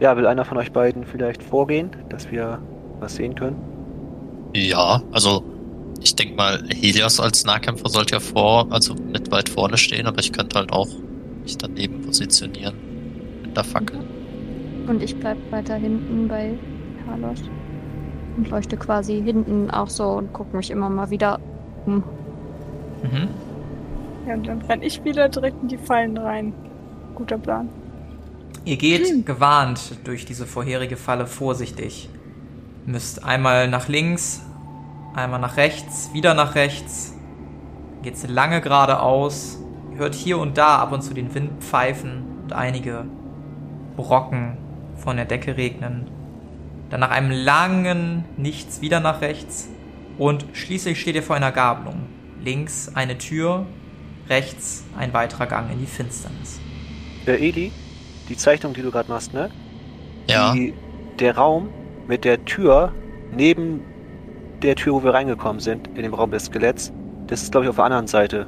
Ja, 0.00 0.16
will 0.16 0.26
einer 0.26 0.46
von 0.46 0.56
euch 0.56 0.72
beiden 0.72 1.04
vielleicht 1.04 1.42
vorgehen, 1.42 1.90
dass 2.08 2.30
wir 2.30 2.58
was 3.00 3.16
sehen 3.16 3.34
können? 3.34 3.56
Ja, 4.54 5.02
also 5.12 5.44
ich 6.00 6.16
denke 6.16 6.34
mal, 6.34 6.62
Helios 6.68 7.20
als 7.20 7.44
Nahkämpfer 7.44 7.88
sollte 7.88 8.14
ja 8.14 8.20
vor, 8.20 8.66
also 8.70 8.94
mit 8.94 9.30
weit 9.30 9.50
vorne 9.50 9.76
stehen, 9.76 10.06
aber 10.06 10.18
ich 10.18 10.32
könnte 10.32 10.58
halt 10.58 10.72
auch 10.72 10.88
mich 11.42 11.58
daneben 11.58 12.00
positionieren. 12.00 12.74
Mit 13.42 13.56
der 13.56 13.64
Fackel. 13.64 14.00
Und 14.88 15.02
ich 15.02 15.14
bleib 15.16 15.36
weiter 15.50 15.74
hinten 15.74 16.28
bei 16.28 16.58
Carlos. 17.04 17.42
Und 18.36 18.48
leuchte 18.48 18.76
quasi 18.76 19.22
hinten 19.22 19.70
auch 19.70 19.88
so 19.88 20.08
und 20.08 20.32
gucke 20.32 20.56
mich 20.56 20.70
immer 20.70 20.88
mal 20.88 21.10
wieder 21.10 21.38
um. 21.84 22.02
Mhm. 23.02 23.28
Ja, 24.26 24.34
und 24.34 24.46
dann 24.46 24.62
renn 24.62 24.82
ich 24.82 25.04
wieder 25.04 25.28
direkt 25.28 25.62
in 25.62 25.68
die 25.68 25.78
Fallen 25.78 26.16
rein. 26.16 26.54
Guter 27.14 27.38
Plan. 27.38 27.68
Ihr 28.70 28.76
geht 28.76 29.26
gewarnt 29.26 29.98
durch 30.04 30.24
diese 30.24 30.46
vorherige 30.46 30.96
Falle 30.96 31.26
vorsichtig. 31.26 32.08
Müsst 32.86 33.24
einmal 33.24 33.66
nach 33.66 33.88
links, 33.88 34.42
einmal 35.12 35.40
nach 35.40 35.56
rechts, 35.56 36.10
wieder 36.12 36.34
nach 36.34 36.54
rechts. 36.54 37.12
Geht's 38.02 38.24
lange 38.28 38.60
geradeaus 38.60 39.58
Ihr 39.90 39.98
hört 39.98 40.14
hier 40.14 40.38
und 40.38 40.56
da 40.56 40.78
ab 40.78 40.92
und 40.92 41.02
zu 41.02 41.14
den 41.14 41.34
Wind 41.34 41.64
pfeifen 41.64 42.22
und 42.44 42.52
einige 42.52 43.06
Brocken 43.96 44.56
von 44.94 45.16
der 45.16 45.24
Decke 45.24 45.56
regnen. 45.56 46.08
Dann 46.90 47.00
nach 47.00 47.10
einem 47.10 47.32
langen 47.32 48.24
Nichts 48.36 48.80
wieder 48.80 49.00
nach 49.00 49.20
rechts 49.20 49.68
und 50.16 50.46
schließlich 50.52 51.00
steht 51.00 51.16
ihr 51.16 51.24
vor 51.24 51.34
einer 51.34 51.50
Gabelung. 51.50 52.06
Links 52.40 52.92
eine 52.94 53.18
Tür, 53.18 53.66
rechts 54.28 54.84
ein 54.96 55.12
weiterer 55.12 55.48
Gang 55.48 55.72
in 55.72 55.80
die 55.80 55.86
Finsternis. 55.86 56.60
Äh, 57.26 57.48
Eli, 57.48 57.72
die 58.30 58.36
Zeichnung, 58.36 58.72
die 58.72 58.80
du 58.82 58.90
gerade 58.90 59.10
machst, 59.10 59.34
ne? 59.34 59.50
Ja. 60.28 60.52
Die, 60.54 60.72
der 61.18 61.36
Raum 61.36 61.68
mit 62.06 62.24
der 62.24 62.44
Tür 62.44 62.92
neben 63.36 63.82
der 64.62 64.76
Tür, 64.76 64.94
wo 64.94 65.04
wir 65.04 65.12
reingekommen 65.12 65.60
sind, 65.60 65.88
in 65.88 66.02
dem 66.02 66.14
Raum 66.14 66.30
des 66.30 66.46
Skeletts, 66.46 66.92
das 67.26 67.42
ist, 67.42 67.50
glaube 67.52 67.64
ich, 67.64 67.70
auf 67.70 67.76
der 67.76 67.84
anderen 67.86 68.06
Seite. 68.06 68.46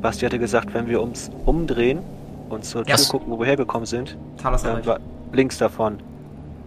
Basti 0.00 0.24
hatte 0.24 0.38
gesagt, 0.38 0.72
wenn 0.74 0.88
wir 0.88 1.00
uns 1.00 1.30
umdrehen 1.46 2.00
und 2.48 2.64
zur. 2.64 2.84
Tür 2.84 2.96
gucken, 3.08 3.32
wo 3.32 3.38
wir 3.38 3.46
hergekommen 3.46 3.86
sind, 3.86 4.16
Talos 4.42 4.62
dann 4.62 4.84
war 4.86 4.98
links 5.32 5.58
davon 5.58 5.98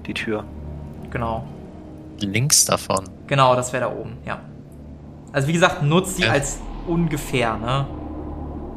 die 0.05 0.13
Tür. 0.13 0.43
Genau. 1.09 1.43
Links 2.19 2.65
davon. 2.65 3.05
Genau, 3.27 3.55
das 3.55 3.73
wäre 3.73 3.85
da 3.85 3.91
oben, 3.91 4.17
ja. 4.25 4.39
Also 5.31 5.47
wie 5.47 5.53
gesagt, 5.53 5.81
nutzt 5.83 6.19
die 6.19 6.23
Ja. 6.23 6.31
als 6.31 6.59
ungefähr, 6.87 7.57
ne? 7.57 7.87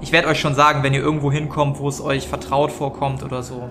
Ich 0.01 0.13
werde 0.13 0.29
euch 0.29 0.41
schon 0.41 0.55
sagen, 0.55 0.83
wenn 0.83 0.95
ihr 0.95 1.01
irgendwo 1.01 1.33
hinkommt, 1.33 1.79
wo 1.79 1.89
es 1.89 2.01
euch 2.01 2.29
vertraut 2.29 2.71
vorkommt 2.71 3.23
oder 3.23 3.43
so. 3.43 3.69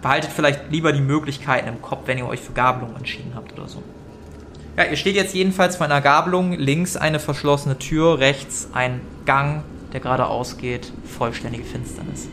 Behaltet 0.00 0.30
vielleicht 0.30 0.70
lieber 0.70 0.92
die 0.92 1.00
Möglichkeiten 1.00 1.68
im 1.68 1.82
Kopf, 1.82 2.02
wenn 2.06 2.18
ihr 2.18 2.26
euch 2.26 2.40
für 2.40 2.52
Gabelung 2.52 2.94
entschieden 2.96 3.32
habt 3.34 3.52
oder 3.52 3.68
so. 3.68 3.82
Ja, 4.76 4.84
ihr 4.84 4.96
steht 4.96 5.14
jetzt 5.14 5.34
jedenfalls 5.34 5.76
vor 5.76 5.86
einer 5.86 6.00
Gabelung. 6.00 6.52
Links 6.52 6.96
eine 6.96 7.20
verschlossene 7.20 7.78
Tür, 7.78 8.18
rechts 8.18 8.68
ein 8.72 9.00
Gang, 9.24 9.62
der 9.92 10.00
geradeaus 10.00 10.58
geht. 10.58 10.92
Vollständige 11.04 11.64
Finsternis. 11.64 12.28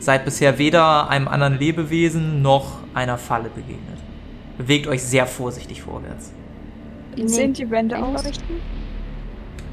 Seid 0.00 0.24
bisher 0.24 0.58
weder 0.58 1.08
einem 1.10 1.28
anderen 1.28 1.58
Lebewesen 1.58 2.40
noch 2.42 2.78
einer 2.94 3.18
Falle 3.18 3.50
begegnet. 3.50 3.98
Bewegt 4.56 4.86
euch 4.86 5.02
sehr 5.02 5.26
vorsichtig 5.26 5.82
vorwärts. 5.82 6.32
Sehen 7.26 7.52
die 7.52 7.70
Wände 7.70 7.98
aus? 7.98 8.22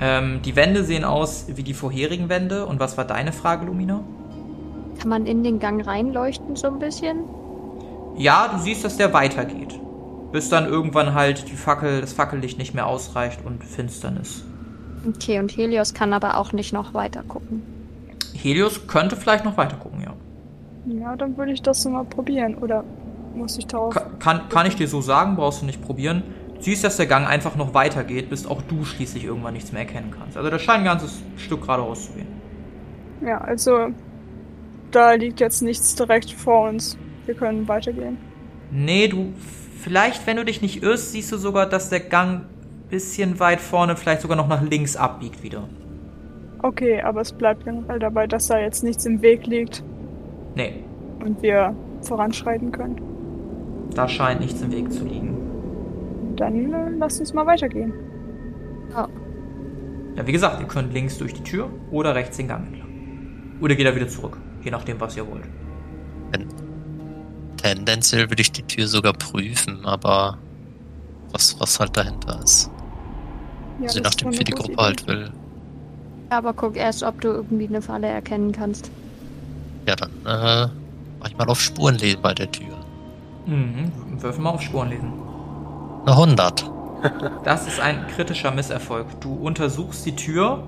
Ähm, 0.02 0.42
die 0.44 0.56
Wände 0.56 0.84
sehen 0.84 1.04
aus 1.06 1.46
wie 1.48 1.64
die 1.64 1.74
vorherigen 1.74 2.30
Wände. 2.30 2.66
Und 2.66 2.80
was 2.80 2.98
war 2.98 3.06
deine 3.06 3.32
Frage, 3.32 3.66
Lumina? 3.66 4.02
Kann 5.00 5.10
man 5.10 5.26
in 5.26 5.44
den 5.44 5.60
Gang 5.60 5.86
reinleuchten 5.86 6.56
so 6.56 6.68
ein 6.68 6.80
bisschen? 6.80 7.20
Ja, 8.18 8.48
du 8.54 8.60
siehst, 8.60 8.84
dass 8.84 8.98
der 8.98 9.14
weitergeht. 9.14 9.80
Bis 10.32 10.50
dann 10.50 10.66
irgendwann 10.68 11.14
halt 11.14 11.48
die 11.50 11.56
Fackel, 11.56 12.02
das 12.02 12.14
Fackellicht 12.14 12.58
nicht 12.58 12.74
mehr 12.74 12.88
ausreicht 12.88 13.40
und 13.46 13.64
Finsternis. 13.64 14.44
Okay, 15.08 15.40
und 15.40 15.56
Helios 15.56 15.94
kann 15.94 16.14
aber 16.14 16.38
auch 16.38 16.52
nicht 16.52 16.74
noch 16.74 16.94
weiter 16.94 17.24
gucken. 17.24 17.62
Helios 18.34 18.88
könnte 18.88 19.16
vielleicht 19.16 19.46
noch 19.46 19.58
weiter 19.58 19.78
gucken, 19.78 20.02
ja. 20.02 20.14
Ja, 20.88 21.16
dann 21.16 21.38
würde 21.38 21.52
ich 21.52 21.62
das 21.62 21.82
so 21.82 21.90
mal 21.90 22.04
probieren. 22.06 22.56
Oder 22.56 22.84
muss 23.36 23.58
ich 23.58 23.68
darauf. 23.68 23.94
Ka- 23.96 24.08
Kann, 24.20 24.50
kann 24.50 24.66
ich 24.66 24.76
dir 24.76 24.88
so 24.88 25.02
sagen, 25.02 25.36
brauchst 25.36 25.62
du 25.62 25.66
nicht 25.66 25.82
probieren. 25.82 26.24
Du 26.58 26.62
siehst, 26.62 26.84
dass 26.84 26.98
der 26.98 27.06
Gang 27.06 27.28
einfach 27.28 27.56
noch 27.56 27.74
weitergeht, 27.74 28.30
bis 28.30 28.46
auch 28.48 28.62
du 28.64 28.86
schließlich 28.86 29.26
irgendwann 29.26 29.54
nichts 29.54 29.72
mehr 29.72 29.82
erkennen 29.82 30.12
kannst. 30.18 30.38
Also 30.38 30.50
der 30.50 30.60
scheint 30.60 30.80
ein 30.80 30.86
ganzes 30.86 31.22
Stück 31.38 31.62
geradeaus 31.62 32.08
zu 32.08 32.14
gehen. 32.14 32.28
Ja, 33.22 33.40
also 33.40 33.90
da 34.92 35.14
liegt 35.14 35.40
jetzt 35.40 35.62
nichts 35.62 35.96
direkt 35.96 36.32
vor 36.32 36.70
uns. 36.70 36.98
Wir 37.26 37.36
können 37.36 37.68
weitergehen. 37.68 38.18
Nee, 38.72 39.08
du, 39.08 39.34
vielleicht, 39.82 40.26
wenn 40.28 40.38
du 40.38 40.46
dich 40.46 40.62
nicht 40.62 40.82
irrst, 40.84 41.12
siehst 41.12 41.32
du 41.32 41.38
sogar, 41.38 41.66
dass 41.68 41.90
der 41.90 42.00
Gang 42.00 42.42
bisschen 42.90 43.40
weit 43.40 43.60
vorne 43.62 43.96
vielleicht 43.96 44.22
sogar 44.22 44.38
noch 44.38 44.48
nach 44.48 44.62
links 44.62 44.96
abbiegt 44.96 45.44
wieder. 45.44 45.68
Okay, 46.62 47.02
aber 47.02 47.22
es 47.22 47.32
bleibt 47.34 47.66
generell 47.66 48.00
dabei, 48.00 48.28
dass 48.28 48.48
da 48.48 48.60
jetzt 48.60 48.84
nichts 48.84 49.06
im 49.06 49.22
Weg 49.22 49.46
liegt 49.48 49.84
Nee, 50.56 50.84
und 51.24 51.42
wir 51.42 51.76
voranschreiten 52.02 52.72
können. 52.72 53.02
da 53.94 54.08
scheint 54.08 54.40
nichts 54.40 54.62
im 54.62 54.72
Weg 54.72 54.92
zu 54.92 55.04
liegen. 55.04 55.36
Dann 56.36 56.74
äh, 56.74 56.90
lasst 56.98 57.20
uns 57.20 57.34
mal 57.34 57.46
weitergehen. 57.46 57.94
Ja. 58.92 59.08
Ja, 60.16 60.28
wie 60.28 60.32
gesagt, 60.32 60.62
ihr 60.62 60.68
könnt 60.68 60.94
links 60.94 61.18
durch 61.18 61.34
die 61.34 61.44
Tür 61.44 61.70
oder 61.92 62.16
rechts 62.16 62.38
den 62.38 62.48
Gang 62.48 62.68
entlang. 62.68 62.86
Oder 63.62 63.76
geht 63.76 63.86
er 63.86 63.96
wieder 63.96 64.08
zurück, 64.08 64.38
je 64.64 64.72
nachdem, 64.72 65.00
was 65.00 65.18
ihr 65.18 65.28
wollt. 65.28 65.44
Tendenziell 67.66 68.30
würde 68.30 68.42
ich 68.42 68.52
die 68.52 68.62
Tür 68.62 68.88
sogar 68.88 69.14
prüfen, 69.14 69.86
aber 69.86 70.38
was, 71.32 71.60
was 71.60 71.80
halt 71.80 71.98
dahinter 71.98 72.40
ist. 72.44 72.70
Ja, 73.80 73.88
also 73.88 73.98
je 73.98 74.04
nachdem, 74.04 74.32
wie 74.34 74.44
die 74.44 74.52
Gruppe 74.52 74.76
halt 74.78 75.02
Idee. 75.02 75.12
will. 75.12 75.32
Aber 76.30 76.54
guck 76.54 76.76
erst, 76.76 77.02
ob 77.02 77.20
du 77.22 77.30
irgendwie 77.30 77.68
eine 77.68 77.82
Falle 77.82 78.08
erkennen 78.08 78.52
kannst. 78.52 78.92
Ja, 79.88 79.96
dann 79.96 80.12
äh, 80.26 80.70
mach 81.20 81.28
ich 81.28 81.38
mal 81.38 81.48
auf 81.48 81.60
Spurenlesen 81.60 82.22
bei 82.22 82.34
der 82.36 82.52
Tür. 82.52 82.78
Mhm, 83.48 83.92
würfel 84.20 84.44
mal 84.44 84.52
auf 84.52 84.62
Spuren 84.62 84.90
lesen. 84.90 85.12
Eine 86.06 86.18
100. 86.18 86.72
Das 87.44 87.66
ist 87.66 87.80
ein 87.80 88.06
kritischer 88.08 88.52
Misserfolg. 88.52 89.20
Du 89.22 89.34
untersuchst 89.34 90.06
die 90.06 90.16
Tür 90.16 90.68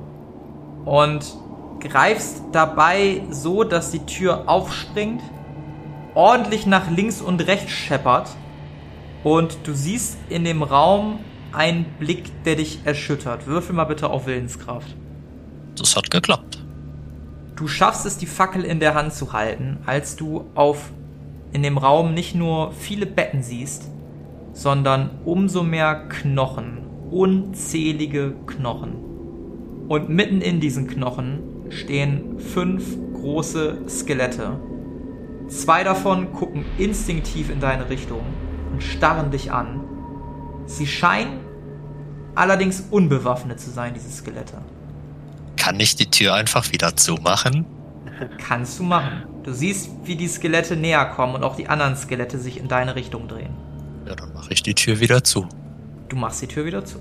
und 0.84 1.36
greifst 1.80 2.42
dabei 2.54 3.22
so, 3.30 3.64
dass 3.64 3.92
die 3.92 4.06
Tür 4.06 4.50
aufspringt, 4.50 5.22
ordentlich 6.16 6.66
nach 6.66 6.90
links 6.90 7.22
und 7.22 7.46
rechts 7.46 7.72
scheppert 7.72 8.30
und 9.24 9.60
du 9.64 9.74
siehst 9.74 10.18
in 10.30 10.44
dem 10.44 10.64
Raum 10.64 11.20
einen 11.52 11.86
Blick, 12.00 12.44
der 12.44 12.56
dich 12.56 12.80
erschüttert. 12.86 13.46
Würfel 13.46 13.76
mal 13.76 13.86
bitte 13.86 14.10
auf 14.10 14.26
Willenskraft. 14.26 14.96
Das 15.78 15.96
hat 15.96 16.10
geklappt. 16.10 16.64
Du 17.56 17.68
schaffst 17.68 18.08
es, 18.08 18.18
die 18.18 18.26
Fackel 18.26 18.64
in 18.64 18.80
der 18.80 18.96
Hand 18.96 19.14
zu 19.14 19.34
halten, 19.34 19.78
als 19.86 20.16
du 20.16 20.46
auf 20.56 20.92
in 21.52 21.62
dem 21.62 21.78
Raum 21.78 22.16
nicht 22.16 22.34
nur 22.34 22.72
viele 22.72 23.06
Betten 23.06 23.44
siehst, 23.44 23.90
sondern 24.58 25.12
umso 25.24 25.62
mehr 25.62 26.08
Knochen, 26.10 26.80
unzählige 27.12 28.34
Knochen. 28.48 28.96
Und 29.88 30.10
mitten 30.10 30.42
in 30.42 30.60
diesen 30.60 30.88
Knochen 30.88 31.44
stehen 31.70 32.40
fünf 32.40 32.98
große 33.14 33.84
Skelette. 33.88 34.60
Zwei 35.48 35.84
davon 35.84 36.34
gucken 36.34 36.66
instinktiv 36.80 37.52
in 37.52 37.60
deine 37.60 37.88
Richtung 37.90 38.22
und 38.72 38.82
starren 38.82 39.30
dich 39.30 39.52
an. 39.52 39.82
Sie 40.66 40.88
scheinen 40.88 41.40
allerdings 42.34 42.84
unbewaffnet 42.90 43.60
zu 43.60 43.70
sein, 43.70 43.94
diese 43.94 44.10
Skelette. 44.10 44.58
Kann 45.56 45.80
ich 45.80 45.96
die 45.96 46.10
Tür 46.10 46.34
einfach 46.34 46.72
wieder 46.72 46.96
zumachen? 46.96 47.66
Kannst 48.40 48.80
du 48.80 48.84
machen. 48.84 49.24
Du 49.44 49.54
siehst, 49.54 49.92
wie 50.06 50.16
die 50.16 50.28
Skelette 50.28 50.76
näher 50.76 51.06
kommen 51.06 51.36
und 51.36 51.44
auch 51.44 51.56
die 51.56 51.68
anderen 51.68 51.96
Skelette 51.96 52.40
sich 52.40 52.58
in 52.60 52.68
deine 52.68 52.96
Richtung 52.96 53.28
drehen. 53.28 53.67
Ja, 54.08 54.16
dann 54.16 54.34
mache 54.34 54.52
ich 54.54 54.64
die 54.64 54.74
Tür 54.76 55.00
wieder 55.00 55.24
zu. 55.24 55.48
Du 56.10 56.16
machst 56.16 56.42
die 56.42 56.48
Tür 56.48 56.66
wieder 56.66 56.86
zu. 56.86 57.00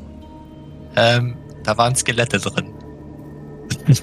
Ähm, 0.96 1.36
da 1.62 1.76
waren 1.78 1.94
Skelette 1.94 2.38
drin. 2.38 2.72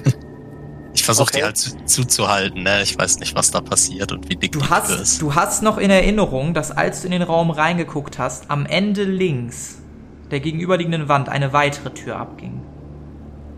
ich 0.94 1.04
versuche 1.04 1.28
Okay. 1.28 1.38
die 1.38 1.44
halt 1.44 1.56
zu, 1.56 1.76
zuzuhalten, 1.84 2.62
ne? 2.62 2.82
Ich 2.82 2.96
weiß 2.98 3.18
nicht, 3.18 3.34
was 3.34 3.50
da 3.50 3.60
passiert 3.60 4.12
und 4.12 4.28
wie 4.28 4.36
dick 4.36 4.52
Du 4.52 4.60
die 4.60 4.66
Tür 4.66 4.76
hast, 4.76 4.90
ist. 4.90 5.22
du 5.22 5.34
hast 5.34 5.62
noch 5.62 5.78
in 5.78 5.90
Erinnerung, 5.90 6.54
dass 6.54 6.70
als 6.70 7.00
du 7.02 7.06
in 7.06 7.12
den 7.12 7.22
Raum 7.22 7.50
reingeguckt 7.50 8.18
hast, 8.18 8.50
am 8.50 8.64
Ende 8.66 9.04
links 9.04 9.78
der 10.30 10.40
gegenüberliegenden 10.40 11.08
Wand 11.08 11.28
eine 11.28 11.52
weitere 11.52 11.90
Tür 11.90 12.16
abging. 12.16 12.62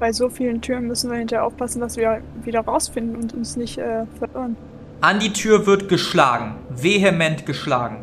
Bei 0.01 0.13
so 0.13 0.29
vielen 0.29 0.61
Türen 0.61 0.87
müssen 0.89 1.11
wir 1.11 1.19
hinterher 1.19 1.45
aufpassen, 1.47 1.81
dass 1.81 1.97
wir 1.97 2.21
wieder 2.43 2.61
rausfinden 2.61 3.17
und 3.17 3.33
uns 3.33 3.57
nicht 3.57 3.79
äh, 3.79 4.05
verirren. 4.19 4.57
An 5.01 5.21
die 5.21 5.33
Tür 5.33 5.67
wird 5.67 5.89
geschlagen. 5.89 6.57
Vehement 6.71 7.47
geschlagen. 7.47 7.99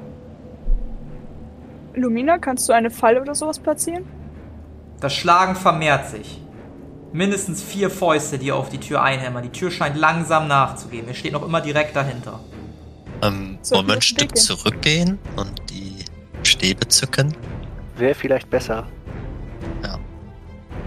Lumina, 1.96 2.38
kannst 2.38 2.68
du 2.70 2.74
eine 2.74 2.90
Falle 2.90 3.22
oder 3.22 3.36
sowas 3.36 3.60
platzieren? 3.60 4.06
Das 5.00 5.14
Schlagen 5.14 5.56
vermehrt 5.56 6.10
sich. 6.10 6.40
Mindestens 7.12 7.62
vier 7.62 7.90
Fäuste, 7.90 8.40
die 8.40 8.52
auf 8.52 8.70
die 8.70 8.80
Tür 8.80 9.04
einhämmern. 9.04 9.44
Die 9.44 9.50
Tür 9.52 9.70
scheint 9.70 9.96
langsam 9.98 10.48
nachzugeben. 10.48 11.08
Ihr 11.10 11.14
steht 11.14 11.34
noch 11.34 11.46
immer 11.46 11.62
direkt 11.62 11.96
dahinter. 11.96 12.40
Ähm, 13.22 13.60
So, 13.62 13.76
wollen 13.76 13.88
wir 13.88 13.94
ein 13.96 14.02
Stück 14.02 14.36
zurückgehen 14.36 15.20
und 15.36 15.52
die 15.70 15.98
Stäbe 16.44 16.88
zücken? 16.88 17.36
Wäre 17.98 18.16
vielleicht 18.16 18.50
besser. 18.50 18.88
Ja. 19.84 20.00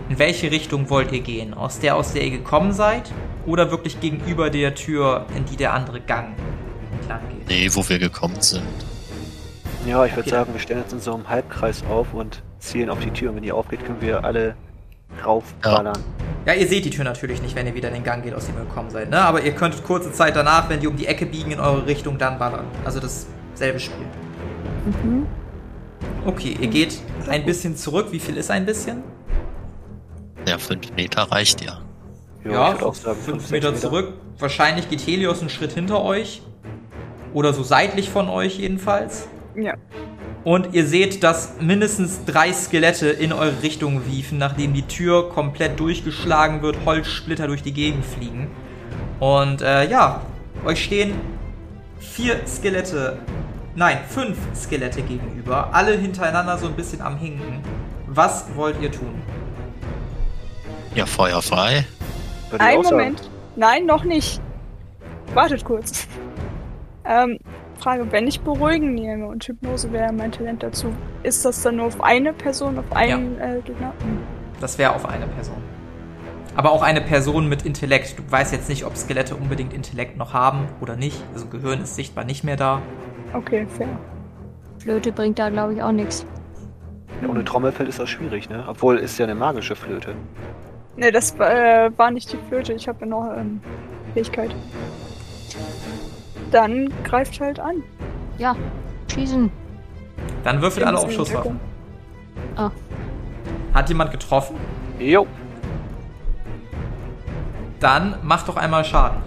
In 0.09 0.19
welche 0.19 0.51
Richtung 0.51 0.91
wollt 0.91 1.13
ihr 1.13 1.21
gehen? 1.21 1.55
Aus 1.55 1.79
der, 1.79 1.95
aus 1.95 2.13
der 2.13 2.25
ihr 2.25 2.31
gekommen 2.31 2.73
seid? 2.73 3.13
Oder 3.47 3.71
wirklich 3.71 4.01
gegenüber 4.01 4.51
der 4.51 4.75
Tür, 4.75 5.27
in 5.37 5.45
die 5.45 5.57
der 5.57 5.73
andere 5.73 6.01
Gang 6.01 6.35
entlang 7.01 7.21
geht? 7.29 7.49
Nee, 7.49 7.71
wo 7.73 7.89
wir 7.89 8.01
gekommen 8.01 8.41
sind. 8.41 8.67
Ja, 9.87 10.05
ich 10.05 10.17
würde 10.17 10.29
sagen, 10.29 10.53
wir 10.53 10.61
stellen 10.61 10.83
uns 10.83 10.93
in 10.93 11.01
so 11.01 11.15
einem 11.15 11.29
Halbkreis 11.29 11.85
auf 11.89 12.13
und 12.13 12.43
zielen 12.59 12.91
auf 12.91 12.99
die 12.99 13.11
Tür. 13.11 13.31
Und 13.31 13.37
wenn 13.37 13.45
die 13.45 13.53
aufgeht, 13.53 13.85
können 13.85 14.01
wir 14.01 14.25
alle 14.25 14.57
raufballern. 15.25 15.99
Ja, 16.45 16.55
ihr 16.55 16.67
seht 16.67 16.85
die 16.85 16.91
Tür 16.91 17.05
natürlich 17.05 17.41
nicht, 17.41 17.55
wenn 17.55 17.67
ihr 17.69 17.75
wieder 17.75 17.91
den 17.91 18.03
Gang 18.03 18.25
geht, 18.25 18.35
aus 18.35 18.47
dem 18.47 18.57
ihr 18.57 18.65
gekommen 18.65 18.91
seid, 18.91 19.11
ne? 19.11 19.21
Aber 19.21 19.43
ihr 19.43 19.53
könntet 19.53 19.85
kurze 19.85 20.13
Zeit 20.13 20.35
danach, 20.35 20.69
wenn 20.69 20.81
die 20.81 20.89
um 20.89 20.97
die 20.97 21.07
Ecke 21.07 21.25
biegen, 21.25 21.53
in 21.53 21.61
eure 21.61 21.87
Richtung 21.87 22.19
dann 22.19 22.39
ballern. 22.39 22.65
Also 22.85 23.01
dasselbe 23.01 23.79
Spiel. 23.79 24.07
Mhm. 24.87 25.27
Okay, 26.25 26.57
ihr 26.61 26.69
geht 26.69 27.01
ein 27.29 27.45
bisschen 27.45 27.77
zurück. 27.77 28.09
Wie 28.11 28.19
viel 28.19 28.37
ist 28.37 28.51
ein 28.51 28.67
bisschen? 28.67 29.05
Ja, 30.49 30.59
fünf 30.59 30.93
Meter 30.97 31.23
reicht 31.23 31.65
ja. 31.65 31.81
Ja, 32.45 32.75
auch 32.83 32.95
sagen, 32.95 33.17
fünf 33.17 33.43
fünf, 33.43 33.51
Meter 33.51 33.71
sechs 33.71 33.83
zurück. 33.83 34.15
Wahrscheinlich 34.39 34.89
geht 34.89 35.07
Helios 35.07 35.41
einen 35.41 35.51
Schritt 35.51 35.73
hinter 35.73 36.03
euch. 36.03 36.43
Oder 37.33 37.53
so 37.53 37.63
seitlich 37.63 38.11
von 38.11 38.29
euch 38.29 38.59
jedenfalls. 38.59 39.29
Ja. 39.57 39.75
Und 40.45 40.75
ihr 40.75 40.87
seht, 40.87 41.25
dass 41.25 41.61
mindestens 41.61 42.25
drei 42.25 42.53
Skelette 42.53 43.09
in 43.09 43.33
eure 43.33 43.63
Richtung 43.63 44.07
wiefen, 44.07 44.39
nachdem 44.39 44.75
die 44.75 44.87
Tür 44.87 45.29
komplett 45.31 45.81
durchgeschlagen 45.81 46.63
wird, 46.63 46.77
Holzsplitter 46.85 47.49
durch 47.49 47.63
die 47.63 47.73
Gegend 47.73 48.05
fliegen. 48.05 48.49
Und 49.19 49.63
äh, 49.63 49.89
ja, 49.91 50.23
euch 50.65 50.85
stehen 50.85 51.15
vier 51.99 52.47
Skelette, 52.47 53.19
nein, 53.75 53.99
fünf 54.09 54.37
Skelette 54.55 55.03
gegenüber, 55.03 55.71
alle 55.73 55.97
hintereinander 55.97 56.59
so 56.59 56.67
ein 56.67 56.75
bisschen 56.75 57.01
am 57.01 57.17
Hinken. 57.17 57.61
Was 58.07 58.45
wollt 58.55 58.81
ihr 58.81 58.93
tun? 58.93 59.21
Ja, 60.95 61.07
Feuer 61.07 61.43
frei. 61.43 61.85
Würde 62.51 62.65
ich 62.65 62.71
Ein 62.71 62.79
auch 62.79 62.85
sagen. 62.85 62.97
Moment. 62.97 63.31
Nein, 63.57 63.87
noch 63.87 64.05
nicht. 64.05 64.41
Wartet 65.35 65.65
kurz. 65.65 66.07
Ähm, 67.05 67.39
Frage, 67.79 68.11
wenn 68.11 68.27
ich 68.27 68.41
beruhigen 68.41 68.95
nehme 68.95 69.27
und 69.27 69.45
Hypnose 69.45 69.93
wäre 69.93 70.13
mein 70.13 70.33
Talent 70.33 70.63
dazu, 70.63 70.89
ist 71.23 71.45
das 71.45 71.63
dann 71.63 71.77
nur 71.77 71.87
auf 71.87 72.01
eine 72.03 72.33
Person, 72.33 72.79
auf 72.79 72.93
einen 72.93 73.41
äh, 73.41 73.61
Gegner? 73.65 73.93
Hm. 74.01 74.19
Das 74.61 74.79
wäre 74.79 74.95
auf 74.95 75.07
eine 75.07 75.27
Person. 75.27 75.57
Aber 76.55 76.73
auch 76.73 76.83
eine 76.83 77.03
Person 77.03 77.49
mit 77.49 77.67
Intellekt. 77.67 78.19
Du 78.19 78.23
weißt 78.31 78.53
jetzt 78.53 78.69
nicht, 78.71 78.87
ob 78.87 78.97
Skelette 78.97 79.37
unbedingt 79.37 79.75
Intellekt 79.75 80.17
noch 80.17 80.33
haben 80.33 80.67
oder 80.81 80.97
nicht. 80.97 81.23
Also 81.35 81.47
Gehirn 81.47 81.83
ist 81.83 81.97
sichtbar 81.97 82.25
nicht 82.25 82.45
mehr 82.45 82.57
da. 82.57 82.81
Okay, 83.35 83.67
fair. 83.77 83.89
Flöte 84.79 85.13
bringt 85.13 85.39
da, 85.39 85.51
glaube 85.51 85.75
ich, 85.75 85.83
auch 85.83 85.93
nichts. 85.93 86.25
Ja, 87.21 87.29
ohne 87.29 87.45
Trommelfell 87.45 87.87
ist 87.89 87.99
das 87.99 88.09
schwierig, 88.09 88.49
ne? 88.49 88.65
Obwohl, 88.69 88.97
ist 88.97 89.19
ja 89.19 89.27
eine 89.27 89.35
magische 89.35 89.77
Flöte. 89.77 90.15
Ne, 90.97 91.13
das 91.13 91.35
äh, 91.39 91.91
war 91.97 92.11
nicht 92.11 92.33
die 92.33 92.39
Flöte, 92.49 92.73
ich 92.73 92.89
habe 92.89 93.01
ja 93.01 93.07
noch 93.07 93.37
ähm, 93.37 93.61
Fähigkeit. 94.15 94.55
Dann 96.57 96.91
greift 97.05 97.39
halt 97.39 97.61
an. 97.61 97.83
Ja, 98.39 98.57
schießen. 99.13 99.53
Dann 100.43 100.63
würfelt 100.63 100.87
alle 100.87 100.97
auf 100.97 101.13
Schusswaffen. 101.13 101.61
Ah. 102.57 102.71
Hat 103.75 103.91
jemand 103.91 104.11
getroffen? 104.11 104.57
Jo. 104.99 105.27
Dann 107.79 108.17
macht 108.23 108.49
doch 108.49 108.57
einmal 108.57 108.87
Schaden. 108.87 109.19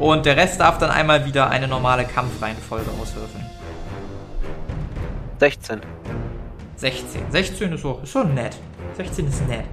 Und 0.00 0.26
der 0.26 0.36
Rest 0.36 0.58
darf 0.58 0.78
dann 0.78 0.90
einmal 0.90 1.24
wieder 1.24 1.48
eine 1.48 1.68
normale 1.68 2.04
Kampfreihenfolge 2.04 2.90
auswürfeln. 3.00 3.46
16. 5.38 5.80
16. 6.74 7.20
16 7.30 7.72
ist 7.72 7.82
so, 7.82 8.00
ist 8.02 8.12
so 8.12 8.24
nett. 8.24 8.56
16 8.96 9.28
ist 9.28 9.46
nett. 9.46 9.64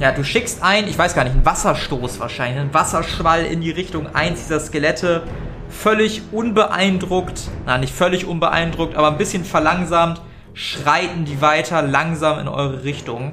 Ja, 0.00 0.12
du 0.12 0.22
schickst 0.22 0.62
ein, 0.62 0.86
ich 0.86 0.96
weiß 0.96 1.14
gar 1.14 1.24
nicht, 1.24 1.34
einen 1.34 1.44
Wasserstoß 1.44 2.20
wahrscheinlich, 2.20 2.60
einen 2.60 2.74
Wasserschwall 2.74 3.44
in 3.44 3.60
die 3.60 3.70
Richtung 3.70 4.14
eins 4.14 4.44
dieser 4.44 4.60
Skelette. 4.60 5.24
Völlig 5.68 6.22
unbeeindruckt, 6.32 7.42
na 7.66 7.78
nicht 7.78 7.92
völlig 7.92 8.24
unbeeindruckt, 8.24 8.96
aber 8.96 9.08
ein 9.08 9.18
bisschen 9.18 9.44
verlangsamt, 9.44 10.22
schreiten 10.54 11.24
die 11.24 11.40
weiter 11.40 11.82
langsam 11.82 12.38
in 12.38 12.48
eure 12.48 12.84
Richtung. 12.84 13.32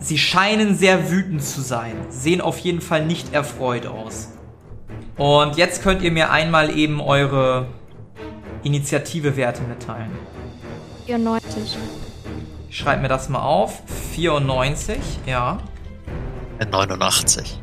Sie 0.00 0.18
scheinen 0.18 0.74
sehr 0.76 1.10
wütend 1.10 1.42
zu 1.42 1.60
sein, 1.60 1.92
sehen 2.08 2.40
auf 2.40 2.58
jeden 2.58 2.80
Fall 2.80 3.06
nicht 3.06 3.32
erfreut 3.32 3.86
aus. 3.86 4.32
Und 5.16 5.56
jetzt 5.56 5.82
könnt 5.82 6.02
ihr 6.02 6.10
mir 6.10 6.30
einmal 6.30 6.76
eben 6.76 7.00
eure 7.00 7.66
Initiative-Werte 8.64 9.62
mitteilen. 9.62 10.10
94. 11.06 11.78
Ich 12.70 12.78
schreibe 12.78 13.02
mir 13.02 13.08
das 13.08 13.28
mal 13.28 13.40
auf. 13.40 13.82
94, 14.14 14.96
ja. 15.26 15.58
89. 16.70 17.60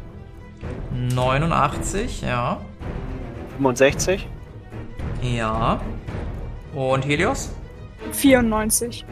89, 0.91 2.21
ja. 2.23 2.59
65. 3.57 4.27
Ja. 5.21 5.79
Und 6.75 7.05
Helios? 7.05 7.51
94. 8.11 9.05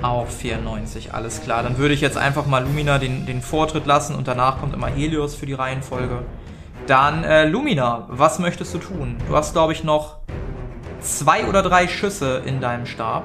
Auch 0.00 0.28
94, 0.28 1.12
alles 1.12 1.42
klar. 1.42 1.64
Dann 1.64 1.76
würde 1.76 1.92
ich 1.92 2.00
jetzt 2.00 2.16
einfach 2.16 2.46
mal 2.46 2.62
Lumina 2.62 2.98
den, 2.98 3.26
den 3.26 3.42
Vortritt 3.42 3.86
lassen 3.86 4.14
und 4.14 4.28
danach 4.28 4.60
kommt 4.60 4.74
immer 4.74 4.86
Helios 4.86 5.34
für 5.34 5.44
die 5.44 5.54
Reihenfolge. 5.54 6.22
Dann, 6.86 7.24
äh, 7.24 7.46
Lumina, 7.46 8.06
was 8.08 8.38
möchtest 8.38 8.72
du 8.74 8.78
tun? 8.78 9.16
Du 9.28 9.36
hast, 9.36 9.54
glaube 9.54 9.72
ich, 9.72 9.82
noch 9.82 10.18
zwei 11.00 11.46
oder 11.46 11.62
drei 11.62 11.88
Schüsse 11.88 12.42
in 12.46 12.60
deinem 12.60 12.86
Stab. 12.86 13.24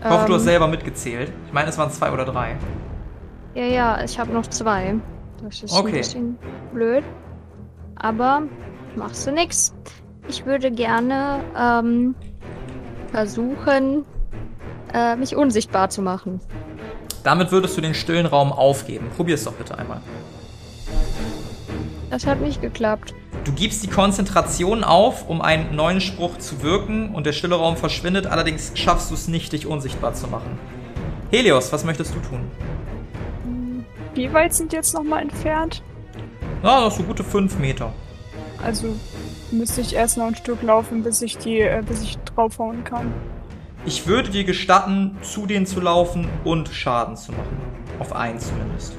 Ich 0.00 0.04
hoffe, 0.08 0.26
du 0.26 0.34
hast 0.34 0.42
Ähm, 0.42 0.46
selber 0.46 0.68
mitgezählt. 0.68 1.32
Ich 1.46 1.52
meine, 1.52 1.68
es 1.68 1.78
waren 1.78 1.90
zwei 1.90 2.12
oder 2.12 2.24
drei. 2.24 2.56
Ja, 3.54 3.64
ja, 3.64 4.04
ich 4.04 4.18
habe 4.18 4.32
noch 4.32 4.46
zwei. 4.46 4.94
Das 5.42 5.62
ist 5.62 5.72
Okay. 5.72 5.88
ein 5.88 5.92
bisschen 5.94 6.38
blöd. 6.72 7.04
Aber 7.96 8.42
machst 8.96 9.26
du 9.26 9.32
nix. 9.32 9.74
Ich 10.28 10.46
würde 10.46 10.70
gerne 10.70 11.40
ähm, 11.58 12.14
versuchen, 13.10 14.04
äh, 14.94 15.16
mich 15.16 15.34
unsichtbar 15.34 15.90
zu 15.90 16.02
machen. 16.02 16.40
Damit 17.24 17.50
würdest 17.50 17.76
du 17.76 17.80
den 17.80 17.94
stillen 17.94 18.26
Raum 18.26 18.52
aufgeben. 18.52 19.08
Probier's 19.16 19.44
doch 19.44 19.54
bitte 19.54 19.76
einmal. 19.78 20.00
Das 22.10 22.26
hat 22.26 22.40
nicht 22.40 22.62
geklappt. 22.62 23.14
Du 23.48 23.54
gibst 23.54 23.82
die 23.82 23.88
Konzentration 23.88 24.84
auf, 24.84 25.26
um 25.26 25.40
einen 25.40 25.74
neuen 25.74 26.02
Spruch 26.02 26.36
zu 26.36 26.62
wirken 26.62 27.14
und 27.14 27.24
der 27.24 27.32
stille 27.32 27.54
Raum 27.54 27.78
verschwindet, 27.78 28.26
allerdings 28.26 28.72
schaffst 28.74 29.10
du 29.10 29.14
es 29.14 29.26
nicht, 29.26 29.54
dich 29.54 29.66
unsichtbar 29.66 30.12
zu 30.12 30.26
machen. 30.26 30.58
Helios, 31.30 31.72
was 31.72 31.82
möchtest 31.82 32.14
du 32.14 32.18
tun? 32.20 32.50
Wie 34.12 34.30
weit 34.34 34.52
sind 34.52 34.72
die 34.72 34.76
jetzt 34.76 34.92
nochmal 34.92 35.22
entfernt? 35.22 35.82
Na, 36.62 36.82
noch 36.82 36.92
so 36.92 37.02
gute 37.02 37.24
fünf 37.24 37.58
Meter. 37.58 37.94
Also 38.62 38.94
müsste 39.50 39.80
ich 39.80 39.94
erst 39.94 40.18
noch 40.18 40.26
ein 40.26 40.36
Stück 40.36 40.62
laufen, 40.62 41.02
bis 41.02 41.22
ich 41.22 41.38
die, 41.38 41.60
äh, 41.60 41.82
bis 41.82 42.02
ich 42.02 42.18
draufhauen 42.18 42.84
kann. 42.84 43.14
Ich 43.86 44.06
würde 44.06 44.28
dir 44.28 44.44
gestatten, 44.44 45.16
zu 45.22 45.46
denen 45.46 45.64
zu 45.64 45.80
laufen 45.80 46.28
und 46.44 46.68
Schaden 46.68 47.16
zu 47.16 47.32
machen. 47.32 47.56
Auf 47.98 48.12
einen 48.12 48.38
zumindest. 48.38 48.92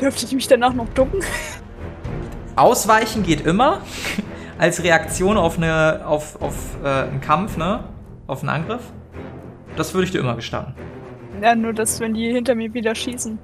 Dürfte 0.00 0.24
ich 0.24 0.32
mich 0.32 0.48
danach 0.48 0.72
noch 0.72 0.88
ducken? 0.94 1.20
Ausweichen 2.56 3.22
geht 3.22 3.46
immer. 3.46 3.80
Als 4.58 4.82
Reaktion 4.84 5.36
auf, 5.36 5.56
eine, 5.56 6.02
auf, 6.06 6.40
auf 6.40 6.54
äh, 6.84 6.88
einen 6.88 7.20
Kampf, 7.20 7.56
ne? 7.56 7.80
Auf 8.28 8.40
einen 8.40 8.50
Angriff. 8.50 8.82
Das 9.76 9.92
würde 9.94 10.04
ich 10.04 10.12
dir 10.12 10.20
immer 10.20 10.36
gestatten. 10.36 10.74
Ja, 11.42 11.56
nur 11.56 11.72
dass, 11.72 11.98
wenn 11.98 12.14
die 12.14 12.30
hinter 12.32 12.54
mir 12.54 12.72
wieder 12.72 12.94
schießen. 12.94 13.38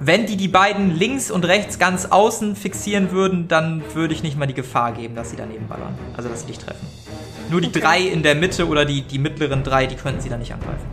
Wenn 0.00 0.26
die 0.26 0.36
die 0.36 0.48
beiden 0.48 0.90
links 0.96 1.30
und 1.30 1.44
rechts 1.46 1.78
ganz 1.78 2.06
außen 2.06 2.56
fixieren 2.56 3.12
würden, 3.12 3.46
dann 3.46 3.82
würde 3.94 4.12
ich 4.14 4.24
nicht 4.24 4.36
mal 4.36 4.46
die 4.46 4.54
Gefahr 4.54 4.92
geben, 4.92 5.14
dass 5.14 5.30
sie 5.30 5.36
daneben 5.36 5.68
ballern. 5.68 5.94
Also, 6.16 6.28
dass 6.28 6.40
sie 6.40 6.48
dich 6.48 6.58
treffen. 6.58 6.84
Nur 7.50 7.60
die 7.60 7.68
Okay. 7.68 7.80
drei 7.80 8.00
in 8.00 8.24
der 8.24 8.34
Mitte 8.34 8.66
oder 8.66 8.84
die, 8.84 9.02
die 9.02 9.18
mittleren 9.20 9.62
drei, 9.62 9.86
die 9.86 9.94
könnten 9.94 10.20
sie 10.20 10.28
dann 10.28 10.40
nicht 10.40 10.52
angreifen. 10.52 10.86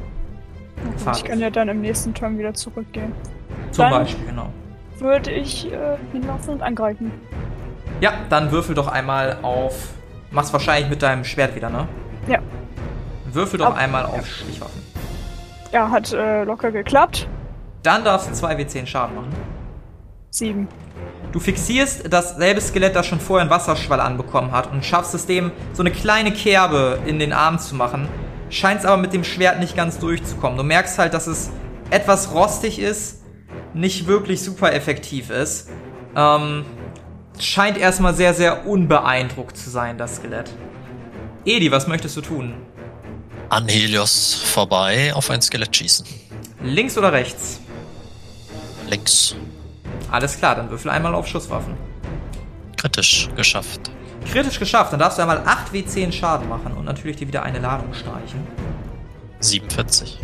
Gefahr. 0.93 1.15
Ich 1.17 1.23
kann 1.23 1.39
ja 1.39 1.49
dann 1.49 1.69
im 1.69 1.81
nächsten 1.81 2.13
Turn 2.13 2.37
wieder 2.37 2.53
zurückgehen. 2.53 3.11
Zum 3.71 3.83
dann- 3.85 4.03
Beispiel, 4.03 4.25
genau. 4.27 4.53
Würde 4.99 5.31
ich 5.31 5.71
äh, 5.71 5.97
hinlaufen 6.11 6.55
und 6.55 6.61
angreifen. 6.61 7.11
Ja, 8.01 8.11
dann 8.29 8.51
würfel 8.51 8.75
doch 8.75 8.87
einmal 8.87 9.37
auf. 9.41 9.89
Machst 10.31 10.53
wahrscheinlich 10.53 10.89
mit 10.89 11.01
deinem 11.01 11.23
Schwert 11.23 11.55
wieder, 11.55 11.69
ne? 11.69 11.87
Ja. 12.27 12.39
Würfel 13.31 13.59
doch 13.59 13.67
Ab- 13.67 13.77
einmal 13.77 14.05
auf 14.05 14.25
Stichwaffen. 14.27 14.81
Ja, 15.71 15.89
hat 15.89 16.13
äh, 16.13 16.43
locker 16.43 16.71
geklappt. 16.71 17.27
Dann 17.83 18.03
darfst 18.03 18.29
du 18.29 18.45
2w10 18.45 18.85
Schaden 18.85 19.15
machen. 19.15 19.29
Sieben. 20.31 20.67
Du 21.31 21.39
fixierst 21.39 22.11
dasselbe 22.11 22.59
Skelett, 22.59 22.95
das 22.95 23.05
schon 23.05 23.19
vorher 23.19 23.41
einen 23.43 23.51
Wasserschwall 23.51 23.99
anbekommen 23.99 24.51
hat 24.51 24.71
und 24.71 24.83
schaffst 24.83 25.13
es 25.13 25.25
dem, 25.27 25.51
so 25.73 25.83
eine 25.83 25.91
kleine 25.91 26.31
Kerbe 26.31 26.99
in 27.05 27.19
den 27.19 27.33
Arm 27.33 27.59
zu 27.59 27.75
machen. 27.75 28.07
Scheinst 28.49 28.85
aber 28.85 28.97
mit 28.97 29.13
dem 29.13 29.23
Schwert 29.23 29.59
nicht 29.59 29.75
ganz 29.75 29.99
durchzukommen. 29.99 30.57
Du 30.57 30.63
merkst 30.63 30.97
halt, 30.97 31.13
dass 31.13 31.27
es 31.27 31.51
etwas 31.91 32.33
rostig 32.33 32.79
ist, 32.79 33.18
nicht 33.79 34.07
wirklich 34.07 34.41
super 34.41 34.73
effektiv 34.73 35.29
ist. 35.29 35.69
Ähm, 36.15 36.65
scheint 37.39 37.77
erstmal 37.77 38.13
sehr, 38.13 38.33
sehr 38.33 38.67
unbeeindruckt 38.67 39.57
zu 39.57 39.69
sein, 39.69 39.97
das 39.97 40.17
Skelett. 40.17 40.51
Edi, 41.45 41.71
was 41.71 41.87
möchtest 41.87 42.17
du 42.17 42.21
tun? 42.21 42.53
An 43.49 43.67
Helios 43.67 44.33
vorbei 44.35 45.13
auf 45.13 45.29
ein 45.29 45.41
Skelett 45.41 45.75
schießen. 45.75 46.05
Links 46.61 46.97
oder 46.97 47.13
rechts? 47.13 47.59
Links. 48.89 49.35
Alles 50.11 50.37
klar, 50.37 50.55
dann 50.55 50.69
würfel 50.69 50.91
einmal 50.91 51.15
auf 51.15 51.27
Schusswaffen. 51.27 51.75
Kritisch 52.75 53.29
geschafft. 53.35 53.91
Kritisch 54.31 54.59
geschafft, 54.59 54.91
dann 54.91 54.99
darfst 54.99 55.17
du 55.17 55.21
einmal 55.21 55.39
8w10 55.39 56.11
Schaden 56.11 56.49
machen 56.49 56.73
und 56.73 56.85
natürlich 56.85 57.17
dir 57.17 57.27
wieder 57.27 57.43
eine 57.43 57.59
Ladung 57.59 57.93
streichen. 57.93 58.45
47. 59.39 60.19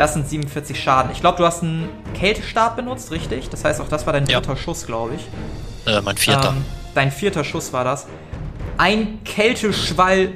Das 0.00 0.14
sind 0.14 0.26
47 0.26 0.82
Schaden. 0.82 1.12
Ich 1.12 1.20
glaube, 1.20 1.36
du 1.36 1.44
hast 1.44 1.62
einen 1.62 1.86
Kältestab 2.14 2.74
benutzt, 2.74 3.10
richtig? 3.10 3.50
Das 3.50 3.66
heißt, 3.66 3.82
auch 3.82 3.88
das 3.88 4.06
war 4.06 4.14
dein 4.14 4.24
Ja. 4.24 4.40
dritter 4.40 4.56
Schuss, 4.56 4.86
glaube 4.86 5.16
ich. 5.16 5.28
Äh, 5.86 6.00
mein 6.00 6.16
vierter. 6.16 6.54
Ähm, 6.56 6.64
dein 6.94 7.10
vierter 7.10 7.44
Schuss 7.44 7.74
war 7.74 7.84
das. 7.84 8.06
Ein 8.78 9.22
Kälteschwall 9.24 10.30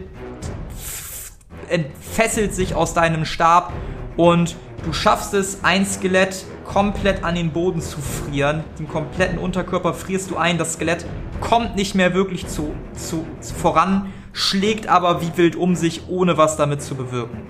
entfesselt 1.70 2.54
sich 2.54 2.74
aus 2.74 2.92
deinem 2.92 3.24
Stab 3.24 3.72
und 4.18 4.54
du 4.84 4.92
schaffst 4.92 5.32
es, 5.32 5.60
ein 5.64 5.86
Skelett 5.86 6.44
komplett 6.66 7.24
an 7.24 7.34
den 7.34 7.50
Boden 7.50 7.80
zu 7.80 8.02
frieren. 8.02 8.64
Den 8.78 8.86
kompletten 8.86 9.38
Unterkörper 9.38 9.94
frierst 9.94 10.30
du 10.30 10.36
ein. 10.36 10.58
Das 10.58 10.74
Skelett 10.74 11.06
kommt 11.40 11.74
nicht 11.74 11.94
mehr 11.94 12.12
wirklich 12.12 12.46
zu, 12.48 12.74
zu, 12.94 13.24
zu 13.40 13.54
voran, 13.54 14.12
schlägt 14.34 14.88
aber 14.88 15.22
wie 15.22 15.34
wild 15.38 15.56
um 15.56 15.74
sich, 15.74 16.06
ohne 16.06 16.36
was 16.36 16.58
damit 16.58 16.82
zu 16.82 16.96
bewirken. 16.96 17.46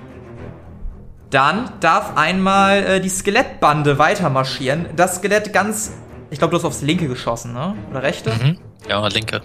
Dann 1.35 1.69
darf 1.81 2.17
einmal 2.17 2.85
äh, 2.85 3.01
die 3.01 3.09
Skelettbande 3.09 3.99
weiter 3.99 4.31
marschieren. 4.31 4.87
Das 4.95 5.17
Skelett 5.17 5.53
ganz, 5.53 5.91
ich 6.31 6.39
glaube, 6.39 6.53
du 6.53 6.59
hast 6.59 6.65
aufs 6.65 6.81
linke 6.81 7.09
geschossen, 7.09 7.53
ne? 7.53 7.75
Oder 7.91 8.05
rechte? 8.05 8.31
Mhm. 8.31 8.59
Ja, 8.89 9.05
linke. 9.09 9.43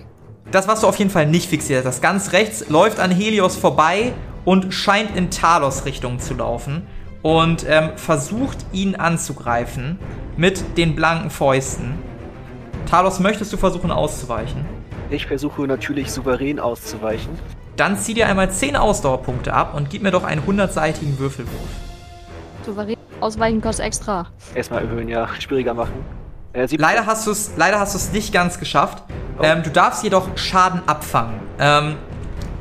Das, 0.51 0.67
was 0.67 0.81
du 0.81 0.87
auf 0.87 0.97
jeden 0.97 1.09
Fall 1.09 1.25
nicht 1.25 1.49
fixiert 1.49 1.87
hast, 1.87 2.03
ganz 2.03 2.31
rechts 2.31 2.69
läuft 2.69 2.99
an 2.99 3.09
Helios 3.09 3.55
vorbei 3.55 4.13
und 4.45 4.71
scheint 4.71 5.17
in 5.17 5.31
Talos 5.31 5.85
Richtung 5.85 6.19
zu 6.19 6.35
laufen 6.35 6.85
und 7.23 7.65
ähm, 7.67 7.89
versucht 7.95 8.57
ihn 8.71 8.95
anzugreifen 8.95 9.97
mit 10.37 10.77
den 10.77 10.95
blanken 10.95 11.31
Fäusten. 11.31 11.93
Talos, 12.87 13.19
möchtest 13.19 13.51
du 13.51 13.57
versuchen 13.57 13.89
auszuweichen? 13.89 14.63
Ich 15.09 15.25
versuche 15.25 15.63
natürlich 15.63 16.11
souverän 16.11 16.59
auszuweichen. 16.59 17.31
Dann 17.79 17.97
zieh 17.97 18.13
dir 18.13 18.27
einmal 18.27 18.51
10 18.51 18.75
Ausdauerpunkte 18.75 19.53
ab 19.53 19.73
und 19.73 19.89
gib 19.89 20.03
mir 20.03 20.11
doch 20.11 20.25
einen 20.25 20.41
100-seitigen 20.41 21.17
Würfelwurf. 21.17 21.69
Souverän 22.65 22.97
ausweichen 23.21 23.61
kostet 23.61 23.85
extra. 23.85 24.27
Erstmal 24.53 24.83
erhöhen, 24.83 25.07
ja, 25.07 25.29
schwieriger 25.39 25.73
machen. 25.73 26.03
Äh, 26.51 26.67
leider 26.71 27.05
hast 27.05 27.25
du 27.25 27.31
es 27.31 27.53
leider 27.55 27.79
hast 27.79 27.93
du 27.93 27.97
es 27.97 28.11
nicht 28.11 28.33
ganz 28.33 28.59
geschafft. 28.59 29.03
Oh. 29.37 29.43
Ähm, 29.43 29.63
du 29.63 29.69
darfst 29.69 30.03
jedoch 30.03 30.27
Schaden 30.35 30.81
abfangen. 30.87 31.39
Ähm, 31.57 31.95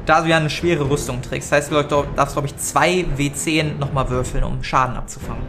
da 0.07 0.21
du 0.21 0.29
ja 0.29 0.37
eine 0.37 0.51
schwere 0.51 0.89
Rüstung 0.89 1.21
trägst. 1.21 1.51
Das 1.51 1.69
heißt, 1.69 1.73
du 1.73 1.83
darfst, 2.14 2.35
glaube 2.35 2.47
ich, 2.47 2.57
zwei 2.57 3.05
W10 3.16 3.77
nochmal 3.79 4.09
würfeln, 4.11 4.45
um 4.45 4.62
Schaden 4.62 4.97
abzufangen. 4.97 5.43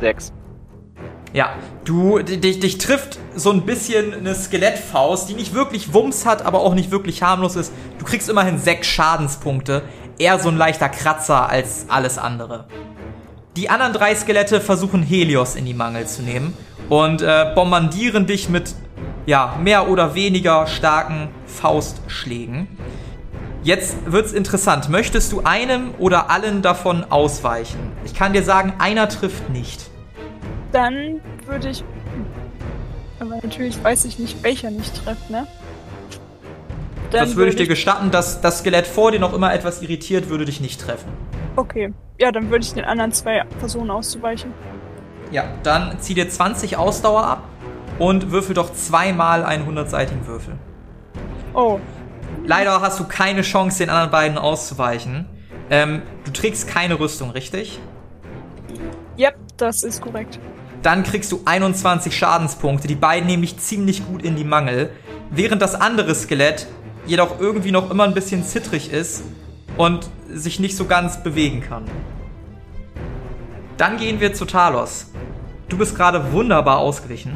Sechs. 0.00 0.34
Ja, 1.32 1.54
du, 1.86 2.18
dich, 2.18 2.60
dich 2.60 2.78
trifft 2.78 3.18
so 3.34 3.50
ein 3.50 3.62
bisschen 3.62 4.12
eine 4.12 4.34
Skelettfaust, 4.34 5.28
die 5.28 5.34
nicht 5.34 5.54
wirklich 5.54 5.94
Wumms 5.94 6.26
hat, 6.26 6.44
aber 6.44 6.60
auch 6.60 6.74
nicht 6.74 6.90
wirklich 6.90 7.22
harmlos 7.22 7.56
ist. 7.56 7.72
Du 7.98 8.04
kriegst 8.04 8.28
immerhin 8.28 8.58
sechs 8.58 8.86
Schadenspunkte. 8.88 9.82
Eher 10.18 10.38
so 10.38 10.48
ein 10.48 10.56
leichter 10.56 10.88
Kratzer 10.88 11.48
als 11.48 11.86
alles 11.88 12.18
andere. 12.18 12.66
Die 13.56 13.70
anderen 13.70 13.92
drei 13.92 14.14
Skelette 14.14 14.60
versuchen 14.60 15.02
Helios 15.02 15.54
in 15.54 15.64
die 15.64 15.74
Mangel 15.74 16.06
zu 16.06 16.22
nehmen 16.22 16.54
und 16.88 17.22
äh, 17.22 17.52
bombardieren 17.54 18.26
dich 18.26 18.48
mit 18.48 18.74
ja, 19.24 19.56
mehr 19.62 19.88
oder 19.88 20.14
weniger 20.14 20.66
starken 20.66 21.28
Faustschlägen. 21.46 22.68
Jetzt 23.62 23.96
wird's 24.06 24.32
interessant. 24.32 24.88
Möchtest 24.88 25.32
du 25.32 25.42
einem 25.42 25.94
oder 25.98 26.30
allen 26.30 26.62
davon 26.62 27.04
ausweichen? 27.10 27.92
Ich 28.04 28.14
kann 28.14 28.32
dir 28.32 28.44
sagen, 28.44 28.74
einer 28.78 29.08
trifft 29.08 29.50
nicht. 29.50 29.90
Dann 30.76 31.22
würde 31.46 31.70
ich. 31.70 31.82
Aber 33.18 33.36
natürlich 33.36 33.82
weiß 33.82 34.04
ich 34.04 34.18
nicht, 34.18 34.42
welcher 34.42 34.70
nicht 34.70 34.94
trifft, 34.94 35.30
ne? 35.30 35.46
Dann 37.10 37.20
das 37.20 37.36
würde 37.36 37.50
ich 37.50 37.56
dir 37.56 37.66
gestatten, 37.66 38.10
dass 38.10 38.42
das 38.42 38.58
Skelett 38.58 38.86
vor 38.86 39.10
dir 39.10 39.18
noch 39.18 39.32
immer 39.32 39.54
etwas 39.54 39.80
irritiert, 39.80 40.28
würde 40.28 40.44
dich 40.44 40.60
nicht 40.60 40.78
treffen. 40.78 41.10
Okay. 41.56 41.94
Ja, 42.20 42.30
dann 42.30 42.50
würde 42.50 42.62
ich 42.62 42.74
den 42.74 42.84
anderen 42.84 43.12
zwei 43.12 43.44
versuchen 43.58 43.90
auszuweichen. 43.90 44.52
Ja, 45.30 45.44
dann 45.62 45.98
zieh 46.00 46.12
dir 46.12 46.28
20 46.28 46.76
Ausdauer 46.76 47.24
ab 47.24 47.44
und 47.98 48.30
würfel 48.30 48.54
doch 48.54 48.70
zweimal 48.74 49.44
einen 49.44 49.66
100-seitigen 49.66 50.26
Würfel. 50.26 50.56
Oh, 51.54 51.80
Leider 52.44 52.82
hast 52.82 53.00
du 53.00 53.04
keine 53.04 53.40
Chance, 53.40 53.78
den 53.78 53.88
anderen 53.88 54.10
beiden 54.10 54.36
auszuweichen. 54.36 55.26
Ähm, 55.70 56.02
du 56.24 56.32
trägst 56.32 56.68
keine 56.68 57.00
Rüstung, 57.00 57.30
richtig? 57.30 57.80
Yep, 59.18 59.36
das 59.56 59.82
ist 59.82 60.02
korrekt. 60.02 60.38
Dann 60.86 61.02
kriegst 61.02 61.32
du 61.32 61.40
21 61.44 62.16
Schadenspunkte, 62.16 62.86
die 62.86 62.94
beiden 62.94 63.26
nämlich 63.26 63.58
ziemlich 63.58 64.06
gut 64.06 64.22
in 64.22 64.36
die 64.36 64.44
Mangel, 64.44 64.90
während 65.32 65.60
das 65.60 65.74
andere 65.74 66.14
Skelett 66.14 66.68
jedoch 67.08 67.40
irgendwie 67.40 67.72
noch 67.72 67.90
immer 67.90 68.04
ein 68.04 68.14
bisschen 68.14 68.44
zittrig 68.44 68.92
ist 68.92 69.24
und 69.76 70.08
sich 70.32 70.60
nicht 70.60 70.76
so 70.76 70.84
ganz 70.84 71.24
bewegen 71.24 71.60
kann. 71.60 71.86
Dann 73.76 73.96
gehen 73.96 74.20
wir 74.20 74.32
zu 74.32 74.44
Talos. 74.44 75.10
Du 75.68 75.76
bist 75.76 75.96
gerade 75.96 76.30
wunderbar 76.30 76.78
ausgewichen 76.78 77.32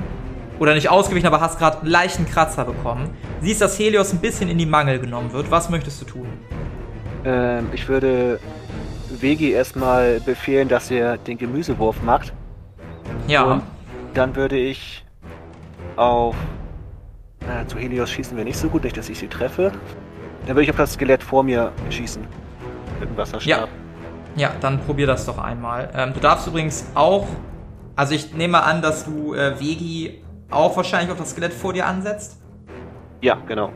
oder 0.61 0.75
nicht 0.75 0.89
ausgewichen, 0.89 1.27
aber 1.27 1.41
hast 1.41 1.59
gerade 1.59 1.81
einen 1.81 1.91
leichten 1.91 2.27
Kratzer 2.27 2.65
bekommen. 2.65 3.11
Siehst, 3.41 3.61
dass 3.61 3.77
Helios 3.77 4.13
ein 4.13 4.21
bisschen 4.21 4.49
in 4.49 4.59
die 4.59 4.67
Mangel 4.67 5.01
genommen 5.01 5.33
wird. 5.33 5.51
Was 5.51 5.71
möchtest 5.71 6.01
du 6.03 6.05
tun? 6.05 6.29
Ähm, 7.25 7.67
ich 7.73 7.89
würde 7.89 8.39
Vegi 9.09 9.51
erstmal 9.51 10.21
befehlen, 10.21 10.69
dass 10.69 10.89
er 10.89 11.19
den 11.19 11.37
Gemüsewurf 11.37 12.01
macht. 12.05 12.33
Ja. 13.31 13.45
Und 13.45 13.63
dann 14.15 14.35
würde 14.35 14.57
ich 14.57 15.05
auf. 15.97 16.35
Na, 17.47 17.67
zu 17.67 17.79
Helios 17.79 18.11
schießen 18.11 18.37
wir 18.37 18.45
nicht 18.45 18.59
so 18.59 18.69
gut, 18.69 18.85
nicht, 18.85 18.97
dass 18.97 19.09
ich 19.09 19.19
sie 19.19 19.29
treffe. 19.29 19.73
Dann 20.47 20.57
würde 20.57 20.65
ich 20.65 20.71
auf 20.71 20.77
das 20.77 20.95
Skelett 20.95 21.23
vor 21.23 21.43
mir 21.43 21.73
schießen. 21.91 22.27
Mit 22.99 23.09
dem 23.09 23.17
Wasserstab. 23.17 23.47
Ja. 23.47 24.49
ja, 24.49 24.53
dann 24.61 24.81
probier 24.81 25.07
das 25.07 25.27
doch 25.27 25.39
einmal. 25.39 25.91
Ähm, 25.95 26.13
du 26.13 26.21
darfst 26.21 26.47
übrigens 26.49 26.87
auch. 26.95 27.29
Also 27.97 28.15
ich 28.15 28.35
nehme 28.35 28.63
an, 28.63 28.83
dass 28.83 29.05
du 29.05 29.35
äh, 29.35 29.59
Vegi 29.61 30.23
auch 30.51 30.77
wahrscheinlich 30.77 31.13
auf 31.13 31.19
das 31.19 31.31
Skelett 31.31 31.53
vor 31.53 31.73
dir 31.73 31.87
ansetzt? 31.87 32.41
Ja, 33.21 33.39
genau. 33.47 33.73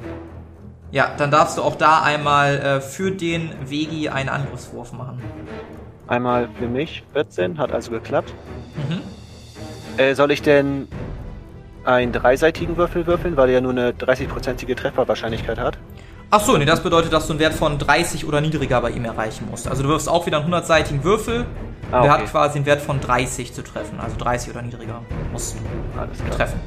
Ja, 0.91 1.13
dann 1.17 1.31
darfst 1.31 1.59
du 1.59 1.63
auch 1.63 1.77
da 1.77 2.03
einmal 2.03 2.57
äh, 2.57 2.81
für 2.81 3.13
den 3.13 3.53
Vegi 3.65 4.09
einen 4.09 4.29
Angriffswurf 4.29 4.93
machen. 4.93 5.23
Einmal 6.07 6.49
für 6.59 6.69
mich, 6.69 7.05
14, 7.13 7.59
hat 7.59 7.73
also 7.73 7.91
geklappt. 7.91 8.33
Mhm. 8.89 9.01
Äh, 9.97 10.15
soll 10.15 10.31
ich 10.31 10.43
denn 10.43 10.89
einen 11.85 12.13
dreiseitigen 12.13 12.77
Würfel 12.77 13.07
würfeln, 13.07 13.37
weil 13.37 13.49
er 13.49 13.57
ja 13.57 13.61
nur 13.61 13.73
eine 13.73 13.93
30-prozentige 13.93 14.75
Trefferwahrscheinlichkeit 14.75 15.59
hat? 15.59 15.79
Ach 16.31 16.41
so, 16.41 16.57
nee, 16.57 16.65
das 16.65 16.83
bedeutet, 16.83 17.13
dass 17.13 17.27
du 17.27 17.35
einen 17.35 17.41
Wert 17.41 17.55
von 17.55 17.79
30 17.79 18.27
oder 18.27 18.41
niedriger 18.41 18.81
bei 18.81 18.91
ihm 18.91 19.05
erreichen 19.05 19.47
musst. 19.51 19.69
Also 19.69 19.83
du 19.83 19.91
wirfst 19.91 20.09
auch 20.09 20.27
wieder 20.27 20.41
einen 20.41 20.53
100-seitigen 20.53 21.05
Würfel. 21.05 21.47
Ah, 21.93 21.99
okay. 21.99 22.03
Der 22.03 22.13
hat 22.13 22.27
quasi 22.27 22.57
einen 22.57 22.67
Wert 22.67 22.81
von 22.81 23.01
30 23.01 23.53
zu 23.53 23.63
treffen. 23.63 24.01
Also 24.01 24.17
30 24.17 24.51
oder 24.51 24.63
niedriger 24.63 25.03
musst 25.33 25.57
du 25.57 26.37
treffen. 26.37 26.59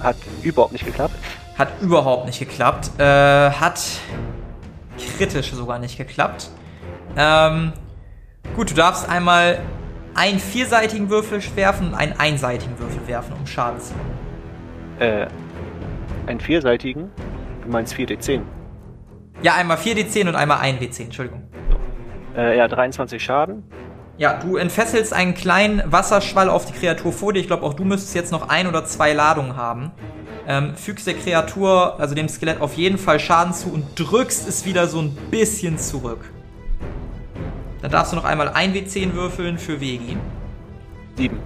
Hat 0.00 0.16
überhaupt 0.42 0.72
nicht 0.72 0.84
geklappt? 0.84 1.14
Hat 1.58 1.68
überhaupt 1.80 2.26
nicht 2.26 2.38
geklappt. 2.38 2.90
Äh, 2.98 3.50
hat 3.50 3.80
kritisch 5.16 5.50
sogar 5.52 5.78
nicht 5.78 5.96
geklappt. 5.96 6.50
Ähm, 7.16 7.72
gut, 8.54 8.70
du 8.70 8.74
darfst 8.74 9.08
einmal 9.08 9.58
einen 10.18 10.40
vierseitigen 10.40 11.10
Würfel 11.10 11.40
werfen 11.54 11.88
und 11.88 11.94
einen 11.94 12.18
einseitigen 12.18 12.76
Würfel 12.78 13.06
werfen, 13.06 13.34
um 13.38 13.46
Schaden 13.46 13.80
zu 13.80 13.92
machen. 13.94 14.18
Äh, 14.98 15.26
einen 16.26 16.40
vierseitigen? 16.40 17.10
Du 17.64 17.70
meinst 17.70 17.94
4d10? 17.94 18.40
Ja, 19.42 19.54
einmal 19.54 19.76
4d10 19.76 20.28
und 20.28 20.34
einmal 20.34 20.58
1d10, 20.58 21.04
Entschuldigung. 21.04 21.44
Äh, 22.36 22.58
ja, 22.58 22.66
23 22.66 23.22
Schaden. 23.22 23.62
Ja, 24.16 24.34
du 24.40 24.56
entfesselst 24.56 25.12
einen 25.12 25.34
kleinen 25.34 25.82
Wasserschwall 25.86 26.50
auf 26.50 26.66
die 26.66 26.72
Kreatur 26.72 27.12
vor 27.12 27.32
dir. 27.32 27.38
Ich 27.38 27.46
glaube, 27.46 27.62
auch 27.62 27.74
du 27.74 27.84
müsstest 27.84 28.16
jetzt 28.16 28.32
noch 28.32 28.48
ein 28.48 28.66
oder 28.66 28.84
zwei 28.84 29.12
Ladungen 29.12 29.56
haben. 29.56 29.92
Ähm, 30.48 30.74
fügst 30.74 31.06
der 31.06 31.14
Kreatur, 31.14 32.00
also 32.00 32.16
dem 32.16 32.28
Skelett, 32.28 32.60
auf 32.60 32.74
jeden 32.74 32.98
Fall 32.98 33.20
Schaden 33.20 33.54
zu 33.54 33.72
und 33.72 33.84
drückst 33.94 34.48
es 34.48 34.66
wieder 34.66 34.88
so 34.88 35.00
ein 35.00 35.14
bisschen 35.30 35.78
zurück. 35.78 36.24
Dann 37.88 38.00
darfst 38.00 38.12
du 38.12 38.16
noch 38.16 38.24
einmal 38.24 38.50
ein 38.50 38.74
W10 38.74 39.14
würfeln 39.14 39.56
für 39.56 39.80
Vegi. 39.80 40.18
Sieben. 41.16 41.38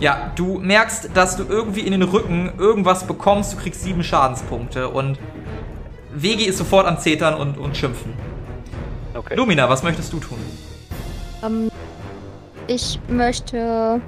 Ja, 0.00 0.32
du 0.34 0.58
merkst, 0.58 1.10
dass 1.14 1.36
du 1.36 1.44
irgendwie 1.48 1.82
in 1.82 1.92
den 1.92 2.02
Rücken 2.02 2.50
irgendwas 2.58 3.06
bekommst. 3.06 3.52
Du 3.52 3.58
kriegst 3.58 3.84
sieben 3.84 4.02
Schadenspunkte 4.02 4.88
und 4.88 5.20
Vegi 6.12 6.46
ist 6.46 6.58
sofort 6.58 6.88
am 6.88 6.98
Zetern 6.98 7.34
und, 7.34 7.58
und 7.58 7.76
Schimpfen. 7.76 8.12
Okay. 9.14 9.36
Lumina, 9.36 9.68
was 9.68 9.84
möchtest 9.84 10.12
du 10.12 10.18
tun? 10.18 10.38
Ähm, 11.44 11.70
ich 12.66 12.98
möchte 13.06 14.00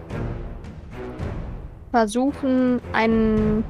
versuchen, 1.93 2.81
einen. 2.93 3.63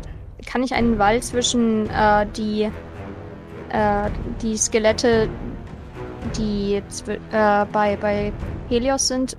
Kann 0.46 0.62
ich 0.62 0.72
einen 0.72 0.98
Wall 0.98 1.22
zwischen 1.22 1.90
äh, 1.90 2.26
die, 2.34 2.70
äh, 3.68 4.10
die 4.40 4.56
Skelette, 4.56 5.28
die 6.36 6.82
äh, 7.32 7.66
bei, 7.72 7.96
bei 7.96 8.32
Helios 8.68 9.08
sind, 9.08 9.36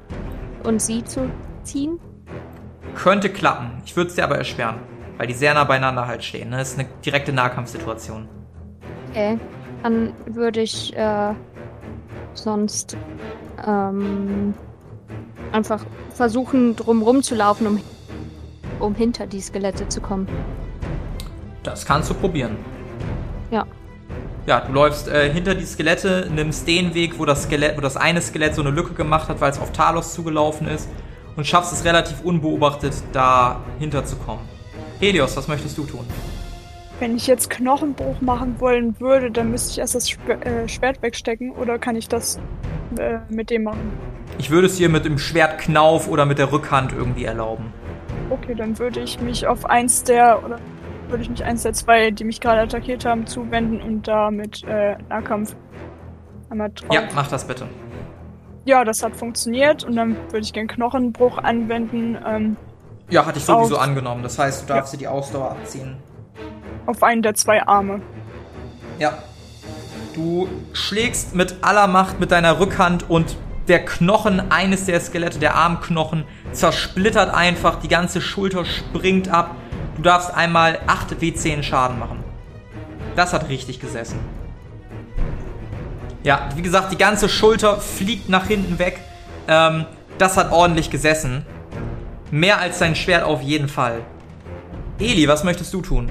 und 0.65 0.81
sie 0.81 1.03
zu 1.03 1.29
ziehen? 1.63 1.99
Könnte 2.95 3.29
klappen. 3.29 3.81
Ich 3.85 3.95
würde 3.95 4.09
es 4.09 4.15
dir 4.15 4.23
aber 4.23 4.37
erschweren, 4.37 4.77
weil 5.17 5.27
die 5.27 5.33
sehr 5.33 5.53
nah 5.53 5.63
beieinander 5.63 6.07
halt 6.07 6.23
stehen. 6.23 6.49
Ne? 6.49 6.57
Das 6.57 6.71
ist 6.71 6.79
eine 6.79 6.87
direkte 7.05 7.31
Nahkampfsituation. 7.33 8.27
Okay. 9.11 9.37
Dann 9.83 10.13
würde 10.25 10.61
ich 10.61 10.95
äh, 10.95 11.33
sonst 12.33 12.97
ähm, 13.65 14.53
einfach 15.51 15.85
versuchen, 16.13 16.75
drumrum 16.75 17.21
zu 17.21 17.35
laufen, 17.35 17.67
um, 17.67 17.81
um 18.79 18.95
hinter 18.95 19.27
die 19.27 19.41
Skelette 19.41 19.87
zu 19.87 20.01
kommen. 20.01 20.27
Das 21.63 21.85
kannst 21.85 22.09
du 22.09 22.13
probieren. 22.13 22.57
Ja. 23.51 23.65
Ja, 24.47 24.59
du 24.61 24.73
läufst 24.73 25.07
äh, 25.07 25.31
hinter 25.33 25.55
die 25.55 25.65
Skelette, 25.65 26.29
nimmst 26.31 26.67
den 26.67 26.93
Weg, 26.93 27.17
wo 27.17 27.25
das 27.25 27.43
Skelett, 27.43 27.77
wo 27.77 27.81
das 27.81 27.97
eine 27.97 28.21
Skelett 28.21 28.53
so 28.53 28.61
eine 28.61 28.69
Lücke 28.69 28.93
gemacht 28.93 29.27
hat, 29.27 29.41
weil 29.41 29.49
es 29.49 29.59
auf 29.59 29.71
Talos 29.71 30.13
zugelaufen 30.13 30.67
ist 30.67 30.87
und 31.35 31.47
schaffst 31.47 31.73
es 31.73 31.83
relativ 31.83 32.21
unbeobachtet, 32.21 32.93
da 33.11 33.61
hinterzukommen. 33.79 34.45
Helios, 34.99 35.35
was 35.35 35.47
möchtest 35.47 35.75
du 35.79 35.85
tun? 35.85 36.05
Wenn 36.99 37.15
ich 37.15 37.25
jetzt 37.25 37.49
Knochenbruch 37.49 38.21
machen 38.21 38.55
wollen 38.59 38.99
würde, 38.99 39.31
dann 39.31 39.49
müsste 39.49 39.71
ich 39.71 39.79
erst 39.79 39.95
das 39.95 40.11
Schw 40.11 40.31
äh, 40.31 40.69
Schwert 40.69 41.01
wegstecken 41.01 41.51
oder 41.51 41.79
kann 41.79 41.95
ich 41.95 42.07
das 42.07 42.39
äh, 42.97 43.17
mit 43.29 43.49
dem 43.49 43.63
machen? 43.63 43.93
Ich 44.37 44.51
würde 44.51 44.67
es 44.67 44.77
dir 44.77 44.89
mit 44.89 45.05
dem 45.05 45.17
Schwertknauf 45.17 46.07
oder 46.07 46.27
mit 46.27 46.37
der 46.37 46.51
Rückhand 46.51 46.93
irgendwie 46.93 47.25
erlauben. 47.25 47.73
Okay, 48.29 48.53
dann 48.55 48.77
würde 48.77 48.99
ich 48.99 49.19
mich 49.19 49.47
auf 49.47 49.65
eins 49.65 50.03
der 50.03 50.43
oder 50.45 50.59
würde 51.09 51.23
ich 51.23 51.29
mich 51.29 51.43
eins 51.43 51.63
der 51.63 51.73
zwei, 51.73 52.11
die 52.11 52.23
mich 52.23 52.41
gerade 52.41 52.61
attackiert 52.61 53.05
haben, 53.05 53.25
zuwenden 53.27 53.81
und 53.81 54.07
da 54.07 54.31
mit 54.31 54.63
äh, 54.63 54.97
Nahkampf 55.09 55.55
einmal 56.49 56.71
drauf. 56.73 56.89
Ja, 56.93 57.01
mach 57.15 57.27
das 57.27 57.45
bitte. 57.47 57.67
Ja, 58.65 58.83
das 58.83 59.03
hat 59.03 59.15
funktioniert 59.15 59.83
und 59.83 59.95
dann 59.95 60.15
würde 60.31 60.39
ich 60.39 60.51
den 60.51 60.67
Knochenbruch 60.67 61.37
anwenden 61.37 62.17
ähm, 62.25 62.57
Ja, 63.09 63.25
hatte 63.25 63.37
ich 63.37 63.45
sowieso 63.45 63.75
Auf- 63.75 63.81
angenommen. 63.81 64.23
Das 64.23 64.39
heißt, 64.39 64.63
du 64.63 64.73
darfst 64.73 64.93
dir 64.93 64.97
die 64.97 65.07
Ausdauer 65.07 65.51
abziehen. 65.51 65.97
auf 66.87 67.03
einen 67.03 67.21
der 67.21 67.35
zwei 67.35 67.65
Arme. 67.67 68.01
Ja. 68.99 69.13
Du 70.15 70.47
schlägst 70.73 71.35
mit 71.35 71.57
aller 71.61 71.87
Macht 71.87 72.19
mit 72.19 72.31
deiner 72.31 72.59
Rückhand 72.59 73.09
und 73.09 73.35
der 73.67 73.83
Knochen 73.83 74.51
eines 74.51 74.85
der 74.85 74.99
Skelette, 75.01 75.39
der 75.39 75.55
Armknochen, 75.55 76.23
zersplittert 76.51 77.33
einfach, 77.33 77.79
die 77.79 77.87
ganze 77.87 78.21
Schulter 78.21 78.63
springt 78.63 79.27
ab. 79.29 79.55
Du 79.95 80.01
darfst 80.01 80.33
einmal 80.33 80.79
8 80.87 81.13
W10 81.21 81.63
Schaden 81.63 81.99
machen. 81.99 82.23
Das 83.15 83.33
hat 83.33 83.49
richtig 83.49 83.79
gesessen. 83.79 84.19
Ja, 86.23 86.49
wie 86.55 86.61
gesagt, 86.61 86.91
die 86.91 86.97
ganze 86.97 87.29
Schulter 87.29 87.79
fliegt 87.79 88.29
nach 88.29 88.47
hinten 88.47 88.79
weg. 88.79 88.99
Ähm, 89.47 89.85
das 90.17 90.37
hat 90.37 90.51
ordentlich 90.51 90.89
gesessen. 90.89 91.45
Mehr 92.31 92.59
als 92.59 92.79
dein 92.79 92.95
Schwert 92.95 93.23
auf 93.23 93.41
jeden 93.41 93.69
Fall. 93.69 94.01
Eli, 94.99 95.27
was 95.27 95.43
möchtest 95.43 95.73
du 95.73 95.81
tun? 95.81 96.09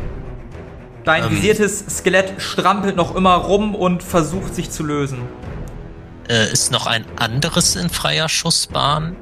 Dein 1.04 1.24
Ähm. 1.24 1.30
visiertes 1.30 1.84
Skelett 1.98 2.34
strampelt 2.40 2.96
noch 2.96 3.14
immer 3.14 3.34
rum 3.34 3.74
und 3.74 4.02
versucht 4.02 4.54
sich 4.54 4.70
zu 4.70 4.84
lösen. 4.84 5.18
Äh, 6.28 6.50
ist 6.52 6.70
noch 6.72 6.86
ein 6.86 7.04
anderes 7.16 7.76
in 7.76 7.90
freier 7.90 8.28
Schussbahn? 8.28 9.16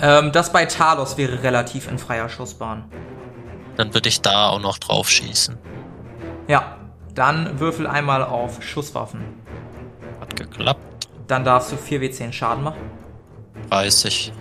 Ähm, 0.00 0.32
das 0.32 0.50
bei 0.50 0.64
Talos 0.66 1.16
wäre 1.18 1.42
relativ 1.42 1.88
in 1.88 1.98
freier 1.98 2.28
Schussbahn. 2.28 2.84
Dann 3.80 3.94
würde 3.94 4.10
ich 4.10 4.20
da 4.20 4.50
auch 4.50 4.60
noch 4.60 4.76
drauf 4.76 5.08
schießen. 5.08 5.56
Ja, 6.48 6.76
dann 7.14 7.60
würfel 7.60 7.86
einmal 7.86 8.22
auf 8.22 8.62
Schusswaffen. 8.62 9.24
Hat 10.20 10.36
geklappt. 10.36 11.08
Dann 11.26 11.44
darfst 11.44 11.72
du 11.72 11.76
4w10 11.76 12.30
Schaden 12.34 12.62
machen. 12.62 12.82
30. 13.70 14.34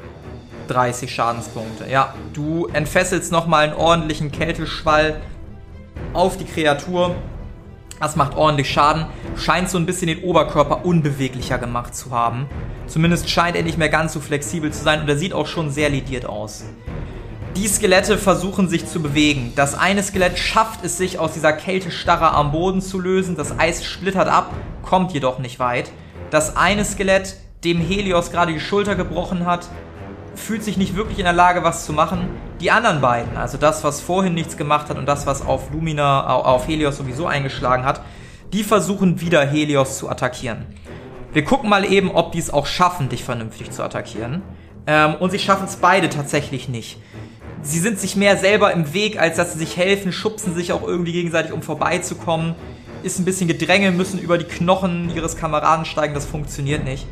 30 0.68 1.16
Schadenspunkte. 1.16 1.90
Ja, 1.90 2.14
du 2.34 2.68
entfesselst 2.74 3.32
nochmal 3.32 3.70
einen 3.70 3.76
ordentlichen 3.76 4.30
Kälteschwall 4.30 5.22
auf 6.12 6.36
die 6.36 6.44
Kreatur. 6.44 7.16
Das 8.02 8.18
macht 8.18 8.36
ordentlich 8.36 8.70
Schaden. 8.70 9.06
Scheint 9.38 9.70
so 9.70 9.78
ein 9.78 9.86
bisschen 9.86 10.08
den 10.08 10.22
Oberkörper 10.22 10.84
unbeweglicher 10.84 11.60
gemacht 11.60 11.96
zu 11.96 12.12
haben. 12.12 12.50
Zumindest 12.88 13.30
scheint 13.30 13.56
er 13.56 13.64
nicht 13.64 13.78
mehr 13.78 13.88
ganz 13.88 14.12
so 14.12 14.20
flexibel 14.20 14.74
zu 14.74 14.84
sein 14.84 15.00
und 15.00 15.08
er 15.08 15.18
sieht 15.18 15.32
auch 15.32 15.48
schon 15.48 15.72
sehr 15.72 15.90
lediert 15.90 16.26
aus. 16.26 16.66
Die 17.56 17.68
Skelette 17.68 18.18
versuchen 18.18 18.70
sich 18.70 18.86
zu 18.86 19.02
bewegen. 19.02 19.54
Das 19.56 19.76
eine 19.76 20.02
Skelett 20.04 20.38
schafft 20.38 20.84
es 20.86 20.98
sich 20.98 21.20
aus 21.20 21.34
dieser 21.34 21.52
Kältestarre 21.52 22.32
am 22.34 22.52
Boden 22.52 22.82
zu 22.82 23.00
lösen. 23.00 23.36
Das 23.36 23.58
Eis 23.60 23.84
splittert 23.84 24.30
ab, 24.30 24.54
kommt 24.84 25.12
jedoch 25.12 25.40
nicht 25.40 25.60
weit. 25.60 25.92
Das 26.30 26.56
eine 26.56 26.86
Skelett, 26.86 27.36
dem 27.64 27.82
Helios 27.82 28.32
gerade 28.32 28.54
die 28.54 28.60
Schulter 28.60 28.96
gebrochen 28.96 29.46
hat, 29.46 29.68
fühlt 30.36 30.64
sich 30.64 30.78
nicht 30.78 30.96
wirklich 30.96 31.18
in 31.20 31.26
der 31.26 31.34
Lage, 31.34 31.64
was 31.64 31.86
zu 31.86 31.92
machen. 31.92 32.30
Die 32.62 32.72
anderen 32.72 33.02
beiden, 33.02 33.36
also 33.36 33.58
das, 33.58 33.84
was 33.84 34.00
vorhin 34.00 34.36
nichts 34.36 34.56
gemacht 34.56 34.88
hat 34.90 34.98
und 34.98 35.06
das, 35.06 35.26
was 35.26 35.42
auf 35.46 35.72
Lumina, 35.72 36.30
au- 36.30 36.44
auf 36.44 36.68
Helios 36.68 36.98
sowieso 36.98 37.26
eingeschlagen 37.26 37.84
hat, 37.84 38.02
die 38.54 38.64
versuchen 38.64 39.20
wieder 39.20 39.46
Helios 39.46 39.98
zu 39.98 40.08
attackieren. 40.10 40.66
Wir 41.34 41.44
gucken 41.44 41.70
mal 41.70 41.84
eben, 41.84 42.12
ob 42.12 42.32
die 42.32 42.40
es 42.40 42.52
auch 42.54 42.66
schaffen, 42.68 43.10
dich 43.10 43.24
vernünftig 43.24 43.72
zu 43.72 43.84
attackieren. 43.84 44.42
Ähm, 44.88 45.16
und 45.16 45.32
sie 45.32 45.40
schaffen 45.40 45.66
es 45.66 45.76
beide 45.76 46.10
tatsächlich 46.10 46.70
nicht. 46.70 46.98
Sie 47.62 47.80
sind 47.80 48.00
sich 48.00 48.16
mehr 48.16 48.38
selber 48.38 48.72
im 48.72 48.94
Weg, 48.94 49.20
als 49.20 49.38
dass 49.38 49.54
sie 49.54 49.60
sich 49.60 49.78
helfen, 49.78 50.12
schubsen 50.12 50.56
sich 50.56 50.72
auch 50.72 50.84
irgendwie 50.84 51.12
gegenseitig, 51.12 51.52
um 51.52 51.62
vorbeizukommen. 51.62 52.56
Ist 53.04 53.20
ein 53.20 53.26
bisschen 53.26 53.48
Gedränge, 53.48 53.92
müssen 53.92 54.20
über 54.20 54.38
die 54.38 54.46
Knochen 54.46 55.12
ihres 55.16 55.38
Kameraden 55.38 55.86
steigen, 55.86 56.14
das 56.14 56.26
funktioniert 56.26 56.84
nicht. 56.84 57.06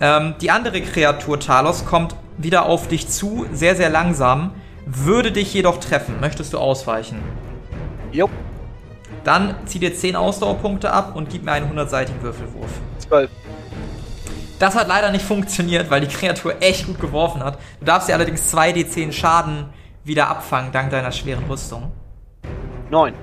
Ähm, 0.00 0.34
die 0.40 0.50
andere 0.50 0.80
Kreatur, 0.80 1.38
Talos, 1.38 1.84
kommt 1.84 2.16
wieder 2.38 2.66
auf 2.66 2.88
dich 2.88 3.08
zu, 3.08 3.46
sehr, 3.52 3.76
sehr 3.76 3.90
langsam, 3.90 4.52
würde 4.86 5.30
dich 5.30 5.52
jedoch 5.52 5.78
treffen. 5.78 6.20
Möchtest 6.20 6.52
du 6.52 6.58
ausweichen? 6.58 7.18
Jo, 8.12 8.28
Dann 9.24 9.54
zieh 9.66 9.78
dir 9.78 9.94
10 9.94 10.16
Ausdauerpunkte 10.16 10.92
ab 10.92 11.14
und 11.14 11.30
gib 11.30 11.44
mir 11.44 11.52
einen 11.52 11.70
100-seitigen 11.70 12.22
Würfelwurf. 12.22 12.70
12. 12.98 13.30
Das 14.60 14.76
hat 14.76 14.88
leider 14.88 15.10
nicht 15.10 15.24
funktioniert, 15.24 15.90
weil 15.90 16.02
die 16.02 16.06
Kreatur 16.06 16.54
echt 16.60 16.86
gut 16.86 17.00
geworfen 17.00 17.42
hat. 17.42 17.58
Du 17.80 17.86
darfst 17.86 18.08
dir 18.08 18.14
allerdings 18.14 18.54
2d10 18.54 19.10
Schaden 19.10 19.64
wieder 20.04 20.28
abfangen, 20.28 20.70
dank 20.70 20.90
deiner 20.90 21.12
schweren 21.12 21.44
Rüstung. 21.48 21.90
9. 22.90 23.14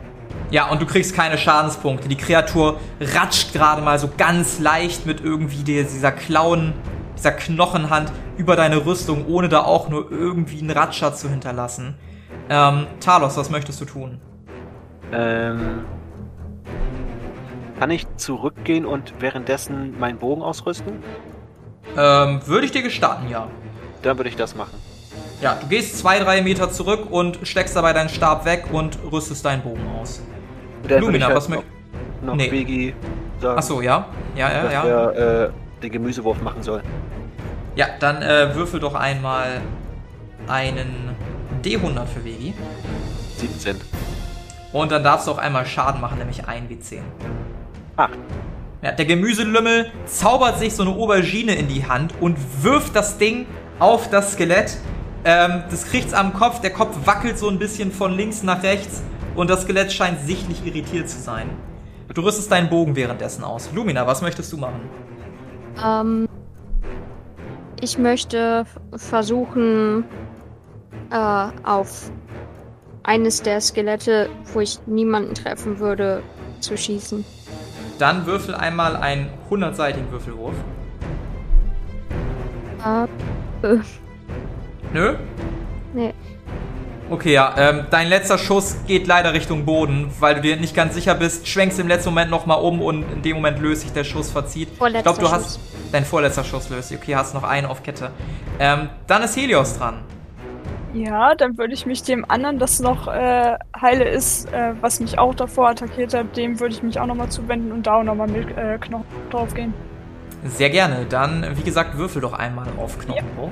Ja, 0.49 0.67
und 0.69 0.81
du 0.81 0.85
kriegst 0.87 1.13
keine 1.15 1.37
Schadenspunkte. 1.37 2.09
Die 2.09 2.15
Kreatur 2.17 2.79
ratscht 2.99 3.53
gerade 3.53 3.81
mal 3.83 3.99
so 3.99 4.09
ganz 4.17 4.59
leicht 4.59 5.05
mit 5.05 5.21
irgendwie 5.21 5.63
die- 5.63 5.83
dieser 5.83 6.11
Klauen, 6.11 6.73
dieser 7.15 7.31
Knochenhand 7.33 8.11
über 8.37 8.55
deine 8.55 8.85
Rüstung, 8.85 9.27
ohne 9.27 9.47
da 9.47 9.61
auch 9.63 9.89
nur 9.89 10.09
irgendwie 10.11 10.59
einen 10.59 10.71
Ratscher 10.71 11.13
zu 11.13 11.29
hinterlassen. 11.29 11.95
Ähm, 12.49 12.87
Talos, 12.99 13.37
was 13.37 13.49
möchtest 13.51 13.79
du 13.81 13.85
tun? 13.85 14.19
Ähm, 15.11 15.85
kann 17.79 17.91
ich 17.91 18.07
zurückgehen 18.17 18.85
und 18.85 19.13
währenddessen 19.19 19.99
meinen 19.99 20.17
Bogen 20.17 20.41
ausrüsten? 20.41 21.03
Ähm, 21.97 22.41
würde 22.45 22.65
ich 22.65 22.71
dir 22.71 22.81
gestatten, 22.81 23.29
ja. 23.29 23.47
Dann 24.01 24.17
würde 24.17 24.29
ich 24.29 24.35
das 24.35 24.55
machen. 24.55 24.77
Ja, 25.41 25.57
du 25.59 25.67
gehst 25.67 25.99
zwei, 25.99 26.19
drei 26.19 26.41
Meter 26.41 26.71
zurück 26.71 27.07
und 27.11 27.39
steckst 27.43 27.75
dabei 27.75 27.93
deinen 27.93 28.09
Stab 28.09 28.45
weg 28.45 28.65
und 28.71 28.97
rüstest 29.11 29.45
deinen 29.45 29.61
Bogen 29.61 29.83
aus. 29.99 30.21
Dann 30.87 31.01
Lumina, 31.01 31.27
halt 31.27 31.37
was 31.37 31.49
möchtest 31.49 31.71
noch, 32.21 32.35
Nee. 32.35 32.49
Biggie 32.49 32.93
sagen, 33.39 33.57
Achso, 33.57 33.81
ja? 33.81 34.07
Ja, 34.35 34.51
ja, 34.51 34.63
dass 34.63 34.73
ja. 34.73 34.85
er 34.85 35.43
äh, 35.45 35.49
den 35.83 35.91
Gemüsewurf 35.91 36.41
machen 36.41 36.63
soll. 36.63 36.81
Ja, 37.75 37.87
dann 37.99 38.21
äh, 38.23 38.55
würfel 38.55 38.79
doch 38.79 38.95
einmal 38.95 39.61
einen 40.47 41.15
D100 41.63 42.05
für 42.05 42.25
Vegi. 42.25 42.53
17. 43.37 43.79
Und 44.73 44.91
dann 44.91 45.03
darfst 45.03 45.27
du 45.27 45.31
auch 45.31 45.37
einmal 45.37 45.65
Schaden 45.65 46.01
machen, 46.01 46.17
nämlich 46.17 46.47
1 46.47 46.69
W10. 46.71 47.01
8. 47.97 48.17
Ja, 48.83 48.91
der 48.91 49.05
Gemüselümmel 49.05 49.91
zaubert 50.05 50.59
sich 50.59 50.75
so 50.75 50.83
eine 50.83 50.91
Aubergine 50.91 51.55
in 51.55 51.67
die 51.67 51.87
Hand 51.87 52.13
und 52.21 52.37
wirft 52.63 52.95
das 52.95 53.17
Ding 53.17 53.47
auf 53.79 54.09
das 54.09 54.33
Skelett. 54.33 54.77
Ähm, 55.25 55.63
das 55.69 55.85
kriegt's 55.85 56.13
am 56.13 56.33
Kopf, 56.33 56.61
der 56.61 56.71
Kopf 56.71 56.95
wackelt 57.05 57.37
so 57.37 57.49
ein 57.49 57.59
bisschen 57.59 57.91
von 57.91 58.15
links 58.15 58.43
nach 58.43 58.63
rechts 58.63 59.03
und 59.35 59.49
das 59.49 59.63
Skelett 59.63 59.91
scheint 59.91 60.21
sichtlich 60.21 60.65
irritiert 60.65 61.09
zu 61.09 61.19
sein. 61.19 61.49
Du 62.13 62.21
rüstest 62.21 62.51
deinen 62.51 62.69
Bogen 62.69 62.95
währenddessen 62.95 63.43
aus. 63.43 63.69
Lumina, 63.73 64.07
was 64.07 64.21
möchtest 64.21 64.53
du 64.53 64.57
machen? 64.57 64.81
Ähm, 65.83 66.27
ich 67.81 67.97
möchte 67.97 68.65
versuchen, 68.95 70.05
äh, 71.11 71.47
auf 71.63 72.11
eines 73.03 73.41
der 73.41 73.59
Skelette, 73.61 74.29
wo 74.53 74.61
ich 74.61 74.79
niemanden 74.85 75.33
treffen 75.33 75.79
würde, 75.79 76.21
zu 76.59 76.77
schießen. 76.77 77.25
Dann 77.99 78.25
würfel 78.25 78.53
einmal 78.55 78.95
einen 78.95 79.29
100-seitigen 79.49 80.11
Würfelwurf. 80.11 80.55
Äh, 82.83 83.77
Nö? 84.93 85.15
nee. 85.93 86.13
Okay, 87.09 87.31
ja. 87.33 87.53
Ähm, 87.57 87.85
dein 87.89 88.09
letzter 88.09 88.37
Schuss 88.37 88.75
geht 88.85 89.07
leider 89.07 89.31
Richtung 89.33 89.63
Boden, 89.63 90.11
weil 90.19 90.35
du 90.35 90.41
dir 90.41 90.57
nicht 90.57 90.75
ganz 90.75 90.93
sicher 90.93 91.15
bist. 91.15 91.47
Schwenkst 91.47 91.79
im 91.79 91.87
letzten 91.87 92.09
Moment 92.09 92.29
nochmal 92.29 92.59
um 92.61 92.81
und 92.81 93.03
in 93.13 93.21
dem 93.21 93.37
Moment 93.37 93.59
löst 93.59 93.83
sich 93.83 93.93
der 93.93 94.03
Schuss, 94.03 94.29
verzieht. 94.29 94.69
Vorletzter 94.77 94.99
ich 95.11 95.17
glaube, 95.17 95.19
du 95.19 95.25
Schuss. 95.25 95.57
hast 95.57 95.59
dein 95.93 96.03
vorletzter 96.03 96.43
Schuss 96.43 96.69
löst. 96.69 96.89
sich. 96.89 96.97
Okay, 96.97 97.15
hast 97.15 97.33
noch 97.33 97.43
einen 97.43 97.65
auf 97.65 97.81
Kette. 97.81 98.11
Ähm, 98.59 98.89
dann 99.07 99.23
ist 99.23 99.37
Helios 99.37 99.77
dran. 99.77 100.01
Ja, 100.97 101.35
dann 101.35 101.57
würde 101.57 101.73
ich 101.73 101.85
mich 101.85 102.01
dem 102.01 102.25
anderen, 102.29 102.57
das 102.57 102.79
noch 102.79 103.07
äh, 103.07 103.57
heile 103.79 104.05
ist, 104.05 104.51
äh, 104.51 104.73
was 104.81 104.99
mich 104.99 105.19
auch 105.19 105.35
davor 105.35 105.69
attackiert 105.69 106.13
hat, 106.13 106.35
dem 106.35 106.59
würde 106.59 106.73
ich 106.73 106.81
mich 106.81 106.99
auch 106.99 107.05
nochmal 107.05 107.29
zuwenden 107.29 107.71
und 107.71 107.85
da 107.85 107.99
auch 107.99 108.03
nochmal 108.03 108.27
mit 108.27 108.49
äh, 108.57 108.77
Knochen 108.79 109.05
draufgehen. 109.29 109.73
Sehr 110.45 110.69
gerne. 110.69 111.05
Dann, 111.07 111.45
wie 111.55 111.61
gesagt, 111.61 111.97
würfel 111.97 112.21
doch 112.21 112.33
einmal 112.33 112.67
auf 112.77 112.97
Knochenbruch. 112.97 113.51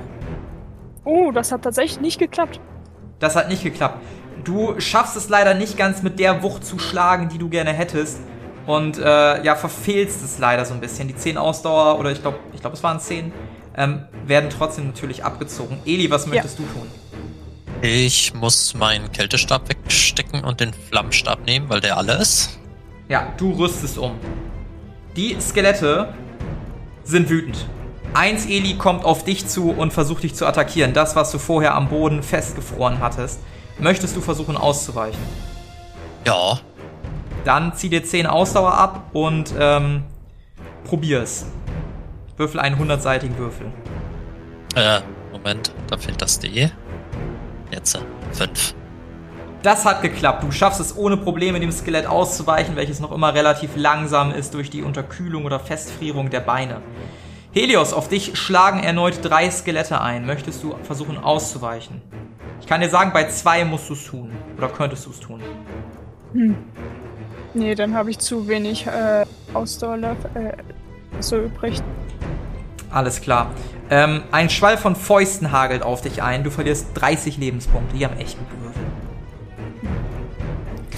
Oh, 1.04 1.30
das 1.30 1.52
hat 1.52 1.62
tatsächlich 1.62 2.00
nicht 2.00 2.18
geklappt. 2.18 2.60
Das 3.20 3.36
hat 3.36 3.48
nicht 3.48 3.62
geklappt. 3.62 4.02
Du 4.44 4.78
schaffst 4.80 5.16
es 5.16 5.28
leider 5.28 5.54
nicht 5.54 5.76
ganz 5.76 6.02
mit 6.02 6.18
der 6.18 6.42
Wucht 6.42 6.64
zu 6.64 6.78
schlagen, 6.78 7.28
die 7.28 7.38
du 7.38 7.48
gerne 7.48 7.72
hättest. 7.72 8.20
und 8.66 8.98
äh, 8.98 9.42
ja, 9.44 9.54
verfehlst 9.54 10.24
es 10.24 10.38
leider 10.40 10.64
so 10.64 10.74
ein 10.74 10.80
bisschen. 10.80 11.06
Die 11.06 11.14
10 11.14 11.38
Ausdauer, 11.38 12.00
oder 12.00 12.10
ich 12.10 12.20
glaube, 12.20 12.38
ich 12.52 12.60
glaube, 12.60 12.74
es 12.74 12.82
waren 12.82 12.98
10, 12.98 13.32
ähm, 13.76 14.04
werden 14.26 14.50
trotzdem 14.50 14.86
natürlich 14.88 15.24
abgezogen. 15.24 15.78
Eli, 15.86 16.10
was 16.10 16.26
möchtest 16.26 16.58
du 16.58 16.64
tun? 16.64 16.88
Ich 17.82 18.34
muss 18.34 18.74
meinen 18.74 19.12
Kältestab 19.12 19.68
wegstecken 19.68 20.44
und 20.44 20.60
den 20.60 20.72
Flammenstab 20.72 21.44
nehmen, 21.46 21.68
weil 21.68 21.80
der 21.80 21.96
alle 21.96 22.14
ist. 22.14 22.58
Ja, 23.08 23.32
du 23.36 23.52
rüstest 23.52 23.98
um. 23.98 24.12
Die 25.14 25.36
Skelette 25.40 26.12
sind 27.04 27.28
wütend. 27.28 27.66
Eins 28.14 28.46
Eli 28.46 28.74
kommt 28.74 29.04
auf 29.04 29.24
dich 29.24 29.46
zu 29.46 29.70
und 29.70 29.92
versucht 29.92 30.22
dich 30.22 30.34
zu 30.34 30.46
attackieren. 30.46 30.94
Das, 30.94 31.16
was 31.16 31.30
du 31.32 31.38
vorher 31.38 31.74
am 31.74 31.88
Boden 31.88 32.22
festgefroren 32.22 32.98
hattest. 33.00 33.40
Möchtest 33.78 34.16
du 34.16 34.20
versuchen 34.22 34.56
auszuweichen? 34.56 35.20
Ja, 36.24 36.58
Dann 37.44 37.74
zieh 37.76 37.90
dir 37.90 38.02
10 38.02 38.26
Ausdauer 38.26 38.72
ab 38.74 39.10
und 39.12 39.52
ähm, 39.58 40.02
probier's. 40.84 41.46
Würfel 42.38 42.58
einen 42.58 42.76
100-seitigen 42.76 43.36
Würfel. 43.38 43.66
äh, 44.74 45.00
Moment, 45.30 45.72
da 45.88 45.96
fehlt 45.98 46.20
das 46.20 46.38
D. 46.40 46.70
Jetzt, 47.76 47.98
fünf. 48.32 48.74
Das 49.62 49.84
hat 49.84 50.00
geklappt. 50.00 50.42
Du 50.42 50.50
schaffst 50.50 50.80
es 50.80 50.96
ohne 50.96 51.18
Probleme, 51.18 51.60
dem 51.60 51.70
Skelett 51.70 52.06
auszuweichen, 52.06 52.74
welches 52.74 53.00
noch 53.00 53.12
immer 53.12 53.34
relativ 53.34 53.76
langsam 53.76 54.32
ist 54.32 54.54
durch 54.54 54.70
die 54.70 54.82
Unterkühlung 54.82 55.44
oder 55.44 55.60
Festfrierung 55.60 56.30
der 56.30 56.40
Beine. 56.40 56.80
Helios, 57.52 57.92
auf 57.92 58.08
dich 58.08 58.38
schlagen 58.38 58.80
erneut 58.80 59.18
drei 59.22 59.50
Skelette 59.50 60.00
ein. 60.00 60.24
Möchtest 60.24 60.62
du 60.62 60.74
versuchen 60.84 61.18
auszuweichen? 61.18 62.00
Ich 62.62 62.66
kann 62.66 62.80
dir 62.80 62.88
sagen, 62.88 63.12
bei 63.12 63.28
zwei 63.28 63.66
musst 63.66 63.90
du 63.90 63.92
es 63.92 64.06
tun. 64.06 64.30
Oder 64.56 64.68
könntest 64.68 65.04
du 65.04 65.10
es 65.10 65.20
tun. 65.20 65.42
Nee, 67.52 67.74
dann 67.74 67.94
habe 67.94 68.10
ich 68.10 68.18
zu 68.18 68.48
wenig 68.48 68.86
äh, 68.86 69.26
Ausdauer 69.52 69.98
äh, 70.32 70.52
so 71.20 71.36
übrig. 71.42 71.82
Alles 72.90 73.20
klar. 73.20 73.50
Ähm, 73.90 74.22
ein 74.32 74.50
Schwall 74.50 74.76
von 74.78 74.96
Fäusten 74.96 75.52
hagelt 75.52 75.82
auf 75.82 76.00
dich 76.00 76.22
ein. 76.22 76.44
Du 76.44 76.50
verlierst 76.50 76.88
30 76.94 77.36
Lebenspunkte. 77.38 77.96
Die 77.96 78.04
haben 78.04 78.16
echt 78.18 78.38
gut 78.38 78.50
gewürfelt. 78.50 78.86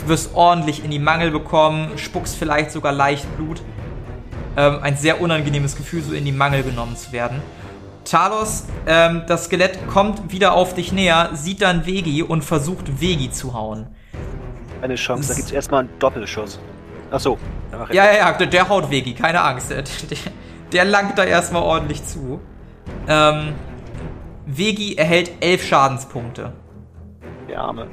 Du 0.02 0.08
wirst 0.08 0.34
ordentlich 0.34 0.84
in 0.84 0.90
die 0.90 0.98
Mangel 0.98 1.30
bekommen, 1.30 1.98
spuckst 1.98 2.36
vielleicht 2.36 2.70
sogar 2.70 2.92
leicht 2.92 3.26
Blut. 3.36 3.60
Ähm, 4.56 4.78
ein 4.82 4.96
sehr 4.96 5.20
unangenehmes 5.20 5.76
Gefühl, 5.76 6.02
so 6.02 6.14
in 6.14 6.24
die 6.24 6.32
Mangel 6.32 6.62
genommen 6.62 6.96
zu 6.96 7.12
werden. 7.12 7.42
Talos, 8.04 8.64
ähm, 8.86 9.22
das 9.26 9.44
Skelett 9.44 9.86
kommt 9.88 10.32
wieder 10.32 10.54
auf 10.54 10.74
dich 10.74 10.92
näher, 10.92 11.30
sieht 11.34 11.60
dann 11.60 11.84
Vegi 11.84 12.22
und 12.22 12.42
versucht 12.42 13.00
Vegi 13.00 13.30
zu 13.30 13.52
hauen. 13.52 13.86
Eine 14.80 14.94
Chance, 14.94 15.28
da 15.28 15.34
gibt's 15.34 15.52
erstmal 15.52 15.80
einen 15.80 15.98
Doppelschuss. 15.98 16.58
Mach 17.70 17.90
ich 17.90 17.96
Ja, 17.96 18.06
ja, 18.06 18.16
ja, 18.16 18.32
der, 18.32 18.46
der 18.46 18.68
haut 18.68 18.90
Vegi, 18.90 19.12
keine 19.12 19.42
Angst. 19.42 19.70
Der, 19.70 19.82
der, 19.82 20.18
der 20.72 20.84
langt 20.84 21.18
da 21.18 21.24
erstmal 21.24 21.62
ordentlich 21.62 22.04
zu. 22.04 22.40
Ähm, 23.06 23.54
Vegi 24.46 24.96
erhält 24.96 25.30
11 25.40 25.66
Schadenspunkte. 25.66 26.52
der 27.48 27.60
Arme. 27.60 27.88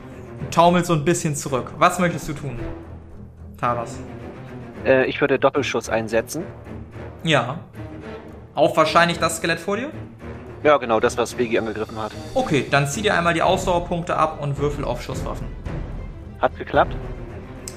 taumelt 0.51 0.85
so 0.85 0.93
ein 0.93 1.05
bisschen 1.05 1.35
zurück. 1.35 1.73
Was 1.77 1.99
möchtest 1.99 2.27
du 2.29 2.33
tun? 2.33 2.59
Talos. 3.59 3.97
Äh, 4.85 5.05
ich 5.05 5.19
würde 5.21 5.39
Doppelschuss 5.39 5.89
einsetzen. 5.89 6.43
Ja. 7.23 7.59
Auf 8.53 8.77
wahrscheinlich 8.77 9.19
das 9.19 9.37
Skelett 9.37 9.59
vor 9.59 9.77
dir? 9.77 9.91
Ja, 10.63 10.77
genau, 10.77 10.99
das, 10.99 11.17
was 11.17 11.37
Vegi 11.37 11.57
angegriffen 11.59 11.97
hat. 11.97 12.11
Okay, 12.33 12.65
dann 12.69 12.87
zieh 12.87 13.01
dir 13.01 13.13
einmal 13.15 13.33
die 13.33 13.41
Ausdauerpunkte 13.41 14.15
ab 14.17 14.41
und 14.41 14.57
würfel 14.57 14.83
auf 14.83 15.01
Schusswaffen. 15.01 15.47
Hat 16.39 16.57
geklappt. 16.57 16.95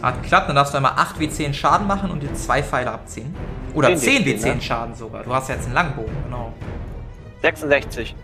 Hat 0.03 0.23
geklappt, 0.23 0.49
dann 0.49 0.57
darfst 0.57 0.73
du 0.73 0.77
einmal 0.77 0.93
8 0.97 1.17
W10 1.19 1.55
Schaden 1.55 1.87
machen 1.87 2.11
und 2.11 2.23
dir 2.23 2.33
zwei 2.35 2.63
Pfeile 2.63 2.93
abziehen. 2.93 3.35
Oder 3.75 3.97
10 3.97 4.25
10 4.25 4.25
W10, 4.25 4.43
W10 4.43 4.55
ne? 4.55 4.61
Schaden 4.61 4.95
sogar. 4.95 5.25
Du 5.25 5.35
hast 5.35 5.49
ja 5.49 5.57
jetzt 5.57 5.65
einen 5.65 5.75
Langbogen, 5.75 6.15
genau. 6.25 6.53
66. 7.43 8.15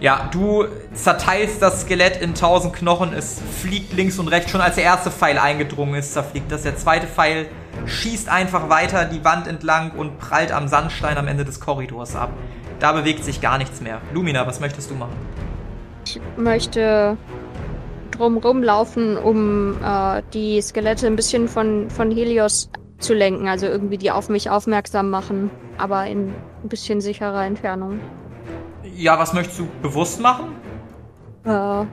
Ja, 0.00 0.28
du 0.30 0.66
zerteilst 0.94 1.60
das 1.60 1.82
Skelett 1.82 2.20
in 2.22 2.34
tausend 2.34 2.72
Knochen, 2.72 3.12
es 3.12 3.40
fliegt 3.60 3.92
links 3.94 4.18
und 4.18 4.28
rechts. 4.28 4.50
Schon 4.50 4.60
als 4.60 4.76
der 4.76 4.84
erste 4.84 5.10
Pfeil 5.10 5.38
eingedrungen 5.38 5.94
ist, 5.96 6.12
zerfliegt 6.12 6.52
das. 6.52 6.62
Der 6.62 6.76
zweite 6.76 7.06
Pfeil 7.06 7.48
schießt 7.86 8.28
einfach 8.28 8.68
weiter 8.68 9.04
die 9.04 9.24
Wand 9.24 9.48
entlang 9.48 9.90
und 9.90 10.18
prallt 10.18 10.52
am 10.52 10.68
Sandstein 10.68 11.18
am 11.18 11.26
Ende 11.26 11.44
des 11.44 11.58
Korridors 11.58 12.14
ab. 12.14 12.30
Da 12.78 12.92
bewegt 12.92 13.24
sich 13.24 13.40
gar 13.40 13.58
nichts 13.58 13.80
mehr. 13.80 14.00
Lumina, 14.14 14.46
was 14.46 14.60
möchtest 14.60 14.90
du 14.90 14.94
machen? 14.94 15.16
Ich 16.06 16.20
möchte 16.36 17.16
drumrum 18.18 18.62
laufen, 18.62 19.16
um 19.16 19.76
äh, 19.82 20.22
die 20.34 20.60
Skelette 20.60 21.06
ein 21.06 21.16
bisschen 21.16 21.48
von, 21.48 21.88
von 21.88 22.10
Helios 22.10 22.70
zu 22.98 23.14
lenken. 23.14 23.48
Also 23.48 23.66
irgendwie 23.66 23.98
die 23.98 24.10
auf 24.10 24.28
mich 24.28 24.50
aufmerksam 24.50 25.10
machen, 25.10 25.50
aber 25.78 26.06
in 26.06 26.34
ein 26.62 26.68
bisschen 26.68 27.00
sicherer 27.00 27.44
Entfernung. 27.44 28.00
Ja, 28.96 29.18
was 29.18 29.32
möchtest 29.32 29.60
du 29.60 29.68
bewusst 29.82 30.20
machen? 30.20 30.56
Äh, 31.44 31.84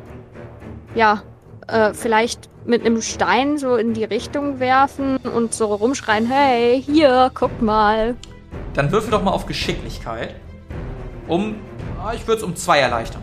ja, 0.96 1.22
äh, 1.68 1.94
vielleicht 1.94 2.50
mit 2.66 2.86
einem 2.86 3.02
Stein 3.02 3.58
so 3.58 3.76
in 3.76 3.94
die 3.94 4.04
Richtung 4.04 4.60
werfen 4.60 5.18
und 5.18 5.54
so 5.54 5.74
rumschreien, 5.74 6.26
hey, 6.26 6.82
hier, 6.82 7.32
guck 7.34 7.62
mal. 7.62 8.16
Dann 8.74 8.92
würfel 8.92 9.12
doch 9.12 9.24
mal 9.24 9.32
auf 9.32 9.46
Geschicklichkeit. 9.46 10.36
Um, 11.28 11.56
ah, 12.04 12.14
ich 12.14 12.28
würde 12.28 12.40
es 12.40 12.44
um 12.44 12.56
zwei 12.56 12.80
erleichtern. 12.80 13.22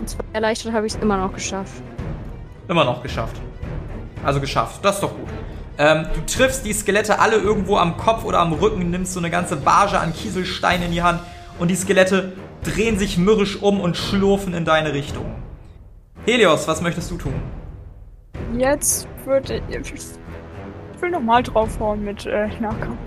Und 0.00 0.08
zwar 0.08 0.24
erleichtert 0.32 0.72
habe 0.72 0.86
ich 0.86 0.94
es 0.94 1.02
immer 1.02 1.18
noch 1.18 1.32
geschafft. 1.32 1.82
Immer 2.68 2.84
noch 2.84 3.02
geschafft. 3.02 3.40
Also 4.24 4.40
geschafft. 4.40 4.84
Das 4.84 4.96
ist 4.96 5.02
doch 5.02 5.16
gut. 5.16 5.28
Ähm, 5.78 6.06
du 6.14 6.20
triffst 6.26 6.66
die 6.66 6.72
Skelette 6.72 7.18
alle 7.18 7.36
irgendwo 7.36 7.76
am 7.76 7.96
Kopf 7.96 8.24
oder 8.24 8.40
am 8.40 8.52
Rücken, 8.52 8.90
nimmst 8.90 9.12
so 9.12 9.20
eine 9.20 9.30
ganze 9.30 9.56
Barge 9.56 9.98
an 9.98 10.12
Kieselsteinen 10.12 10.86
in 10.86 10.92
die 10.92 11.02
Hand 11.02 11.20
und 11.58 11.68
die 11.68 11.76
Skelette 11.76 12.32
drehen 12.64 12.98
sich 12.98 13.16
mürrisch 13.16 13.62
um 13.62 13.80
und 13.80 13.96
schlurfen 13.96 14.54
in 14.54 14.64
deine 14.64 14.92
Richtung. 14.92 15.26
Helios, 16.26 16.66
was 16.66 16.82
möchtest 16.82 17.10
du 17.10 17.16
tun? 17.16 17.34
Jetzt 18.56 19.08
würde 19.24 19.62
ich. 19.70 19.92
Ich 19.92 21.02
will 21.02 21.10
nochmal 21.10 21.42
draufhauen 21.42 22.04
mit 22.04 22.26
äh, 22.26 22.48
Nahkampf. 22.60 22.98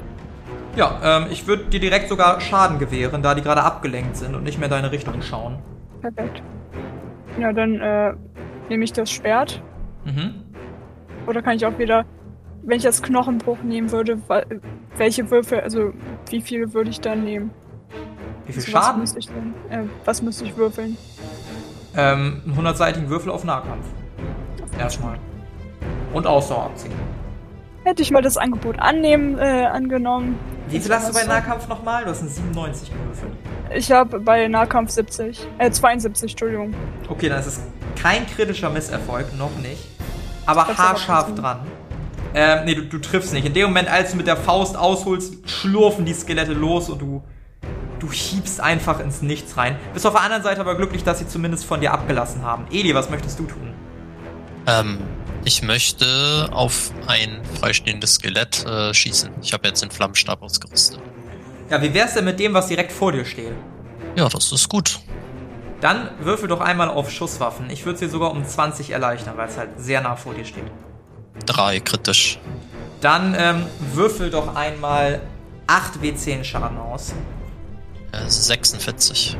Ja, 0.77 0.99
ähm, 1.03 1.27
ich 1.29 1.45
würde 1.47 1.65
dir 1.65 1.81
direkt 1.81 2.07
sogar 2.07 2.39
Schaden 2.39 2.79
gewähren, 2.79 3.21
da 3.21 3.35
die 3.35 3.41
gerade 3.41 3.63
abgelenkt 3.63 4.15
sind 4.15 4.33
und 4.33 4.43
nicht 4.43 4.57
mehr 4.57 4.67
in 4.67 4.71
deine 4.71 4.91
Richtung 4.93 5.21
schauen. 5.21 5.59
Perfekt. 5.99 6.41
Ja, 7.37 7.51
dann 7.51 7.79
äh, 7.79 8.13
nehme 8.71 8.85
ich 8.85 8.93
das 8.93 9.11
Schwert. 9.11 9.61
Mhm. 10.05 10.33
Oder 11.27 11.41
kann 11.41 11.57
ich 11.57 11.65
auch 11.65 11.77
wieder, 11.77 12.05
wenn 12.63 12.77
ich 12.77 12.83
das 12.83 13.03
Knochenbruch 13.03 13.61
nehmen 13.63 13.91
würde, 13.91 14.17
welche 14.97 15.29
Würfel, 15.29 15.59
also 15.59 15.91
wie 16.29 16.41
viele 16.41 16.73
würde 16.73 16.89
ich 16.89 17.01
dann 17.01 17.23
nehmen? 17.25 17.51
Wie 18.45 18.53
viel 18.53 18.61
Also 18.63 18.73
was 18.73 18.85
Schaden? 18.85 19.01
müsste 19.01 19.19
ich 19.19 19.27
denn, 19.27 19.53
äh, 19.69 19.83
was 20.05 20.21
müsste 20.21 20.45
ich 20.45 20.55
würfeln? 20.57 20.97
Ähm, 21.97 22.41
einen 22.45 22.57
100-seitigen 22.57 23.09
Würfel 23.09 23.29
auf 23.31 23.43
Nahkampf. 23.43 23.85
Erstmal. 24.79 25.17
Und 26.13 26.25
Ausdauer 26.25 26.67
abziehen. 26.67 26.93
Hätte 27.83 28.01
ich 28.01 28.11
mal 28.11 28.21
das 28.21 28.37
Angebot 28.37 28.79
annehmen, 28.79 29.37
äh, 29.37 29.65
angenommen. 29.65 30.39
Wie 30.71 30.79
viel 30.79 30.95
hast 30.95 31.09
du 31.09 31.13
bei 31.13 31.23
Nahkampf 31.25 31.67
nochmal? 31.67 32.05
Du 32.05 32.11
hast 32.11 32.21
einen 32.21 32.29
97 32.29 32.91
gewürfelt. 32.91 33.33
Ich 33.75 33.91
habe 33.91 34.19
bei 34.19 34.47
Nahkampf 34.47 34.91
70, 34.91 35.47
äh 35.57 35.69
72, 35.69 36.31
Entschuldigung. 36.31 36.73
Okay, 37.09 37.27
dann 37.27 37.39
ist 37.39 37.47
es 37.47 37.59
kein 38.01 38.25
kritischer 38.25 38.69
Misserfolg, 38.69 39.37
noch 39.37 39.55
nicht. 39.57 39.85
Aber 40.45 40.65
haarscharf 40.67 41.35
dran. 41.35 41.59
Ähm, 42.33 42.65
nee, 42.65 42.75
du, 42.75 42.83
du 42.83 42.99
triffst 42.99 43.33
nicht. 43.33 43.45
In 43.45 43.53
dem 43.53 43.67
Moment, 43.67 43.89
als 43.89 44.11
du 44.11 44.17
mit 44.17 44.27
der 44.27 44.37
Faust 44.37 44.77
ausholst, 44.77 45.49
schlurfen 45.49 46.05
die 46.05 46.13
Skelette 46.13 46.53
los 46.53 46.89
und 46.89 47.01
du, 47.01 47.21
du 47.99 48.09
hiebst 48.09 48.61
einfach 48.61 49.01
ins 49.01 49.21
Nichts 49.21 49.57
rein. 49.57 49.75
Bist 49.93 50.07
auf 50.07 50.13
der 50.13 50.23
anderen 50.23 50.41
Seite 50.41 50.61
aber 50.61 50.75
glücklich, 50.75 51.03
dass 51.03 51.19
sie 51.19 51.27
zumindest 51.27 51.65
von 51.65 51.81
dir 51.81 51.91
abgelassen 51.91 52.43
haben. 52.43 52.65
Eli, 52.71 52.95
was 52.95 53.09
möchtest 53.09 53.37
du 53.39 53.43
tun? 53.43 53.73
Ähm, 54.67 54.99
ich 55.43 55.61
möchte 55.63 56.49
auf 56.51 56.91
ein 57.07 57.41
freistehendes 57.59 58.15
Skelett 58.15 58.65
äh, 58.65 58.93
schießen. 58.93 59.31
Ich 59.41 59.53
habe 59.53 59.67
jetzt 59.67 59.81
den 59.81 59.91
Flammenstab 59.91 60.41
ausgerüstet. 60.41 60.99
Ja, 61.69 61.81
wie 61.81 61.93
wär's 61.93 62.13
denn 62.13 62.25
mit 62.25 62.39
dem, 62.39 62.53
was 62.53 62.67
direkt 62.67 62.91
vor 62.91 63.11
dir 63.11 63.25
steht? 63.25 63.53
Ja, 64.15 64.27
das 64.27 64.51
ist 64.51 64.69
gut. 64.69 64.99
Dann 65.79 66.09
würfel 66.19 66.47
doch 66.47 66.61
einmal 66.61 66.89
auf 66.89 67.09
Schusswaffen. 67.09 67.69
Ich 67.69 67.85
würde 67.85 67.97
sie 67.97 68.07
sogar 68.07 68.31
um 68.31 68.45
20 68.45 68.91
erleichtern, 68.91 69.35
weil 69.37 69.47
es 69.47 69.57
halt 69.57 69.69
sehr 69.77 70.01
nah 70.01 70.15
vor 70.15 70.33
dir 70.33 70.45
steht. 70.45 70.65
Drei 71.45 71.79
kritisch. 71.79 72.39
Dann 72.99 73.35
ähm, 73.37 73.65
würfel 73.93 74.29
doch 74.29 74.55
einmal 74.55 75.21
8 75.65 76.01
W10 76.03 76.43
Schaden 76.43 76.77
aus. 76.77 77.13
Äh, 78.11 78.29
46. 78.29 79.37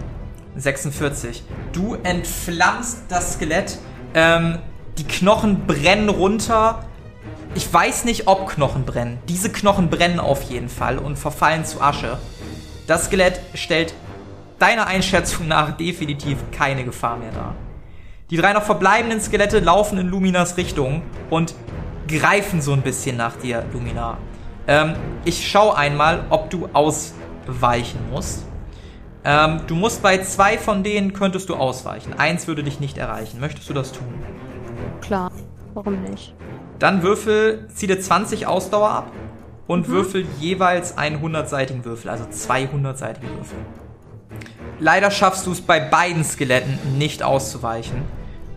46. 0.55 1.43
Du 1.73 1.95
entflammst 1.95 3.03
das 3.09 3.33
Skelett. 3.33 3.77
Ähm, 4.13 4.59
die 4.97 5.03
Knochen 5.03 5.65
brennen 5.67 6.09
runter. 6.09 6.85
Ich 7.55 7.71
weiß 7.71 8.05
nicht, 8.05 8.27
ob 8.27 8.49
Knochen 8.49 8.85
brennen. 8.85 9.19
Diese 9.27 9.51
Knochen 9.51 9.89
brennen 9.89 10.19
auf 10.19 10.43
jeden 10.43 10.69
Fall 10.69 10.97
und 10.97 11.17
verfallen 11.17 11.65
zu 11.65 11.81
Asche. 11.81 12.17
Das 12.87 13.05
Skelett 13.05 13.41
stellt 13.53 13.93
deiner 14.59 14.87
Einschätzung 14.87 15.47
nach 15.47 15.75
definitiv 15.75 16.37
keine 16.51 16.83
Gefahr 16.83 17.17
mehr 17.17 17.31
dar. 17.31 17.55
Die 18.29 18.37
drei 18.37 18.53
noch 18.53 18.63
verbleibenden 18.63 19.19
Skelette 19.19 19.59
laufen 19.59 19.97
in 19.97 20.07
Luminas 20.07 20.55
Richtung 20.55 21.01
und 21.29 21.53
greifen 22.07 22.61
so 22.61 22.71
ein 22.73 22.81
bisschen 22.81 23.17
nach 23.17 23.35
dir, 23.35 23.65
Lumina. 23.73 24.17
Ähm, 24.67 24.95
ich 25.25 25.49
schau 25.49 25.71
einmal, 25.73 26.25
ob 26.29 26.49
du 26.49 26.69
ausweichen 26.71 27.99
musst. 28.09 28.45
Ähm, 29.23 29.61
du 29.67 29.75
musst 29.75 30.01
bei 30.01 30.19
zwei 30.19 30.57
von 30.57 30.83
denen 30.83 31.13
könntest 31.13 31.49
du 31.49 31.55
ausweichen. 31.55 32.13
Eins 32.13 32.47
würde 32.47 32.63
dich 32.63 32.79
nicht 32.79 32.97
erreichen. 32.97 33.39
Möchtest 33.39 33.69
du 33.69 33.73
das 33.73 33.91
tun? 33.91 34.13
Klar, 35.01 35.31
warum 35.73 36.01
nicht? 36.03 36.33
Dann 36.79 37.03
würfel, 37.03 37.67
zieh 37.73 37.87
dir 37.87 37.99
20 37.99 38.47
Ausdauer 38.47 38.89
ab 38.89 39.11
und 39.67 39.87
würfel 39.87 40.25
jeweils 40.39 40.97
einen 40.97 41.23
100-seitigen 41.23 41.85
Würfel, 41.85 42.09
also 42.09 42.25
200-seitige 42.25 43.23
Würfel. 43.23 43.59
Leider 44.79 45.11
schaffst 45.11 45.45
du 45.45 45.51
es 45.51 45.61
bei 45.61 45.79
beiden 45.79 46.23
Skeletten 46.23 46.97
nicht 46.97 47.21
auszuweichen. 47.21 48.01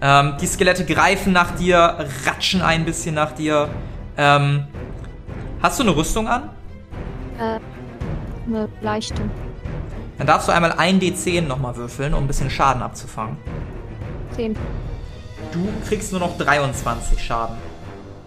Ähm, 0.00 0.34
die 0.40 0.46
Skelette 0.46 0.84
greifen 0.84 1.32
nach 1.32 1.54
dir, 1.54 2.06
ratschen 2.26 2.62
ein 2.62 2.84
bisschen 2.84 3.14
nach 3.14 3.32
dir. 3.32 3.68
Ähm, 4.16 4.64
hast 5.62 5.78
du 5.78 5.82
eine 5.82 5.94
Rüstung 5.94 6.28
an? 6.28 6.50
Äh, 7.38 7.60
eine 8.46 8.68
leichte. 8.80 9.22
Dann 10.18 10.26
darfst 10.26 10.48
du 10.48 10.52
einmal 10.52 10.72
ein 10.72 11.00
D10 11.00 11.42
nochmal 11.42 11.76
würfeln, 11.76 12.14
um 12.14 12.24
ein 12.24 12.26
bisschen 12.26 12.50
Schaden 12.50 12.82
abzufangen. 12.82 13.36
10. 14.34 14.56
Du 15.54 15.68
kriegst 15.88 16.10
nur 16.10 16.20
noch 16.20 16.36
23 16.36 17.22
Schaden. 17.24 17.56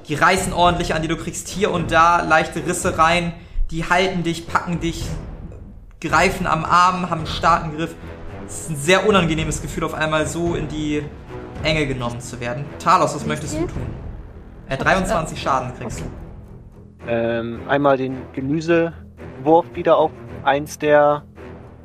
Die 0.08 0.16
reißen 0.16 0.54
ordentlich 0.54 0.96
an 0.96 1.02
dir, 1.02 1.10
du 1.10 1.18
kriegst 1.18 1.50
hier 1.50 1.72
und 1.72 1.92
da 1.92 2.22
leichte 2.24 2.66
Risse 2.66 2.98
rein, 2.98 3.34
die 3.70 3.84
halten 3.84 4.24
dich, 4.24 4.48
packen 4.48 4.80
dich, 4.80 5.04
greifen 6.00 6.48
am 6.48 6.64
Arm, 6.64 7.10
haben 7.10 7.20
einen 7.20 7.28
starken 7.28 7.76
Griff. 7.76 7.94
Es 8.48 8.62
ist 8.62 8.70
ein 8.70 8.76
sehr 8.78 9.08
unangenehmes 9.10 9.62
Gefühl, 9.62 9.84
auf 9.84 9.94
einmal 9.94 10.26
so 10.26 10.56
in 10.56 10.70
die 10.70 11.04
Enge 11.64 11.86
genommen 11.86 12.22
zu 12.22 12.40
werden. 12.40 12.64
Talos, 12.80 13.14
was 13.14 13.26
möchtest 13.26 13.56
du 13.56 13.68
tun? 13.68 13.88
Äh, 14.70 14.78
23 14.78 15.42
Schaden 15.42 15.74
kriegst 15.78 16.00
du. 16.00 16.06
Ähm, 17.10 17.60
einmal 17.68 17.98
den 17.98 18.16
Gemüsewurf 18.32 19.66
wieder 19.74 19.98
auf 19.98 20.12
eins 20.44 20.80
der 20.80 21.24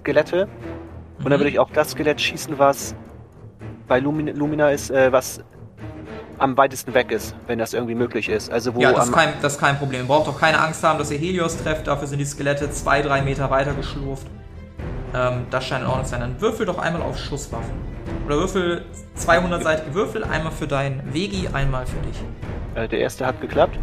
Skelette. 0.03 0.49
Und 1.19 1.25
dann 1.25 1.33
Mhm. 1.33 1.39
würde 1.41 1.49
ich 1.51 1.59
auch 1.59 1.71
das 1.71 1.91
Skelett 1.91 2.21
schießen, 2.21 2.59
was 2.61 2.95
bei 3.89 3.99
Lumina, 4.01 4.33
Lumina 4.33 4.71
ist, 4.71 4.91
äh, 4.91 5.13
was 5.13 5.41
am 6.39 6.57
weitesten 6.57 6.93
weg 6.95 7.13
ist, 7.13 7.35
wenn 7.47 7.59
das 7.59 7.73
irgendwie 7.73 7.95
möglich 7.95 8.29
ist. 8.29 8.51
Also 8.51 8.75
wo 8.75 8.81
Ja, 8.81 8.93
das 8.93 9.07
ist, 9.07 9.13
kein, 9.15 9.33
das 9.43 9.53
ist 9.55 9.61
kein 9.61 9.79
Problem. 9.79 10.03
Ihr 10.03 10.07
braucht 10.09 10.29
auch 10.29 10.39
keine 10.41 10.61
Angst 10.61 10.83
haben, 10.83 10.99
dass 10.99 11.11
ihr 11.11 11.19
Helios 11.19 11.57
trefft. 11.57 11.87
Dafür 11.87 12.09
sind 12.09 12.19
die 12.19 12.25
Skelette 12.25 12.71
zwei, 12.71 13.01
drei 13.03 13.23
Meter 13.23 13.49
weiter 13.51 13.75
geschlurft. 13.75 14.27
Ähm, 15.15 15.47
das 15.51 15.65
scheint 15.67 15.83
in 15.83 15.89
Ordnung 15.89 16.05
zu 16.05 16.11
sein. 16.13 16.21
Dann 16.21 16.41
würfel 16.41 16.67
doch 16.67 16.79
einmal 16.79 17.03
auf 17.03 17.17
Schusswaffen. 17.19 17.75
Oder 18.27 18.37
würfel 18.39 18.85
200-seitige 19.19 19.95
Würfel. 19.95 20.25
Einmal 20.25 20.53
für 20.53 20.67
deinen 20.67 21.03
Vegi, 21.13 21.49
einmal 21.53 21.87
für 21.87 22.01
dich. 22.01 22.17
äh, 22.75 22.89
der 22.89 23.01
erste 23.01 23.27
hat 23.27 23.41
geklappt. 23.41 23.79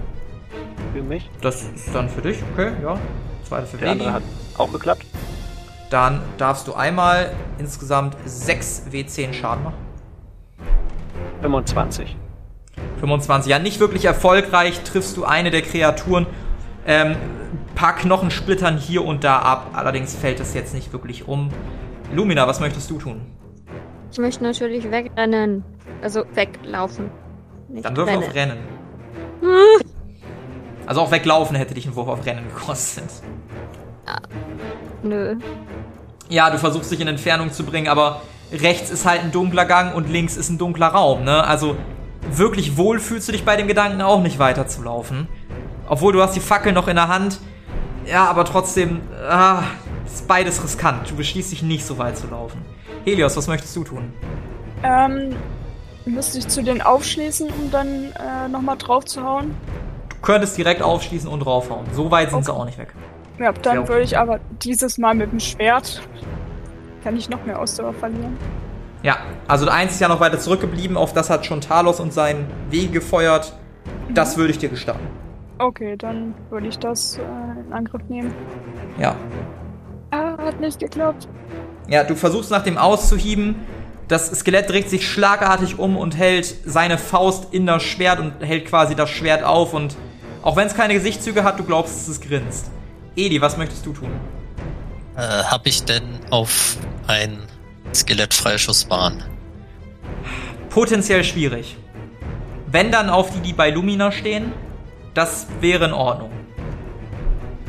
Für 0.93 1.03
mich. 1.03 1.29
Das 1.41 1.61
ist 1.61 1.93
dann 1.93 2.09
für 2.09 2.21
dich, 2.21 2.39
okay, 2.53 2.71
ja. 2.83 2.97
Zweite 3.47 3.67
für 3.67 3.77
Der 3.77 3.87
Vegi. 3.89 3.99
andere 3.99 4.13
hat 4.13 4.23
auch 4.57 4.71
geklappt. 4.73 5.05
Dann 5.91 6.21
darfst 6.37 6.67
du 6.67 6.73
einmal 6.73 7.31
insgesamt 7.57 8.15
6 8.25 8.85
W10 8.91 9.33
Schaden 9.33 9.63
machen. 9.63 9.77
25. 11.41 12.15
25. 12.99 13.49
Ja, 13.49 13.59
nicht 13.59 13.79
wirklich 13.79 14.05
erfolgreich 14.05 14.81
triffst 14.83 15.17
du 15.17 15.25
eine 15.25 15.51
der 15.51 15.61
Kreaturen. 15.61 16.27
Ähm, 16.85 17.15
paar 17.75 17.95
Knochen 17.95 18.31
splittern 18.31 18.77
hier 18.77 19.05
und 19.05 19.23
da 19.23 19.39
ab. 19.39 19.71
Allerdings 19.73 20.15
fällt 20.15 20.39
es 20.39 20.53
jetzt 20.53 20.73
nicht 20.73 20.91
wirklich 20.91 21.27
um. 21.27 21.49
Lumina, 22.13 22.47
was 22.47 22.59
möchtest 22.59 22.89
du 22.89 22.97
tun? 22.97 23.21
Ich 24.11 24.17
möchte 24.17 24.43
natürlich 24.43 24.89
wegrennen. 24.91 25.63
Also 26.01 26.23
weglaufen. 26.33 27.11
Nicht 27.67 27.85
Dann 27.85 27.95
würfel 27.95 28.17
auf 28.17 28.33
rennen. 28.33 28.57
Rennen. 29.41 29.83
Also 30.85 31.01
auch 31.01 31.11
weglaufen 31.11 31.55
hätte 31.55 31.75
dich 31.75 31.85
ein 31.85 31.95
Wurf 31.95 32.07
auf 32.07 32.25
Rennen 32.25 32.45
gekostet. 32.47 33.09
Nö. 35.03 35.37
Ja, 36.29 36.49
du 36.49 36.57
versuchst 36.57 36.91
dich 36.91 36.99
in 36.99 37.07
Entfernung 37.07 37.51
zu 37.51 37.63
bringen, 37.63 37.87
aber 37.87 38.21
rechts 38.51 38.89
ist 38.89 39.05
halt 39.05 39.21
ein 39.21 39.31
dunkler 39.31 39.65
Gang 39.65 39.95
und 39.95 40.09
links 40.09 40.37
ist 40.37 40.49
ein 40.49 40.57
dunkler 40.57 40.87
Raum, 40.87 41.23
ne? 41.23 41.43
Also 41.43 41.75
wirklich 42.31 42.77
wohl 42.77 42.99
fühlst 42.99 43.27
du 43.27 43.31
dich 43.31 43.45
bei 43.45 43.55
dem 43.55 43.67
Gedanken 43.67 44.01
auch 44.01 44.21
nicht 44.21 44.39
weiterzulaufen. 44.39 45.27
Obwohl 45.87 46.13
du 46.13 46.21
hast 46.21 46.35
die 46.35 46.39
Fackel 46.39 46.71
noch 46.73 46.87
in 46.87 46.95
der 46.95 47.07
Hand. 47.07 47.39
Ja, 48.05 48.25
aber 48.25 48.45
trotzdem, 48.45 49.01
ah, 49.29 49.61
ist 50.05 50.27
beides 50.27 50.63
riskant. 50.63 51.09
Du 51.09 51.15
beschließt 51.15 51.51
dich 51.51 51.61
nicht 51.63 51.85
so 51.85 51.97
weit 51.97 52.17
zu 52.17 52.27
laufen. 52.27 52.61
Helios, 53.05 53.35
was 53.37 53.47
möchtest 53.47 53.75
du 53.75 53.83
tun? 53.83 54.13
Ähm, 54.83 55.35
müsste 56.05 56.39
ich 56.39 56.47
zu 56.47 56.63
denen 56.63 56.81
aufschließen, 56.81 57.47
um 57.49 57.71
dann 57.71 58.11
äh, 58.13 58.47
nochmal 58.49 58.77
drauf 58.77 59.05
zu 59.05 59.23
hauen? 59.23 59.55
Du 60.09 60.15
könntest 60.21 60.57
direkt 60.57 60.81
aufschließen 60.81 61.29
und 61.29 61.39
draufhauen. 61.41 61.85
So 61.93 62.09
weit 62.11 62.31
sind 62.31 62.45
sie 62.45 62.51
Okay. 62.51 62.59
auch 62.61 62.65
nicht 62.65 62.77
weg. 62.77 62.93
Ja, 63.39 63.51
dann 63.53 63.75
Ja. 63.83 63.87
würde 63.87 64.01
ich 64.03 64.17
aber 64.17 64.39
dieses 64.63 64.97
Mal 64.97 65.15
mit 65.15 65.31
dem 65.31 65.39
Schwert. 65.39 66.01
Kann 67.03 67.15
ich 67.15 67.29
noch 67.29 67.45
mehr 67.45 67.59
Ausdauer 67.59 67.93
verlieren? 67.93 68.37
Ja, 69.03 69.17
also 69.47 69.65
der 69.65 69.73
eins 69.73 69.93
ist 69.93 70.01
ja 70.01 70.07
noch 70.07 70.19
weiter 70.19 70.39
zurückgeblieben. 70.39 70.97
Auf 70.97 71.13
das 71.13 71.29
hat 71.29 71.45
schon 71.45 71.61
Talos 71.61 71.99
und 71.99 72.13
sein 72.13 72.47
Weg 72.69 72.91
gefeuert. 72.91 73.53
Das 74.13 74.37
würde 74.37 74.51
ich 74.51 74.57
dir 74.57 74.69
gestatten. 74.69 75.07
Okay, 75.57 75.95
dann 75.97 76.33
würde 76.49 76.67
ich 76.67 76.79
das 76.79 77.17
äh, 77.17 77.21
in 77.21 77.73
Angriff 77.73 78.01
nehmen. 78.09 78.33
Ja. 78.97 79.15
Ah, 80.11 80.37
hat 80.37 80.59
nicht 80.59 80.79
geklappt. 80.79 81.27
Ja, 81.87 82.03
du 82.03 82.15
versuchst 82.15 82.51
nach 82.51 82.63
dem 82.63 82.77
auszuhieben. 82.77 83.55
Das 84.07 84.27
Skelett 84.31 84.69
dreht 84.69 84.89
sich 84.89 85.07
schlagartig 85.07 85.77
um 85.77 85.95
und 85.95 86.17
hält 86.17 86.55
seine 86.65 86.97
Faust 86.97 87.53
in 87.53 87.65
das 87.67 87.83
Schwert 87.83 88.19
und 88.19 88.33
hält 88.41 88.65
quasi 88.65 88.95
das 88.95 89.09
Schwert 89.09 89.43
auf. 89.43 89.73
Und 89.73 89.95
auch 90.41 90.55
wenn 90.55 90.67
es 90.67 90.75
keine 90.75 90.93
Gesichtszüge 90.93 91.43
hat, 91.43 91.59
du 91.59 91.63
glaubst, 91.63 91.95
dass 91.95 92.07
es 92.07 92.21
grinst. 92.21 92.71
Edi, 93.15 93.39
was 93.41 93.57
möchtest 93.57 93.85
du 93.85 93.93
tun? 93.93 94.09
Äh, 95.15 95.21
hab 95.21 95.67
ich 95.67 95.83
denn 95.83 96.03
auf 96.31 96.77
ein 97.09 97.39
Skelett 97.93 98.33
Freischussbahn? 98.33 99.23
Potenziell 100.69 101.23
schwierig. 101.23 101.75
Wenn 102.67 102.91
dann 102.91 103.09
auf 103.09 103.31
die, 103.31 103.39
die 103.39 103.53
bei 103.53 103.71
Lumina 103.71 104.11
stehen, 104.11 104.53
das 105.15 105.47
wäre 105.59 105.85
in 105.85 105.93
Ordnung. 105.93 106.31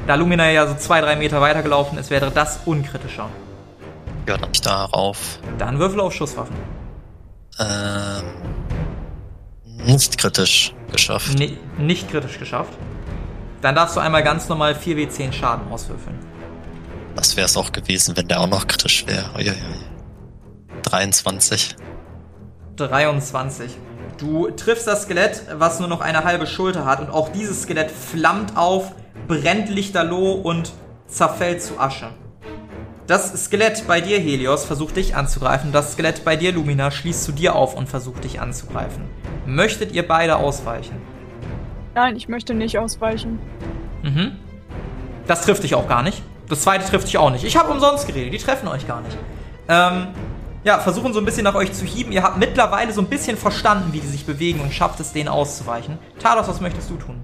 Da 0.07 0.15
Lumina 0.17 0.51
ja 0.51 0.67
so 0.67 0.75
zwei, 0.75 1.01
drei 1.01 1.17
Meter 1.17 1.41
weitergelaufen 1.41 1.97
ist, 1.97 2.11
wäre 2.11 2.31
das 2.31 2.61
unkritischer. 2.67 3.31
Ja, 4.29 4.37
dann 4.37 4.51
ich 4.53 4.61
darauf. 4.61 5.39
Dann 5.57 5.79
würfel 5.79 6.01
auf 6.01 6.13
Schusswaffen. 6.13 6.57
Ähm, 7.59 8.25
nicht 9.87 10.19
kritisch 10.19 10.75
geschafft. 10.93 11.39
Ni 11.39 11.57
nicht 11.79 12.11
kritisch 12.11 12.39
geschafft. 12.39 12.75
Dann 13.63 13.75
darfst 13.75 13.97
du 13.97 14.01
einmal 14.01 14.23
ganz 14.23 14.49
normal 14.51 14.75
4w10 14.75 15.33
Schaden 15.33 15.73
auswürfeln. 15.73 16.30
Das 17.21 17.37
wäre 17.37 17.45
es 17.45 17.57
auch 17.59 17.71
gewesen, 17.71 18.17
wenn 18.17 18.29
der 18.29 18.41
auch 18.41 18.47
noch 18.47 18.67
kritisch 18.67 19.07
wäre. 19.07 19.29
Uiuiui. 19.37 19.55
23. 20.85 21.77
23. 22.77 23.77
Du 24.17 24.49
triffst 24.53 24.87
das 24.87 25.03
Skelett, 25.03 25.43
was 25.53 25.81
nur 25.81 25.89
noch 25.91 26.01
eine 26.01 26.25
halbe 26.25 26.47
Schulter 26.47 26.87
hat, 26.87 26.99
und 27.01 27.11
auch 27.11 27.29
dieses 27.29 27.65
Skelett 27.65 27.91
flammt 27.91 28.57
auf, 28.57 28.95
brennt 29.29 29.69
lichterloh 29.69 30.33
und 30.33 30.73
zerfällt 31.09 31.63
zu 31.63 31.79
Asche. 31.79 32.09
Das 33.07 33.45
Skelett 33.45 33.87
bei 33.87 34.01
dir, 34.01 34.19
Helios, 34.19 34.65
versucht 34.65 34.97
dich 34.97 35.15
anzugreifen. 35.15 35.73
Das 35.73 35.93
Skelett 35.93 36.25
bei 36.25 36.37
dir, 36.37 36.53
Lumina, 36.53 36.91
schließt 36.91 37.23
zu 37.23 37.33
dir 37.33 37.55
auf 37.55 37.75
und 37.75 37.87
versucht 37.87 38.25
dich 38.25 38.41
anzugreifen. 38.41 39.05
Möchtet 39.45 39.93
ihr 39.93 40.09
beide 40.09 40.37
ausweichen? 40.37 40.97
Nein, 41.95 42.17
ich 42.17 42.29
möchte 42.29 42.55
nicht 42.55 42.79
ausweichen. 42.79 43.39
Mhm. 44.03 44.39
Das 45.27 45.43
trifft 45.43 45.65
dich 45.65 45.75
auch 45.75 45.87
gar 45.87 46.03
nicht. 46.03 46.23
Das 46.51 46.63
zweite 46.63 46.85
trifft 46.85 47.07
dich 47.07 47.17
auch 47.17 47.31
nicht. 47.31 47.45
Ich 47.45 47.57
habe 47.57 47.71
umsonst 47.71 48.09
geredet, 48.09 48.35
die 48.35 48.39
treffen 48.39 48.67
euch 48.69 48.87
gar 48.87 49.01
nicht. 49.03 49.17
Ähm, 49.69 50.09
ja, 50.65 50.81
versuchen 50.81 51.13
so 51.13 51.21
ein 51.21 51.25
bisschen 51.25 51.45
nach 51.45 51.55
euch 51.55 51.73
zu 51.73 51.85
hieben. 51.85 52.11
Ihr 52.11 52.25
habt 52.25 52.39
mittlerweile 52.39 52.93
so 52.93 53.01
ein 53.01 53.07
bisschen 53.07 53.37
verstanden, 53.37 53.93
wie 53.93 54.01
die 54.01 54.07
sich 54.09 54.27
bewegen 54.27 54.61
und 54.61 54.75
schafft 54.75 54.99
es, 54.99 55.13
denen 55.13 55.29
auszuweichen. 55.29 55.99
Talos, 56.19 56.49
was 56.49 56.61
möchtest 56.61 56.91
du 56.91 56.97
tun? 56.97 57.21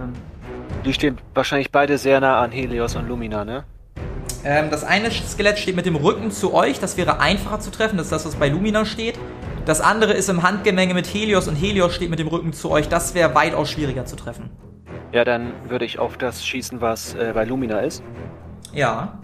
Ähm, 0.00 0.14
die 0.84 0.94
stehen 0.94 1.18
wahrscheinlich 1.34 1.70
beide 1.70 1.98
sehr 1.98 2.20
nah 2.20 2.40
an 2.40 2.50
Helios 2.50 2.96
und 2.96 3.06
Lumina, 3.06 3.44
ne? 3.44 3.64
Ähm, 4.44 4.70
das 4.70 4.82
eine 4.82 5.10
Skelett 5.10 5.58
steht 5.58 5.76
mit 5.76 5.84
dem 5.84 5.94
Rücken 5.94 6.30
zu 6.30 6.54
euch. 6.54 6.80
Das 6.80 6.96
wäre 6.96 7.20
einfacher 7.20 7.60
zu 7.60 7.70
treffen. 7.70 7.98
Das 7.98 8.06
ist 8.06 8.12
das, 8.12 8.24
was 8.24 8.36
bei 8.36 8.48
Lumina 8.48 8.86
steht. 8.86 9.18
Das 9.66 9.82
andere 9.82 10.14
ist 10.14 10.30
im 10.30 10.42
Handgemenge 10.42 10.94
mit 10.94 11.06
Helios 11.06 11.48
und 11.48 11.54
Helios 11.54 11.94
steht 11.94 12.08
mit 12.08 12.18
dem 12.18 12.28
Rücken 12.28 12.54
zu 12.54 12.70
euch. 12.70 12.88
Das 12.88 13.14
wäre 13.14 13.34
weitaus 13.34 13.70
schwieriger 13.70 14.06
zu 14.06 14.16
treffen. 14.16 14.50
Ja, 15.12 15.24
dann 15.24 15.52
würde 15.68 15.84
ich 15.84 15.98
auf 15.98 16.16
das 16.16 16.44
schießen, 16.46 16.80
was 16.80 17.14
äh, 17.14 17.32
bei 17.34 17.44
Lumina 17.44 17.80
ist. 17.80 18.02
Ja. 18.72 19.18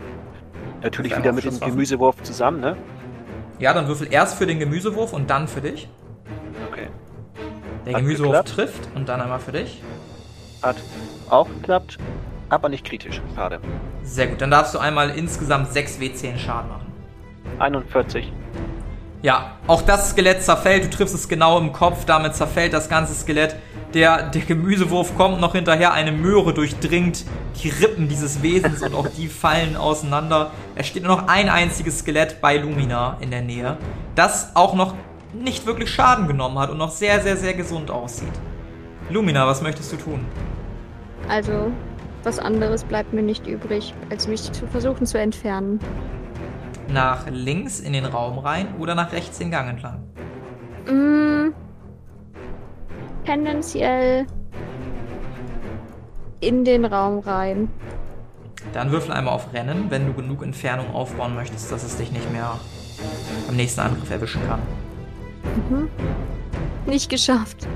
Natürlich 0.82 1.16
wieder 1.16 1.32
mit 1.32 1.44
dem. 1.44 1.58
Gemüsewurf 1.58 2.22
zusammen, 2.22 2.60
ne? 2.60 2.76
Ja, 3.58 3.72
dann 3.72 3.88
würfel 3.88 4.06
erst 4.10 4.36
für 4.38 4.46
den 4.46 4.58
Gemüsewurf 4.58 5.12
und 5.12 5.30
dann 5.30 5.48
für 5.48 5.62
dich. 5.62 5.88
Okay. 6.70 6.88
Der 7.86 7.94
Hat 7.94 8.00
Gemüsewurf 8.02 8.28
geklappt. 8.28 8.48
trifft 8.54 8.88
und 8.94 9.08
dann 9.08 9.20
einmal 9.20 9.40
für 9.40 9.52
dich. 9.52 9.82
Hat 10.62 10.76
auch 11.30 11.48
geklappt, 11.48 11.98
aber 12.50 12.68
nicht 12.68 12.84
kritisch. 12.84 13.22
Schade. 13.34 13.60
Sehr 14.02 14.26
gut, 14.28 14.40
dann 14.40 14.50
darfst 14.50 14.74
du 14.74 14.78
einmal 14.78 15.10
insgesamt 15.10 15.72
6 15.72 15.98
W10 15.98 16.36
Schaden 16.36 16.68
machen. 16.68 16.92
41. 17.58 18.32
Ja, 19.22 19.56
auch 19.66 19.82
das 19.82 20.10
Skelett 20.10 20.42
zerfällt, 20.42 20.84
du 20.84 20.90
triffst 20.90 21.14
es 21.14 21.28
genau 21.28 21.58
im 21.58 21.72
Kopf, 21.72 22.04
damit 22.04 22.36
zerfällt 22.36 22.72
das 22.72 22.88
ganze 22.88 23.14
Skelett. 23.14 23.56
Der, 23.94 24.28
der 24.28 24.42
Gemüsewurf 24.42 25.16
kommt 25.16 25.40
noch 25.40 25.52
hinterher, 25.52 25.92
eine 25.92 26.12
Möhre 26.12 26.52
durchdringt 26.52 27.24
die 27.62 27.70
Rippen 27.70 28.06
dieses 28.06 28.42
Wesens 28.42 28.82
und 28.82 28.94
auch 28.94 29.08
die 29.08 29.28
fallen 29.28 29.76
auseinander. 29.76 30.50
Es 30.74 30.86
steht 30.86 31.04
nur 31.04 31.16
noch 31.16 31.28
ein 31.28 31.48
einziges 31.48 32.00
Skelett 32.00 32.42
bei 32.42 32.58
Lumina 32.58 33.16
in 33.20 33.30
der 33.30 33.40
Nähe, 33.40 33.78
das 34.14 34.54
auch 34.54 34.74
noch 34.74 34.94
nicht 35.32 35.64
wirklich 35.64 35.90
Schaden 35.90 36.26
genommen 36.26 36.58
hat 36.58 36.70
und 36.70 36.76
noch 36.76 36.90
sehr, 36.90 37.20
sehr, 37.20 37.36
sehr 37.36 37.54
gesund 37.54 37.90
aussieht. 37.90 38.32
Lumina, 39.08 39.46
was 39.46 39.62
möchtest 39.62 39.90
du 39.92 39.96
tun? 39.96 40.26
Also, 41.28 41.72
was 42.24 42.38
anderes 42.38 42.84
bleibt 42.84 43.14
mir 43.14 43.22
nicht 43.22 43.46
übrig, 43.46 43.94
als 44.10 44.28
mich 44.28 44.52
zu 44.52 44.66
versuchen 44.66 45.06
zu 45.06 45.18
entfernen. 45.18 45.80
Nach 46.92 47.26
links 47.30 47.80
in 47.80 47.94
den 47.94 48.04
Raum 48.04 48.38
rein 48.38 48.68
oder 48.78 48.94
nach 48.94 49.12
rechts 49.12 49.38
den 49.38 49.50
Gang 49.50 49.68
entlang? 49.70 50.02
Mm, 50.86 51.54
tendenziell 53.28 54.26
in 56.40 56.64
den 56.64 56.86
Raum 56.86 57.18
rein. 57.18 57.68
Dann 58.72 58.90
würfel 58.90 59.12
einmal 59.12 59.34
auf 59.34 59.52
Rennen, 59.52 59.86
wenn 59.90 60.06
du 60.06 60.14
genug 60.14 60.42
Entfernung 60.42 60.94
aufbauen 60.94 61.34
möchtest, 61.34 61.70
dass 61.70 61.84
es 61.84 61.96
dich 61.96 62.10
nicht 62.10 62.32
mehr 62.32 62.58
am 63.46 63.56
nächsten 63.56 63.80
Angriff 63.80 64.10
erwischen 64.10 64.40
kann. 64.48 64.60
Mhm. 65.68 65.88
Nicht 66.86 67.10
geschafft. 67.10 67.66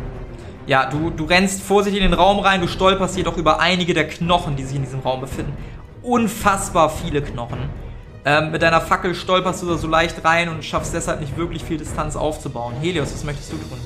Ja, 0.66 0.88
du, 0.88 1.10
du 1.10 1.24
rennst 1.24 1.62
vorsichtig 1.62 2.02
in 2.02 2.10
den 2.10 2.18
Raum 2.18 2.38
rein, 2.38 2.62
du 2.62 2.68
stolperst 2.68 3.16
jedoch 3.16 3.36
über 3.36 3.60
einige 3.60 3.92
der 3.92 4.08
Knochen, 4.08 4.56
die 4.56 4.64
sich 4.64 4.76
in 4.76 4.82
diesem 4.82 5.00
Raum 5.00 5.20
befinden. 5.20 5.52
Unfassbar 6.02 6.88
viele 6.88 7.20
Knochen. 7.20 7.58
Ähm, 8.24 8.52
mit 8.52 8.62
deiner 8.62 8.80
Fackel 8.80 9.14
stolperst 9.14 9.62
du 9.62 9.66
da 9.66 9.76
so 9.76 9.88
leicht 9.88 10.24
rein 10.24 10.48
und 10.48 10.64
schaffst 10.64 10.94
deshalb 10.94 11.20
nicht 11.20 11.36
wirklich 11.36 11.62
viel 11.62 11.76
Distanz 11.76 12.16
aufzubauen. 12.16 12.74
Helios, 12.80 13.12
was 13.12 13.24
möchtest 13.24 13.52
du 13.52 13.56
tun? 13.56 13.78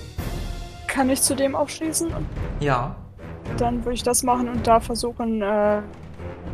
Kann 0.97 1.11
ich 1.11 1.20
zu 1.20 1.36
dem 1.36 1.55
aufschließen? 1.55 2.11
Ja. 2.61 2.97
dann 3.59 3.84
würde 3.84 3.94
ich 3.94 4.03
das 4.03 4.22
machen 4.24 4.49
und 4.49 4.66
da 4.66 4.80
versuchen, 4.80 5.40
äh, 5.42 5.80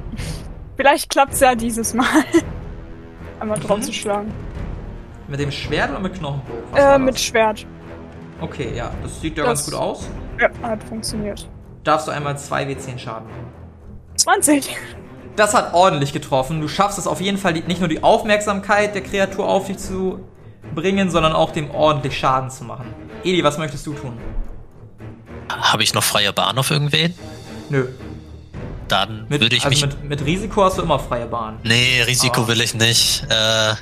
vielleicht 0.77 1.09
klappt's 1.11 1.39
ja 1.41 1.55
dieses 1.55 1.95
Mal. 1.95 2.07
Einmal 3.41 3.59
drauf 3.61 3.79
Mhm. 3.79 3.83
zu 3.83 3.93
schlagen. 3.93 4.33
Mit 5.29 5.39
dem 5.41 5.51
Schwert 5.53 5.91
oder 5.91 6.01
mit 6.01 6.21
war 6.23 6.41
Äh, 6.75 6.99
mit? 6.99 7.19
Schwert. 7.19 7.65
Okay, 8.41 8.73
ja, 8.75 8.91
das 9.03 9.21
sieht 9.21 9.39
ja 9.39 9.45
Das- 9.45 9.61
ganz 9.65 9.71
gut 9.71 9.81
aus. 9.81 10.11
Ja, 10.41 10.49
hat 10.69 10.83
funktioniert. 10.85 11.49
Darfst 11.85 12.09
du 12.09 12.11
einmal 12.13 12.35
2w10 12.37 12.99
Schaden 12.99 13.29
machen. 13.29 13.47
20. 14.17 14.77
Das 15.37 15.55
hat 15.55 15.73
ordentlich 15.75 16.13
getroffen. 16.13 16.61
Du 16.61 16.69
schaffst 16.69 16.99
es 16.99 17.07
auf 17.07 17.21
jeden 17.21 17.39
Fall, 17.39 17.53
nicht 17.55 17.79
nur 17.81 17.89
die 17.89 18.03
Aufmerksamkeit 18.03 18.95
der 18.95 19.03
Kreatur 19.03 19.49
auf 19.49 19.67
dich 19.69 19.79
zu 19.79 20.21
bringen, 20.75 21.11
sondern 21.11 21.33
auch 21.33 21.53
dem 21.53 21.71
ordentlich 21.71 22.19
Schaden 22.19 22.51
zu 22.51 22.65
machen. 22.65 22.87
Eli, 23.25 23.43
was 23.45 23.57
möchtest 23.57 23.87
du 23.87 23.95
tun? 23.95 24.19
Habe 25.49 25.83
ich 25.83 25.95
noch 25.95 26.03
freie 26.05 26.33
Bahn 26.33 26.59
auf 26.59 26.71
irgendwen? 26.71 27.15
Nö. 27.69 27.89
Dann 28.89 29.27
Mit, 29.29 29.41
würde 29.41 29.57
ich 29.57 29.65
also 29.65 29.87
mich. 29.87 29.97
mit, 30.01 30.09
mit 30.09 30.27
Risiko 30.27 30.65
hast 30.65 30.79
du 30.79 30.83
immer 30.83 30.99
freie 30.99 31.27
Bahn. 31.27 31.59
Nee, 31.65 32.03
Risiko 32.07 32.43
Ah. 32.43 32.49
will 32.49 32.61
ich 32.61 32.75
nicht. 32.75 33.25
Äh, 33.31 33.75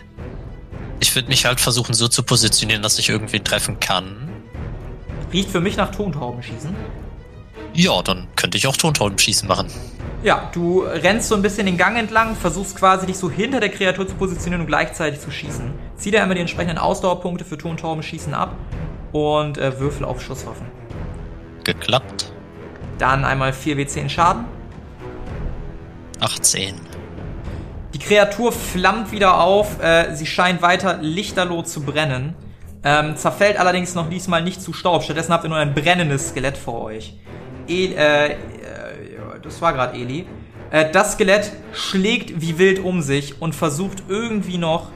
ich 1.01 1.15
würde 1.15 1.29
mich 1.29 1.45
halt 1.47 1.61
versuchen, 1.61 1.95
so 1.95 2.07
zu 2.09 2.23
positionieren, 2.23 2.83
dass 2.83 2.99
ich 2.99 3.09
irgendwen 3.09 3.43
treffen 3.43 3.81
kann. 3.81 4.29
Riecht 5.33 5.51
für 5.51 5.61
mich 5.61 5.77
nach 5.77 5.91
Tontaubenschießen. 5.91 6.75
Ja, 7.75 8.03
dann 8.03 8.27
könnte 8.37 8.59
ich 8.59 8.67
auch 8.67 8.77
Tontaubenschießen 8.77 9.49
machen. 9.49 9.69
Ja, 10.23 10.51
du 10.53 10.81
rennst 10.83 11.29
so 11.29 11.35
ein 11.35 11.43
bisschen 11.43 11.67
den 11.67 11.79
Gang 11.79 11.97
entlang, 11.97 12.37
versuchst 12.37 12.77
quasi 12.77 13.07
dich 13.07 13.17
so 13.17 13.31
hinter 13.31 13.59
der 13.61 13.71
Kreatur 13.71 14.07
zu 14.07 14.15
positionieren 14.15 14.61
und 14.63 14.67
gleichzeitig 14.67 15.21
zu 15.21 15.31
schießen. 15.31 15.73
Zieh 15.97 16.11
dir 16.11 16.21
einmal 16.21 16.35
die 16.35 16.43
entsprechenden 16.43 16.79
Ausdauerpunkte 16.79 17.45
für 17.45 17.57
Tontaubenschießen 17.57 18.35
ab 18.35 18.55
und 19.13 19.57
äh, 19.57 19.79
würfel 19.81 20.05
auf 20.05 20.21
Schusswaffen. 20.23 20.67
Geklappt. 21.73 22.33
Dann 22.99 23.25
einmal 23.25 23.53
4w10 23.53 24.09
Schaden. 24.09 24.45
18. 26.18 26.75
Die 27.95 27.99
Kreatur 28.01 28.51
flammt 28.51 29.12
wieder 29.12 29.41
auf, 29.41 29.81
äh, 29.81 30.14
sie 30.16 30.27
scheint 30.27 30.62
weiter 30.62 30.99
lichterloh 31.01 31.62
zu 31.62 31.83
brennen, 31.83 32.35
ähm, 32.83 33.16
zerfällt 33.16 33.57
allerdings 33.57 33.95
noch 33.95 34.11
diesmal 34.11 34.43
nicht 34.43 34.61
zu 34.61 34.73
Staub. 34.73 35.05
Stattdessen 35.05 35.33
habt 35.33 35.45
ihr 35.45 35.49
nur 35.49 35.59
ein 35.59 35.73
brennendes 35.73 36.31
Skelett 36.31 36.57
vor 36.57 36.83
euch. 36.83 37.14
E 37.68 37.95
äh, 37.95 38.33
äh, 38.33 38.37
das 39.41 39.62
war 39.62 39.73
gerade 39.73 39.97
Eli. 39.97 40.27
Äh, 40.73 40.91
das 40.91 41.12
Skelett 41.12 41.53
schlägt 41.73 42.41
wie 42.41 42.59
wild 42.59 42.81
um 42.81 43.01
sich 43.01 43.41
und 43.41 43.55
versucht 43.55 44.03
irgendwie 44.09 44.59
noch 44.59 44.89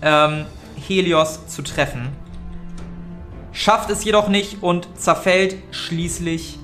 ähm, 0.00 0.46
Helios 0.86 1.48
zu 1.48 1.62
treffen. 1.62 2.08
Schafft 3.52 3.90
es 3.90 4.04
jedoch 4.04 4.28
nicht 4.28 4.62
und 4.62 4.88
zerfällt 4.98 5.56
schließlich 5.70 6.60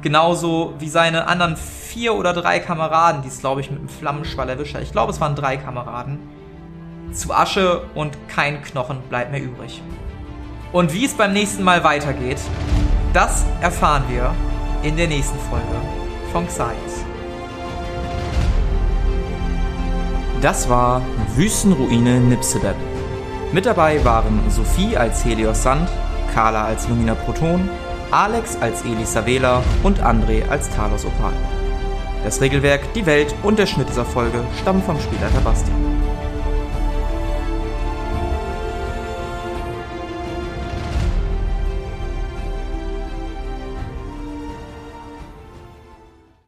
Genauso 0.00 0.74
wie 0.78 0.88
seine 0.88 1.26
anderen 1.26 1.56
vier 1.56 2.14
oder 2.14 2.32
drei 2.32 2.60
Kameraden, 2.60 3.22
die 3.22 3.28
es, 3.28 3.40
glaube 3.40 3.60
ich, 3.60 3.70
mit 3.70 3.80
einem 3.80 3.88
Flammenschwall 3.88 4.48
erwischt. 4.48 4.76
Ich 4.80 4.92
glaube, 4.92 5.10
es 5.10 5.20
waren 5.20 5.34
drei 5.34 5.56
Kameraden. 5.56 6.20
Zu 7.12 7.32
Asche 7.32 7.82
und 7.94 8.16
kein 8.28 8.62
Knochen 8.62 9.00
bleibt 9.08 9.32
mehr 9.32 9.42
übrig. 9.42 9.82
Und 10.72 10.92
wie 10.92 11.04
es 11.04 11.14
beim 11.14 11.32
nächsten 11.32 11.64
Mal 11.64 11.82
weitergeht, 11.82 12.38
das 13.12 13.44
erfahren 13.60 14.04
wir 14.08 14.32
in 14.82 14.96
der 14.96 15.08
nächsten 15.08 15.38
Folge 15.50 15.64
von 16.30 16.46
Xaios. 16.46 17.04
Das 20.40 20.68
war 20.68 21.02
Wüstenruine 21.34 22.20
Nipsedep. 22.20 22.76
Mit 23.50 23.64
dabei 23.64 24.04
waren 24.04 24.42
Sophie 24.50 24.94
als 24.96 25.24
Helios 25.24 25.62
Sand, 25.62 25.88
Carla 26.34 26.66
als 26.66 26.86
Lumina 26.86 27.14
Proton, 27.14 27.68
Alex 28.10 28.58
als 28.60 28.82
Elisa 28.82 29.24
Vela 29.24 29.62
und 29.82 30.02
André 30.02 30.46
als 30.50 30.68
Talos 30.68 31.06
Opal. 31.06 31.32
Das 32.24 32.42
Regelwerk, 32.42 32.92
die 32.92 33.06
Welt 33.06 33.34
und 33.42 33.58
der 33.58 33.66
Schnitt 33.66 33.88
dieser 33.88 34.04
Folge 34.04 34.44
stammen 34.60 34.82
vom 34.82 35.00
Spielleiter 35.00 35.40
Bastian. 35.40 35.87